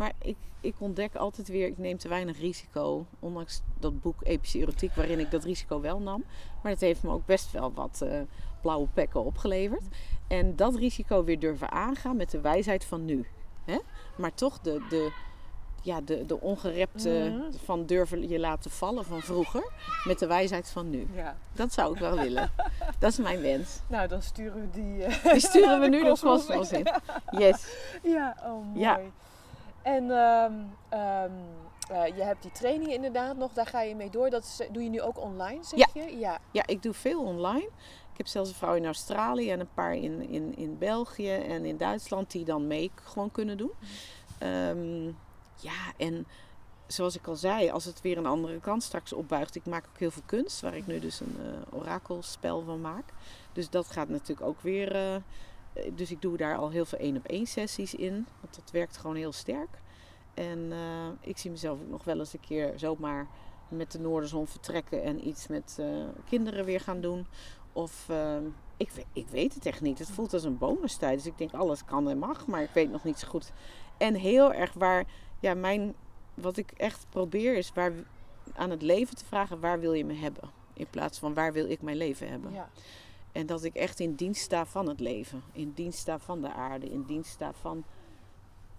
Maar 0.00 0.12
ik, 0.22 0.36
ik 0.60 0.74
ontdek 0.78 1.14
altijd 1.14 1.48
weer, 1.48 1.66
ik 1.66 1.78
neem 1.78 1.98
te 1.98 2.08
weinig 2.08 2.38
risico. 2.38 3.06
Ondanks 3.18 3.62
dat 3.78 4.00
boek 4.02 4.20
Epische 4.22 4.58
Erotiek, 4.58 4.94
waarin 4.94 5.18
ik 5.18 5.30
dat 5.30 5.44
risico 5.44 5.80
wel 5.80 5.98
nam. 6.00 6.24
Maar 6.62 6.72
het 6.72 6.80
heeft 6.80 7.02
me 7.02 7.10
ook 7.10 7.26
best 7.26 7.52
wel 7.52 7.72
wat 7.72 8.00
eh, 8.02 8.20
blauwe 8.62 8.88
pekken 8.94 9.24
opgeleverd. 9.24 9.82
En 10.28 10.56
dat 10.56 10.74
risico 10.74 11.24
weer 11.24 11.38
durven 11.38 11.70
aangaan 11.70 12.16
met 12.16 12.30
de 12.30 12.40
wijsheid 12.40 12.84
van 12.84 13.04
nu. 13.04 13.26
Hè? 13.64 13.78
Maar 14.16 14.34
toch 14.34 14.58
de, 14.60 14.86
de, 14.88 15.12
ja, 15.82 16.00
de, 16.00 16.26
de 16.26 16.40
ongerepte 16.40 17.32
Mhm. 17.34 17.52
van 17.64 17.86
durven 17.86 18.28
je 18.28 18.38
laten 18.38 18.70
vallen 18.70 19.04
van 19.04 19.20
vroeger. 19.20 19.70
Met 20.04 20.18
de 20.18 20.26
wijsheid 20.26 20.68
van 20.68 20.90
nu. 20.90 21.06
Ja. 21.14 21.36
Dat 21.52 21.72
zou 21.72 21.94
ik 21.94 22.00
wel 22.00 22.16
willen. 22.16 22.50
Dat 22.98 23.10
is 23.10 23.18
mijn 23.18 23.40
wens. 23.40 23.80
Nou, 23.86 24.08
dan 24.08 24.22
sturen 24.22 24.60
we 24.60 24.70
die... 24.70 25.04
eh, 25.04 25.32
Die 25.32 25.40
sturen 25.40 25.80
we 25.80 25.88
nu 25.96 26.04
de 26.04 26.16
kosmos 26.20 26.72
in. 26.72 26.86
Yes. 27.30 27.66
Ja, 28.02 28.36
oh 28.42 28.64
mooi. 28.66 28.80
Ja. 28.80 29.00
En 29.82 30.10
ehm, 30.10 30.52
ehm, 30.88 31.32
eh, 31.90 32.16
je 32.16 32.22
hebt 32.22 32.42
die 32.42 32.52
training 32.52 32.92
inderdaad 32.92 33.36
nog, 33.36 33.52
daar 33.52 33.66
ga 33.66 33.82
je 33.82 33.94
mee 33.96 34.10
door. 34.10 34.30
Dat 34.30 34.42
is- 34.42 34.68
doe 34.72 34.82
je 34.82 34.88
nu 34.90 35.00
ook 35.00 35.18
online, 35.20 35.64
zeg 35.64 35.78
Ja. 35.78 35.86
je? 36.02 36.18
Ja. 36.18 36.38
Ja, 36.50 36.66
ik 36.66 36.82
doe 36.82 36.92
veel 36.94 37.22
online. 37.22 37.68
Ik 38.12 38.16
heb 38.16 38.26
zelfs 38.26 38.48
een 38.48 38.54
vrouw 38.56 38.74
in 38.74 38.84
Australië 38.84 39.50
en 39.50 39.60
een 39.60 39.74
paar 39.74 39.94
in, 39.94 40.28
in, 40.28 40.56
in 40.56 40.78
België 40.78 41.30
en 41.34 41.64
in 41.64 41.76
Duitsland 41.76 42.30
die 42.30 42.44
dan 42.44 42.66
mee 42.66 42.90
gewoon 43.04 43.30
kunnen 43.30 43.56
doen. 43.56 43.72
Ehm, 44.38 45.04
ja, 45.56 45.92
en 45.96 46.26
zoals 46.86 47.16
ik 47.16 47.26
al 47.26 47.36
zei, 47.36 47.70
als 47.70 47.84
het 47.84 48.00
weer 48.00 48.18
een 48.18 48.26
andere 48.26 48.60
kant 48.60 48.82
straks 48.82 49.12
opbuigt. 49.12 49.54
Ik 49.54 49.66
maak 49.66 49.84
ook 49.88 49.98
heel 49.98 50.10
veel 50.10 50.22
kunst, 50.26 50.60
waar 50.60 50.76
ik 50.76 50.86
nu 50.86 50.98
dus 51.00 51.20
een 51.20 51.36
eh, 51.40 51.78
orakelspel 51.78 52.62
van 52.62 52.80
maak. 52.80 53.04
Dus 53.52 53.70
dat 53.70 53.86
gaat 53.86 54.08
natuurlijk 54.08 54.46
ook 54.48 54.60
weer. 54.60 54.94
eh, 54.94 55.14
eh, 55.14 55.20
dus 55.94 56.10
ik 56.10 56.22
doe 56.22 56.36
daar 56.36 56.56
al 56.56 56.70
heel 56.70 56.84
veel 56.84 56.98
één 56.98 57.16
op 57.16 57.26
één 57.26 57.46
sessies 57.46 57.94
in. 57.94 58.26
Want 58.40 58.54
dat 58.54 58.70
werkt 58.70 58.96
gewoon 58.96 59.16
heel 59.16 59.32
sterk. 59.32 59.78
En 60.34 60.72
eh, 60.72 61.08
ik 61.20 61.38
zie 61.38 61.50
mezelf 61.50 61.80
ook 61.80 61.88
nog 61.88 62.04
wel 62.04 62.18
eens 62.18 62.32
een 62.32 62.40
keer 62.40 62.72
zomaar 62.76 63.26
met 63.68 63.92
de 63.92 63.98
Noorderzon 63.98 64.46
vertrekken 64.46 65.02
en 65.02 65.28
iets 65.28 65.46
met 65.46 65.76
eh, 65.80 65.86
kinderen 66.28 66.64
weer 66.64 66.80
gaan 66.80 67.00
doen. 67.00 67.26
Of 67.72 68.08
eh, 68.08 68.36
ik, 68.76 68.90
ik 69.12 69.28
weet 69.28 69.54
het 69.54 69.66
echt 69.66 69.80
niet. 69.80 69.98
Het 69.98 70.10
voelt 70.10 70.32
als 70.32 70.44
een 70.44 70.58
bonustijd. 70.58 71.16
Dus 71.16 71.26
ik 71.26 71.38
denk 71.38 71.52
alles 71.52 71.84
kan 71.84 72.08
en 72.08 72.18
mag, 72.18 72.46
maar 72.46 72.62
ik 72.62 72.70
weet 72.72 72.90
nog 72.90 73.04
niet 73.04 73.18
zo 73.18 73.28
goed. 73.28 73.52
En 73.96 74.14
heel 74.14 74.52
erg 74.52 74.72
waar, 74.72 75.04
ja, 75.40 75.54
mijn, 75.54 75.94
wat 76.34 76.56
ik 76.56 76.70
echt 76.70 77.06
probeer 77.10 77.56
is 77.56 77.72
waar, 77.74 77.92
aan 78.54 78.70
het 78.70 78.82
leven 78.82 79.16
te 79.16 79.24
vragen: 79.24 79.60
waar 79.60 79.80
wil 79.80 79.92
je 79.92 80.04
me 80.04 80.14
hebben? 80.14 80.50
In 80.72 80.86
plaats 80.90 81.18
van 81.18 81.34
waar 81.34 81.52
wil 81.52 81.70
ik 81.70 81.82
mijn 81.82 81.96
leven 81.96 82.28
hebben? 82.28 82.52
ja. 82.52 82.68
En 83.32 83.46
dat 83.46 83.64
ik 83.64 83.74
echt 83.74 84.00
in 84.00 84.14
dienst 84.14 84.42
sta 84.42 84.66
van 84.66 84.88
het 84.88 85.00
leven. 85.00 85.42
In 85.52 85.72
dienst 85.74 85.98
sta 85.98 86.18
van 86.18 86.40
de 86.40 86.52
aarde. 86.52 86.90
In 86.90 87.02
dienst 87.06 87.30
sta 87.30 87.52
van 87.52 87.84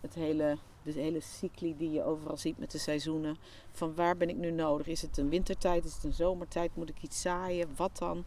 het 0.02 0.14
hele, 0.14 0.58
de 0.84 0.92
hele 0.92 1.20
cycli 1.20 1.78
die 1.78 1.92
je 1.92 2.04
overal 2.04 2.38
ziet 2.38 2.58
met 2.60 2.72
de 2.72 2.78
seizoenen. 2.78 3.38
Van 3.72 3.96
waar 3.96 4.18
ben 4.18 4.30
ik 4.30 4.36
nu 4.38 4.52
nodig? 4.52 4.88
Is 4.88 5.02
het 5.02 5.18
een 5.18 5.30
wintertijd? 5.30 5.86
Is 5.86 5.94
het 5.94 6.04
een 6.04 6.14
zomertijd? 6.14 6.76
Moet 6.76 6.90
ik 6.90 7.02
iets 7.02 7.22
zaaien? 7.22 7.70
Wat 7.76 7.98
dan? 7.98 8.24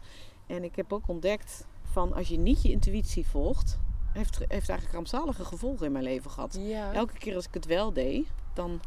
En 0.47 0.63
ik 0.63 0.75
heb 0.75 0.93
ook 0.93 1.07
ontdekt 1.07 1.67
van 1.83 2.13
als 2.13 2.27
je 2.27 2.37
niet 2.37 2.61
je 2.61 2.71
intuïtie 2.71 3.27
volgt, 3.27 3.79
heeft, 4.13 4.37
heeft 4.37 4.69
eigenlijk 4.69 4.91
rampzalige 4.91 5.45
gevolgen 5.45 5.85
in 5.85 5.91
mijn 5.91 6.03
leven 6.03 6.31
gehad. 6.31 6.57
Ja. 6.59 6.93
Elke 6.93 7.17
keer 7.17 7.35
als 7.35 7.47
ik 7.47 7.53
het 7.53 7.65
wel 7.65 7.93
deed, 7.93 8.27
dan, 8.53 8.79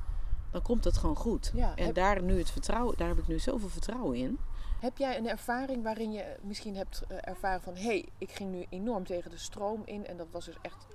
dan 0.51 0.63
komt 0.63 0.85
het 0.85 0.97
gewoon 0.97 1.17
goed. 1.17 1.51
Ja, 1.55 1.77
En 1.77 1.85
heb- 1.85 1.95
daar 1.95 2.23
nu 2.23 2.39
het 2.39 2.51
vertrouwen, 2.51 2.97
daar 2.97 3.09
heb 3.09 3.19
ik 3.19 3.27
nu 3.27 3.39
zoveel 3.39 3.69
vertrouwen 3.69 4.17
in. 4.17 4.39
Heb 4.81 4.99
jij 4.99 5.19
een 5.19 5.29
ervaring 5.29 5.83
waarin 5.83 6.13
je 6.13 6.37
misschien 6.43 6.77
hebt 6.77 7.05
eh, 7.09 7.17
ervaren 7.21 7.63
van... 7.63 7.75
hé, 7.75 7.83
hey, 7.83 8.09
ik 8.19 8.31
ging 8.31 8.51
nu 8.51 8.67
enorm 8.69 9.05
tegen 9.05 9.31
de 9.31 9.39
stroom 9.39 9.83
in 9.85 10.07
en 10.07 10.17
dat 10.17 10.27
was 10.31 10.45
dus 10.45 10.57
echt... 10.63 10.87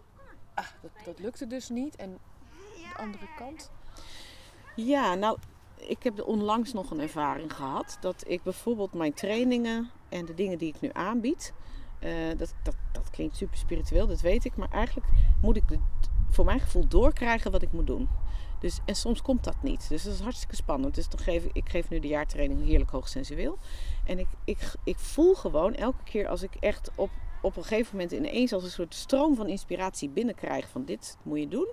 Ah, 0.53 0.67
dat, 0.81 0.91
dat 1.05 1.19
lukte 1.19 1.47
dus 1.47 1.69
niet. 1.69 1.95
En 1.95 2.19
de 2.93 3.01
andere 3.01 3.27
kant? 3.37 3.71
Ja, 4.75 5.13
nou, 5.13 5.37
ik 5.75 6.03
heb 6.03 6.23
onlangs 6.23 6.73
nog 6.73 6.91
een 6.91 6.99
ervaring 6.99 7.53
gehad 7.53 7.97
dat 7.99 8.23
ik 8.27 8.43
bijvoorbeeld 8.43 8.93
mijn 8.93 9.13
trainingen 9.13 9.89
en 10.09 10.25
de 10.25 10.33
dingen 10.33 10.57
die 10.57 10.73
ik 10.73 10.81
nu 10.81 10.89
aanbied, 10.93 11.53
eh, 11.99 12.37
dat, 12.37 12.53
dat, 12.63 12.75
dat 12.91 13.09
klinkt 13.09 13.35
super 13.35 13.57
spiritueel, 13.57 14.07
dat 14.07 14.21
weet 14.21 14.45
ik, 14.45 14.55
maar 14.55 14.71
eigenlijk 14.71 15.07
moet 15.41 15.55
ik 15.55 15.63
het 15.69 15.79
voor 16.29 16.45
mijn 16.45 16.59
gevoel 16.59 16.87
doorkrijgen 16.87 17.51
wat 17.51 17.61
ik 17.61 17.71
moet 17.71 17.87
doen. 17.87 18.09
Dus, 18.63 18.79
en 18.85 18.95
soms 18.95 19.21
komt 19.21 19.43
dat 19.43 19.55
niet. 19.61 19.89
Dus 19.89 20.03
dat 20.03 20.13
is 20.13 20.19
hartstikke 20.19 20.55
spannend. 20.55 20.95
Dus 20.95 21.09
dan 21.09 21.19
geef 21.19 21.43
ik, 21.43 21.49
ik 21.53 21.69
geef 21.69 21.89
nu 21.89 21.99
de 21.99 22.07
jaartraining 22.07 22.65
heerlijk 22.65 22.89
hoogsensueel. 22.89 23.57
En 24.05 24.19
ik, 24.19 24.27
ik, 24.43 24.73
ik 24.83 24.99
voel 24.99 25.33
gewoon 25.33 25.73
elke 25.73 26.03
keer 26.03 26.27
als 26.27 26.43
ik 26.43 26.55
echt 26.59 26.91
op, 26.95 27.09
op 27.41 27.57
een 27.57 27.63
gegeven 27.63 27.97
moment 27.97 28.11
ineens 28.11 28.53
als 28.53 28.63
een 28.63 28.69
soort 28.69 28.95
stroom 28.95 29.35
van 29.35 29.47
inspiratie 29.47 30.09
binnenkrijg 30.09 30.69
van 30.69 30.85
dit 30.85 31.17
moet 31.23 31.39
je 31.39 31.47
doen. 31.47 31.71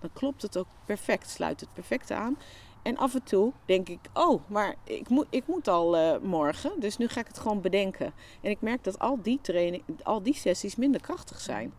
Dan 0.00 0.10
klopt 0.12 0.42
het 0.42 0.56
ook 0.56 0.66
perfect, 0.84 1.30
sluit 1.30 1.60
het 1.60 1.72
perfect 1.72 2.10
aan. 2.10 2.38
En 2.82 2.96
af 2.96 3.14
en 3.14 3.22
toe 3.22 3.52
denk 3.64 3.88
ik, 3.88 4.00
oh, 4.14 4.42
maar 4.46 4.74
ik 4.84 5.08
moet, 5.08 5.26
ik 5.30 5.46
moet 5.46 5.68
al 5.68 5.96
eh, 5.96 6.18
morgen, 6.20 6.80
dus 6.80 6.96
nu 6.96 7.08
ga 7.08 7.20
ik 7.20 7.26
het 7.26 7.38
gewoon 7.38 7.60
bedenken. 7.60 8.12
En 8.40 8.50
ik 8.50 8.60
merk 8.60 8.84
dat 8.84 8.98
al 8.98 9.22
die, 9.22 9.38
training, 9.42 9.82
al 10.02 10.22
die 10.22 10.34
sessies 10.34 10.76
minder 10.76 11.00
krachtig 11.00 11.40
zijn. 11.40 11.72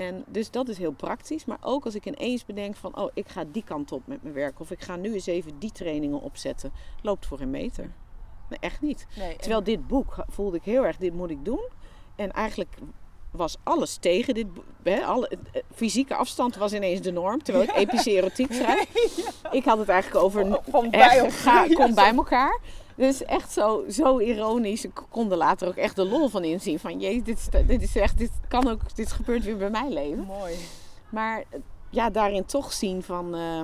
En 0.00 0.24
dus 0.26 0.50
dat 0.50 0.68
is 0.68 0.78
heel 0.78 0.92
praktisch. 0.92 1.44
Maar 1.44 1.58
ook 1.60 1.84
als 1.84 1.94
ik 1.94 2.06
ineens 2.06 2.44
bedenk 2.44 2.76
van, 2.76 2.96
oh, 2.96 3.10
ik 3.14 3.28
ga 3.28 3.44
die 3.52 3.64
kant 3.64 3.92
op 3.92 4.02
met 4.06 4.22
mijn 4.22 4.34
werk. 4.34 4.60
Of 4.60 4.70
ik 4.70 4.82
ga 4.82 4.96
nu 4.96 5.14
eens 5.14 5.26
even 5.26 5.58
die 5.58 5.72
trainingen 5.72 6.20
opzetten. 6.20 6.72
Loopt 7.02 7.26
voor 7.26 7.40
een 7.40 7.50
meter. 7.50 7.90
Nee, 8.48 8.58
echt 8.60 8.80
niet. 8.80 9.06
Nee, 9.16 9.30
en- 9.32 9.38
Terwijl 9.38 9.62
dit 9.62 9.86
boek 9.86 10.24
voelde 10.28 10.56
ik 10.56 10.62
heel 10.62 10.86
erg, 10.86 10.96
dit 10.96 11.14
moet 11.14 11.30
ik 11.30 11.44
doen. 11.44 11.68
En 12.16 12.30
eigenlijk 12.32 12.74
was 13.30 13.56
alles 13.62 13.96
tegen 13.96 14.34
dit 14.34 14.54
boek. 14.54 14.64
Alle, 15.04 15.28
eh, 15.28 15.62
fysieke 15.74 16.14
afstand 16.14 16.56
was 16.56 16.72
ineens 16.72 17.00
de 17.00 17.12
norm. 17.12 17.42
Terwijl 17.42 17.64
ik 17.64 17.76
epische 17.88 18.10
erotiek 18.10 18.52
schrijf. 18.52 18.88
Ik 19.58 19.64
had 19.64 19.78
het 19.78 19.88
eigenlijk 19.88 20.24
over... 20.24 20.60
Van 20.70 20.90
bij 20.90 21.30
ga, 21.30 21.66
kom 21.66 21.94
bij 21.94 22.14
elkaar. 22.14 22.60
Dus 23.00 23.24
echt 23.24 23.52
zo, 23.52 23.84
zo 23.90 24.18
ironisch. 24.18 24.84
Ik 24.84 25.02
kon 25.10 25.30
er 25.30 25.36
later 25.36 25.68
ook 25.68 25.74
echt 25.76 25.96
de 25.96 26.04
lol 26.08 26.28
van 26.28 26.44
inzien. 26.44 26.78
Van 26.78 27.00
jee, 27.00 27.22
dit, 27.22 27.38
is- 27.38 27.66
dit 27.66 27.82
is 27.82 27.96
echt, 27.96 28.18
dit 28.18 28.30
kan 28.48 28.68
ook, 28.68 28.80
dit 28.94 29.12
gebeurt 29.12 29.44
weer 29.44 29.56
bij 29.56 29.70
mijn 29.70 29.92
leven. 29.92 30.24
Mooi. 30.24 30.54
Maar 31.08 31.38
eh, 31.50 31.60
ja, 31.90 32.10
daarin 32.10 32.44
toch 32.44 32.72
zien 32.72 33.02
van 33.02 33.34
eh, 33.34 33.60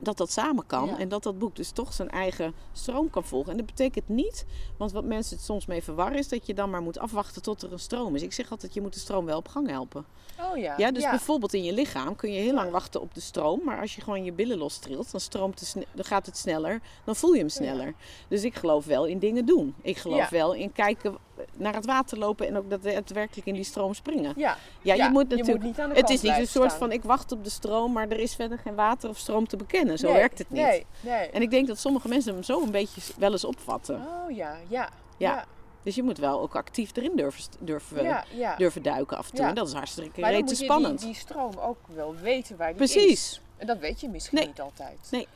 dat 0.00 0.16
dat 0.16 0.32
samen 0.32 0.66
kan. 0.66 0.86
Ja. 0.86 0.98
En 0.98 1.08
dat 1.08 1.22
dat 1.22 1.38
boek 1.38 1.56
dus 1.56 1.70
toch 1.70 1.92
zijn 1.92 2.10
eigen 2.10 2.54
stroom 2.72 3.10
kan 3.10 3.24
volgen. 3.24 3.50
En 3.50 3.56
dat 3.56 3.66
betekent 3.66 4.08
niet, 4.08 4.46
want 4.76 4.92
wat 4.92 5.04
mensen 5.04 5.36
het 5.36 5.44
soms 5.44 5.66
mee 5.66 5.82
verwarren, 5.82 6.18
is 6.18 6.28
dat 6.28 6.46
je 6.46 6.54
dan 6.54 6.70
maar 6.70 6.82
moet 6.82 6.98
afwachten 6.98 7.42
tot 7.42 7.62
er 7.62 7.72
een 7.72 7.78
stroom 7.78 8.14
is. 8.14 8.22
Ik 8.22 8.32
zeg 8.32 8.50
altijd, 8.50 8.74
je 8.74 8.80
moet 8.80 8.94
de 8.94 9.00
stroom 9.00 9.24
wel 9.24 9.38
op 9.38 9.48
gang 9.48 9.68
helpen. 9.68 10.04
Oh 10.50 10.56
ja. 10.56 10.74
Ja, 10.76 10.90
dus 10.92 11.02
bijvoorbeeld 11.10 11.54
in 11.54 11.64
je 11.64 11.72
lichaam 11.72 12.16
kun 12.16 12.32
je 12.32 12.40
heel 12.40 12.54
lang 12.54 12.70
wachten 12.70 13.00
op 13.00 13.14
de 13.14 13.20
stroom. 13.20 13.60
Maar 13.64 13.80
als 13.80 13.94
je 13.94 14.00
gewoon 14.00 14.24
je 14.24 14.32
billen 14.32 14.58
lostrilt, 14.58 15.10
dan, 15.10 15.20
stroomt 15.20 15.60
sne- 15.60 15.86
dan 15.92 16.04
gaat 16.04 16.26
het 16.26 16.36
sneller. 16.36 16.80
Dan 17.04 17.16
voel 17.16 17.32
je 17.32 17.38
hem 17.38 17.48
sneller. 17.48 17.94
Dus 18.28 18.44
ik 18.44 18.54
geloof 18.54 18.84
wel 18.84 19.06
in 19.06 19.18
dingen 19.18 19.46
doen. 19.46 19.74
Ik 19.82 19.96
geloof 19.96 20.28
wel 20.28 20.52
in 20.54 20.72
kijken 20.72 21.16
naar 21.56 21.74
het 21.74 21.86
water 21.86 22.18
lopen 22.18 22.46
en 22.46 22.56
ook 22.56 22.70
dat 22.70 22.82
daadwerkelijk 22.82 23.46
in 23.46 23.54
die 23.54 23.64
stroom 23.64 23.94
springen. 23.94 24.32
Ja, 24.36 24.56
Ja, 24.82 24.94
Ja, 24.94 25.04
je 25.04 25.10
moet 25.10 25.30
je 25.30 25.36
natuurlijk. 25.36 25.58
moet 25.64 25.66
niet 25.66 25.80
aan 25.80 25.88
de 25.88 25.94
het 25.94 26.10
is 26.10 26.20
niet 26.22 26.36
een 26.38 26.46
soort 26.46 26.66
staan. 26.68 26.78
van 26.78 26.92
ik 26.92 27.02
wacht 27.02 27.32
op 27.32 27.44
de 27.44 27.50
stroom, 27.50 27.92
maar 27.92 28.08
er 28.08 28.18
is 28.18 28.34
verder 28.34 28.58
geen 28.58 28.74
water 28.74 29.08
of 29.08 29.18
stroom 29.18 29.46
te 29.46 29.56
bekennen. 29.56 29.98
Zo 29.98 30.06
Nee, 30.06 30.16
werkt 30.16 30.38
het 30.38 30.50
niet. 30.50 30.62
Nee, 30.62 30.86
nee. 31.00 31.28
En 31.30 31.42
ik 31.42 31.50
denk 31.50 31.66
dat 31.66 31.78
sommige 31.78 32.08
mensen 32.08 32.32
hem 32.34 32.42
zo 32.42 32.62
een 32.62 32.70
beetje 32.70 33.00
wel 33.18 33.32
eens 33.32 33.44
opvatten. 33.44 33.94
Oh 33.96 34.30
ja, 34.36 34.56
ja. 34.68 34.88
Ja. 35.16 35.28
Ja, 35.34 35.44
Dus 35.82 35.94
je 35.94 36.02
moet 36.02 36.18
wel 36.18 36.40
ook 36.40 36.56
actief 36.56 36.96
erin 36.96 37.16
durven, 37.16 37.44
durven, 37.60 38.02
ja. 38.02 38.24
ja. 38.34 38.56
durven 38.56 38.82
duiken 38.82 39.16
af 39.16 39.30
en 39.30 39.36
toe. 39.36 39.44
En 39.46 39.54
dat 39.54 39.66
is 39.66 39.72
hartstikke 39.72 40.20
Maar 40.20 40.32
dan 40.32 40.40
moet 40.40 40.58
je 40.58 40.64
spannend. 40.64 40.98
die, 40.98 41.08
die 41.08 41.16
stroom 41.16 41.52
ook 41.58 41.78
wel 41.94 42.14
weten 42.22 42.56
waar 42.56 42.74
die 42.74 42.82
is. 42.82 42.92
Precies. 42.92 43.40
En 43.56 43.66
dat 43.66 43.78
weet 43.78 44.00
je 44.00 44.08
misschien 44.08 44.38
Nee. 44.38 44.46
niet 44.46 44.60
altijd. 44.60 44.98
Nee. 45.10 45.26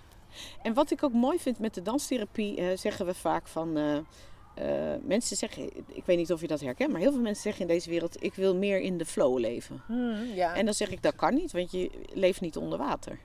En 0.62 0.74
wat 0.74 0.90
ik 0.90 1.02
ook 1.02 1.12
mooi 1.12 1.38
vind 1.38 1.58
met 1.58 1.74
de 1.74 1.82
danstherapie, 1.82 2.56
eh, 2.56 2.76
zeggen 2.76 3.06
we 3.06 3.14
vaak 3.14 3.46
van. 3.46 3.76
eh, 3.76 3.96
eh, 4.54 4.66
mensen 5.02 5.36
zeggen, 5.36 5.70
ik 5.96 6.04
weet 6.04 6.16
niet 6.16 6.32
of 6.32 6.40
je 6.40 6.46
dat 6.46 6.60
herkent, 6.60 6.92
maar 6.92 7.00
heel 7.00 7.12
veel 7.12 7.20
mensen 7.20 7.42
zeggen 7.42 7.62
in 7.62 7.68
deze 7.68 7.90
wereld: 7.90 8.22
ik 8.22 8.34
wil 8.34 8.56
meer 8.56 8.80
in 8.80 8.98
de 8.98 9.04
flow 9.06 9.38
leven. 9.38 9.82
Hmm, 9.86 10.24
ja. 10.34 10.54
En 10.54 10.64
dan 10.64 10.74
zeg 10.74 10.90
ik 10.90 11.02
dat 11.02 11.14
kan 11.14 11.34
niet, 11.34 11.52
want 11.52 11.70
je 11.70 11.90
leeft 12.12 12.40
niet 12.40 12.56
onder 12.56 12.78
water. 12.78 13.18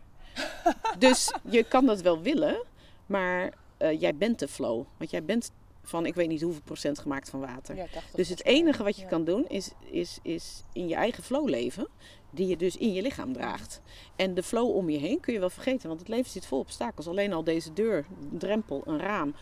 dus 1.00 1.34
je 1.50 1.64
kan 1.64 1.86
dat 1.86 2.02
wel 2.02 2.22
willen, 2.22 2.64
maar 3.06 3.54
eh, 3.78 4.00
jij 4.02 4.16
bent 4.16 4.40
de 4.40 4.48
flow. 4.48 4.84
Want 4.98 5.12
jij 5.12 5.24
bent 5.24 5.52
van 5.84 6.06
ik 6.06 6.16
weet 6.16 6.28
niet 6.28 6.42
hoeveel 6.42 6.62
procent 6.62 7.00
gemaakt 7.00 7.30
van 7.30 7.40
water. 7.40 7.76
Ja, 7.76 7.86
80 7.94 8.12
Dus 8.16 8.30
het 8.30 8.46
enige 8.46 8.84
wat 8.84 8.96
je 8.96 9.02
Ja. 9.02 9.08
kan 9.08 9.24
doen 9.24 9.48
is, 9.48 9.72
is, 9.92 10.20
is 10.24 10.64
in 10.74 10.88
je 10.88 10.96
eigen 10.96 11.24
flow 11.24 11.48
leven, 11.50 11.88
die 12.32 12.48
je 12.48 12.58
dus 12.58 12.78
in 12.78 12.94
je 12.94 13.02
lichaam 13.02 13.34
draagt. 13.34 13.82
En 14.16 14.34
de 14.34 14.44
flow 14.44 14.76
om 14.76 14.90
je 14.90 14.98
heen 14.98 15.20
kun 15.20 15.34
je 15.34 15.40
wel 15.40 15.50
vergeten, 15.50 15.88
want 15.88 16.00
het 16.00 16.10
leven 16.10 16.32
zit 16.32 16.46
vol 16.46 16.60
obstakels. 16.60 17.08
Alleen 17.08 17.34
al 17.34 17.44
deze 17.44 17.74
deur, 17.74 18.06
een 18.32 18.38
drempel, 18.38 18.82
een 18.86 19.00
raam, 19.00 19.36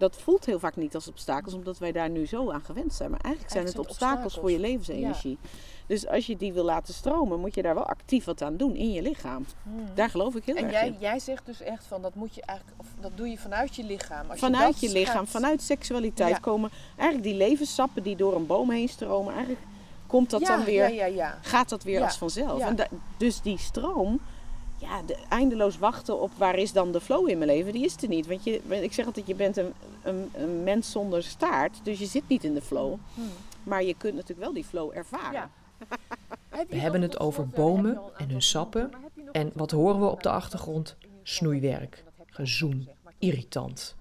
dat 0.00 0.16
voelt 0.16 0.44
heel 0.46 0.58
vaak 0.58 0.76
niet 0.76 0.94
als 0.94 1.08
obstakels, 1.08 1.54
omdat 1.54 1.78
wij 1.78 1.92
daar 1.92 2.10
nu 2.10 2.26
zo 2.26 2.50
aan 2.50 2.60
gewend 2.64 2.94
zijn. 2.94 3.10
Maar 3.10 3.20
eigenlijk 3.20 3.52
zijn 3.54 3.64
het 3.64 3.74
zijn 3.74 3.86
obstakels 3.86 4.34
voor 4.34 4.50
je 4.50 4.58
levensenergie. 4.58 5.38
Dus 5.86 6.06
als 6.06 6.26
je 6.26 6.36
die 6.36 6.52
wil 6.52 6.64
laten 6.64 6.94
stromen, 6.94 7.40
moet 7.40 7.54
je 7.54 7.62
daar 7.62 7.74
wel 7.74 7.86
actief 7.86 8.24
wat 8.24 8.42
aan 8.42 8.56
doen 8.56 8.74
in 8.76 8.92
je 8.92 9.02
lichaam. 9.02 9.46
Hmm. 9.62 9.84
Daar 9.94 10.10
geloof 10.10 10.34
ik 10.34 10.44
heel 10.44 10.56
En 10.56 10.62
erg 10.64 10.72
jij, 10.72 10.86
in. 10.86 10.96
jij 11.00 11.18
zegt 11.18 11.46
dus 11.46 11.60
echt 11.60 11.84
van 11.86 12.02
dat 12.02 12.14
moet 12.14 12.34
je 12.34 12.42
eigenlijk, 12.42 12.80
of 12.80 12.86
dat 13.00 13.10
doe 13.16 13.28
je 13.28 13.38
vanuit 13.38 13.76
je 13.76 13.84
lichaam. 13.84 14.30
Als 14.30 14.38
Vanuit 14.38 14.80
je 14.80 14.92
lichaam, 14.92 15.16
gaat- 15.16 15.28
vanuit 15.28 15.62
seksualiteit 15.62 16.30
Ja. 16.34 16.38
komen 16.38 16.70
eigenlijk 16.96 17.28
die 17.28 17.36
levenssappen 17.36 18.02
die 18.02 18.16
door 18.16 18.34
een 18.36 18.46
boom 18.46 18.70
heen 18.70 18.88
stromen. 18.88 19.32
Eigenlijk 19.34 19.62
komt 20.06 20.30
dat 20.30 20.40
ja, 20.40 20.56
dan 20.56 20.64
weer 20.64 21.12
gaat 21.42 21.68
dat 21.68 21.82
weer 21.82 22.02
als 22.02 22.16
vanzelf. 22.16 22.60
En 22.60 22.76
da- 22.76 22.88
dus 23.16 23.40
die 23.40 23.58
stroom, 23.58 24.20
ja, 24.80 25.02
de, 25.02 25.16
eindeloos 25.28 25.78
wachten 25.78 26.20
op 26.20 26.30
waar 26.36 26.58
is 26.58 26.72
dan 26.72 26.92
de 26.92 27.00
flow 27.00 27.28
in 27.28 27.38
mijn 27.38 27.50
leven, 27.50 27.72
die 27.72 27.84
is 27.84 27.96
er 28.02 28.08
niet. 28.08 28.26
Want 28.26 28.44
je, 28.44 28.60
ik 28.68 28.92
zeg 28.92 29.06
altijd, 29.06 29.26
je 29.26 29.34
bent 29.34 29.56
een, 29.56 29.72
een, 30.02 30.30
een 30.34 30.62
mens 30.62 30.90
zonder 30.90 31.22
staart, 31.22 31.80
dus 31.82 31.98
je 31.98 32.06
zit 32.06 32.28
niet 32.28 32.44
in 32.44 32.54
de 32.54 32.62
flow. 32.62 32.94
Hmm. 33.14 33.28
Maar 33.62 33.82
je 33.84 33.94
kunt 33.94 34.14
natuurlijk 34.14 34.40
wel 34.40 34.52
die 34.52 34.64
flow 34.64 34.90
ervaren. 34.94 35.32
Ja. 35.32 35.50
We 36.68 36.76
hebben 36.76 37.02
het 37.02 37.20
over 37.20 37.44
eh, 37.44 37.50
bomen 37.50 38.00
en 38.16 38.30
hun 38.30 38.42
sappen. 38.42 38.90
En 39.32 39.50
wat 39.54 39.70
horen 39.70 39.98
we 39.98 40.04
je 40.04 40.10
op 40.10 40.22
de 40.22 40.30
achtergrond? 40.30 40.96
Snoeiwerk, 41.22 42.04
gezoem, 42.26 42.88
irritant. 43.18 43.96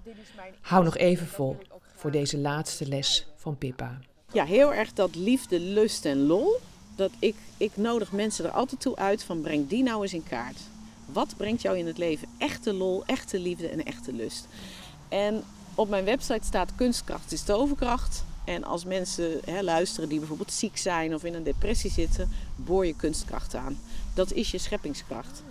Hou 0.61 0.84
nog 0.84 0.97
even 0.97 1.27
vol 1.27 1.57
voor 1.95 2.11
deze 2.11 2.38
laatste 2.38 2.88
les 2.88 3.27
van 3.36 3.57
Pippa. 3.57 3.99
Ja, 4.32 4.45
heel 4.45 4.73
erg 4.73 4.93
dat 4.93 5.15
liefde, 5.15 5.59
lust 5.59 6.05
en 6.05 6.25
lol. 6.25 6.57
Dat 7.00 7.12
ik, 7.20 7.36
ik 7.58 7.72
nodig 7.78 8.12
mensen 8.12 8.45
er 8.45 8.52
altijd 8.52 8.82
toe 8.82 8.95
uit 8.95 9.24
van 9.24 9.41
breng 9.41 9.68
die 9.68 9.84
nou 9.84 10.02
eens 10.02 10.14
in 10.14 10.24
kaart. 10.24 10.58
Wat 11.06 11.34
brengt 11.38 11.62
jou 11.62 11.78
in 11.78 11.88
het 11.88 11.97
leven 11.97 12.28
echte 12.38 12.74
lol, 12.74 13.04
echte 13.06 13.39
liefde 13.39 13.68
en 13.68 13.86
echte 13.86 14.14
lust? 14.14 14.47
En 15.10 15.43
op 15.76 15.89
mijn 15.89 16.06
website 16.06 16.45
staat 16.45 16.76
kunstkracht 16.76 17.32
is 17.32 17.41
toverkracht. 17.41 18.24
En 18.45 18.64
als 18.64 18.86
mensen 18.86 19.39
hè, 19.45 19.62
luisteren 19.62 20.10
die 20.10 20.20
bijvoorbeeld 20.20 20.52
ziek 20.52 20.78
zijn 20.78 21.16
of 21.16 21.24
in 21.24 21.34
een 21.34 21.43
depressie 21.43 21.91
zitten, 21.91 22.30
boor 22.56 22.86
je 22.86 22.95
kunstkracht 22.95 23.56
aan. 23.56 23.78
Dat 24.14 24.32
is 24.32 24.52
je 24.52 24.58
scheppingskracht. 24.58 25.43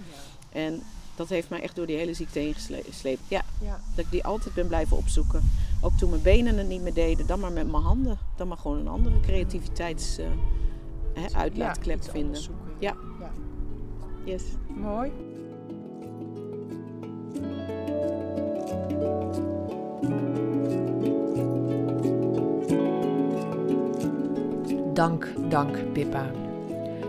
En 0.52 0.82
dat 1.16 1.28
heeft 1.28 1.48
mij 1.48 1.62
echt 1.62 1.76
door 1.76 1.86
die 1.86 1.96
hele 1.96 2.14
ziekte 2.14 2.38
heen 2.38 2.54
gesleept. 2.54 3.22
Ja, 3.28 3.44
Ja. 3.60 3.80
dat 3.94 4.04
ik 4.04 4.10
die 4.10 4.24
altijd 4.24 4.54
ben 4.54 4.66
blijven 4.66 4.96
opzoeken. 4.96 5.50
Ook 5.80 5.98
toen 5.98 6.10
mijn 6.10 6.22
benen 6.22 6.58
het 6.58 6.68
niet 6.68 6.82
meer 6.82 6.94
deden, 6.94 7.26
dan 7.26 7.40
maar 7.40 7.52
met 7.52 7.70
mijn 7.70 7.82
handen. 7.82 8.18
Dan 8.36 8.48
maar 8.48 8.56
gewoon 8.58 8.78
een 8.78 8.88
andere 8.88 9.20
creativiteits 9.20 10.18
eh, 10.18 10.26
hè, 11.18 11.26
uitlaatklep 11.32 11.96
iets 11.96 12.08
vinden. 12.08 12.40
Ja. 12.78 12.96
ja. 13.20 13.30
Yes. 14.24 14.44
Mooi. 14.68 15.12
Dank, 24.92 25.28
dank 25.48 25.92
Pippa. 25.92 26.30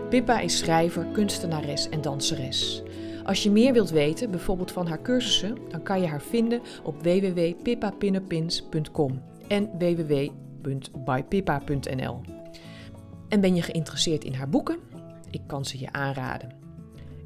Pippa 0.08 0.40
is 0.40 0.58
schrijver, 0.58 1.06
kunstenares 1.12 1.88
en 1.88 2.00
danseres. 2.00 2.82
Als 3.24 3.42
je 3.42 3.50
meer 3.50 3.72
wilt 3.72 3.90
weten, 3.90 4.30
bijvoorbeeld 4.30 4.72
van 4.72 4.86
haar 4.86 5.02
cursussen, 5.02 5.56
dan 5.68 5.82
kan 5.82 6.00
je 6.00 6.06
haar 6.06 6.20
vinden 6.20 6.60
op 6.82 7.02
www.pippapinnepins.com 7.02 9.22
en 9.48 9.70
www.bypippa.nl. 9.78 12.39
En 13.30 13.40
ben 13.40 13.54
je 13.54 13.62
geïnteresseerd 13.62 14.24
in 14.24 14.34
haar 14.34 14.48
boeken? 14.48 14.78
Ik 15.30 15.40
kan 15.46 15.64
ze 15.64 15.78
je 15.78 15.92
aanraden. 15.92 16.52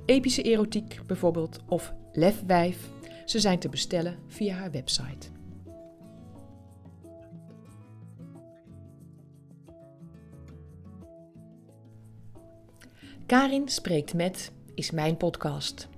Epische 0.04 0.42
erotiek 0.42 1.00
bijvoorbeeld 1.06 1.58
of 1.68 1.94
Lefwijf. 2.12 2.88
Ze 3.24 3.40
zijn 3.40 3.58
te 3.58 3.68
bestellen 3.68 4.18
via 4.26 4.54
haar 4.54 4.70
website. 4.70 5.28
Karin 13.26 13.68
spreekt 13.68 14.14
met 14.14 14.52
is 14.74 14.90
mijn 14.90 15.16
podcast. 15.16 15.88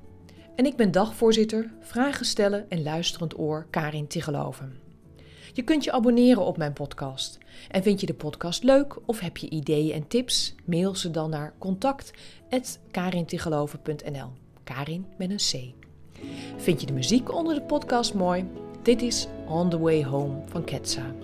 En 0.54 0.66
ik 0.66 0.76
ben 0.76 0.92
dagvoorzitter, 0.92 1.70
vragen 1.80 2.26
stellen 2.26 2.70
en 2.70 2.82
luisterend 2.82 3.38
oor 3.38 3.66
Karin 3.70 4.06
Tigeloven. 4.06 4.85
Je 5.56 5.62
kunt 5.62 5.84
je 5.84 5.92
abonneren 5.92 6.44
op 6.44 6.56
mijn 6.56 6.72
podcast. 6.72 7.38
En 7.70 7.82
vind 7.82 8.00
je 8.00 8.06
de 8.06 8.14
podcast 8.14 8.62
leuk 8.62 8.98
of 9.06 9.20
heb 9.20 9.36
je 9.36 9.48
ideeën 9.48 9.92
en 9.92 10.08
tips? 10.08 10.54
Mail 10.64 10.94
ze 10.94 11.10
dan 11.10 11.30
naar 11.30 11.54
contact@karintigeloven.nl. 11.58 14.28
Karin 14.64 15.06
met 15.18 15.30
een 15.30 15.36
C. 15.36 15.60
Vind 16.56 16.80
je 16.80 16.86
de 16.86 16.92
muziek 16.92 17.34
onder 17.34 17.54
de 17.54 17.62
podcast 17.62 18.14
mooi? 18.14 18.44
Dit 18.82 19.02
is 19.02 19.26
On 19.48 19.70
the 19.70 19.78
Way 19.78 20.04
Home 20.04 20.42
van 20.46 20.64
Ketsa. 20.64 21.14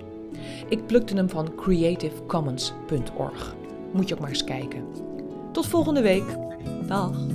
Ik 0.69 0.87
plukte 0.87 1.15
hem 1.15 1.29
van 1.29 1.55
creativecommons.org. 1.55 3.55
Moet 3.93 4.09
je 4.09 4.15
ook 4.15 4.21
maar 4.21 4.31
eens 4.31 4.45
kijken. 4.45 4.87
Tot 5.53 5.67
volgende 5.67 6.03
week. 6.03 6.37
Dag. 6.87 7.27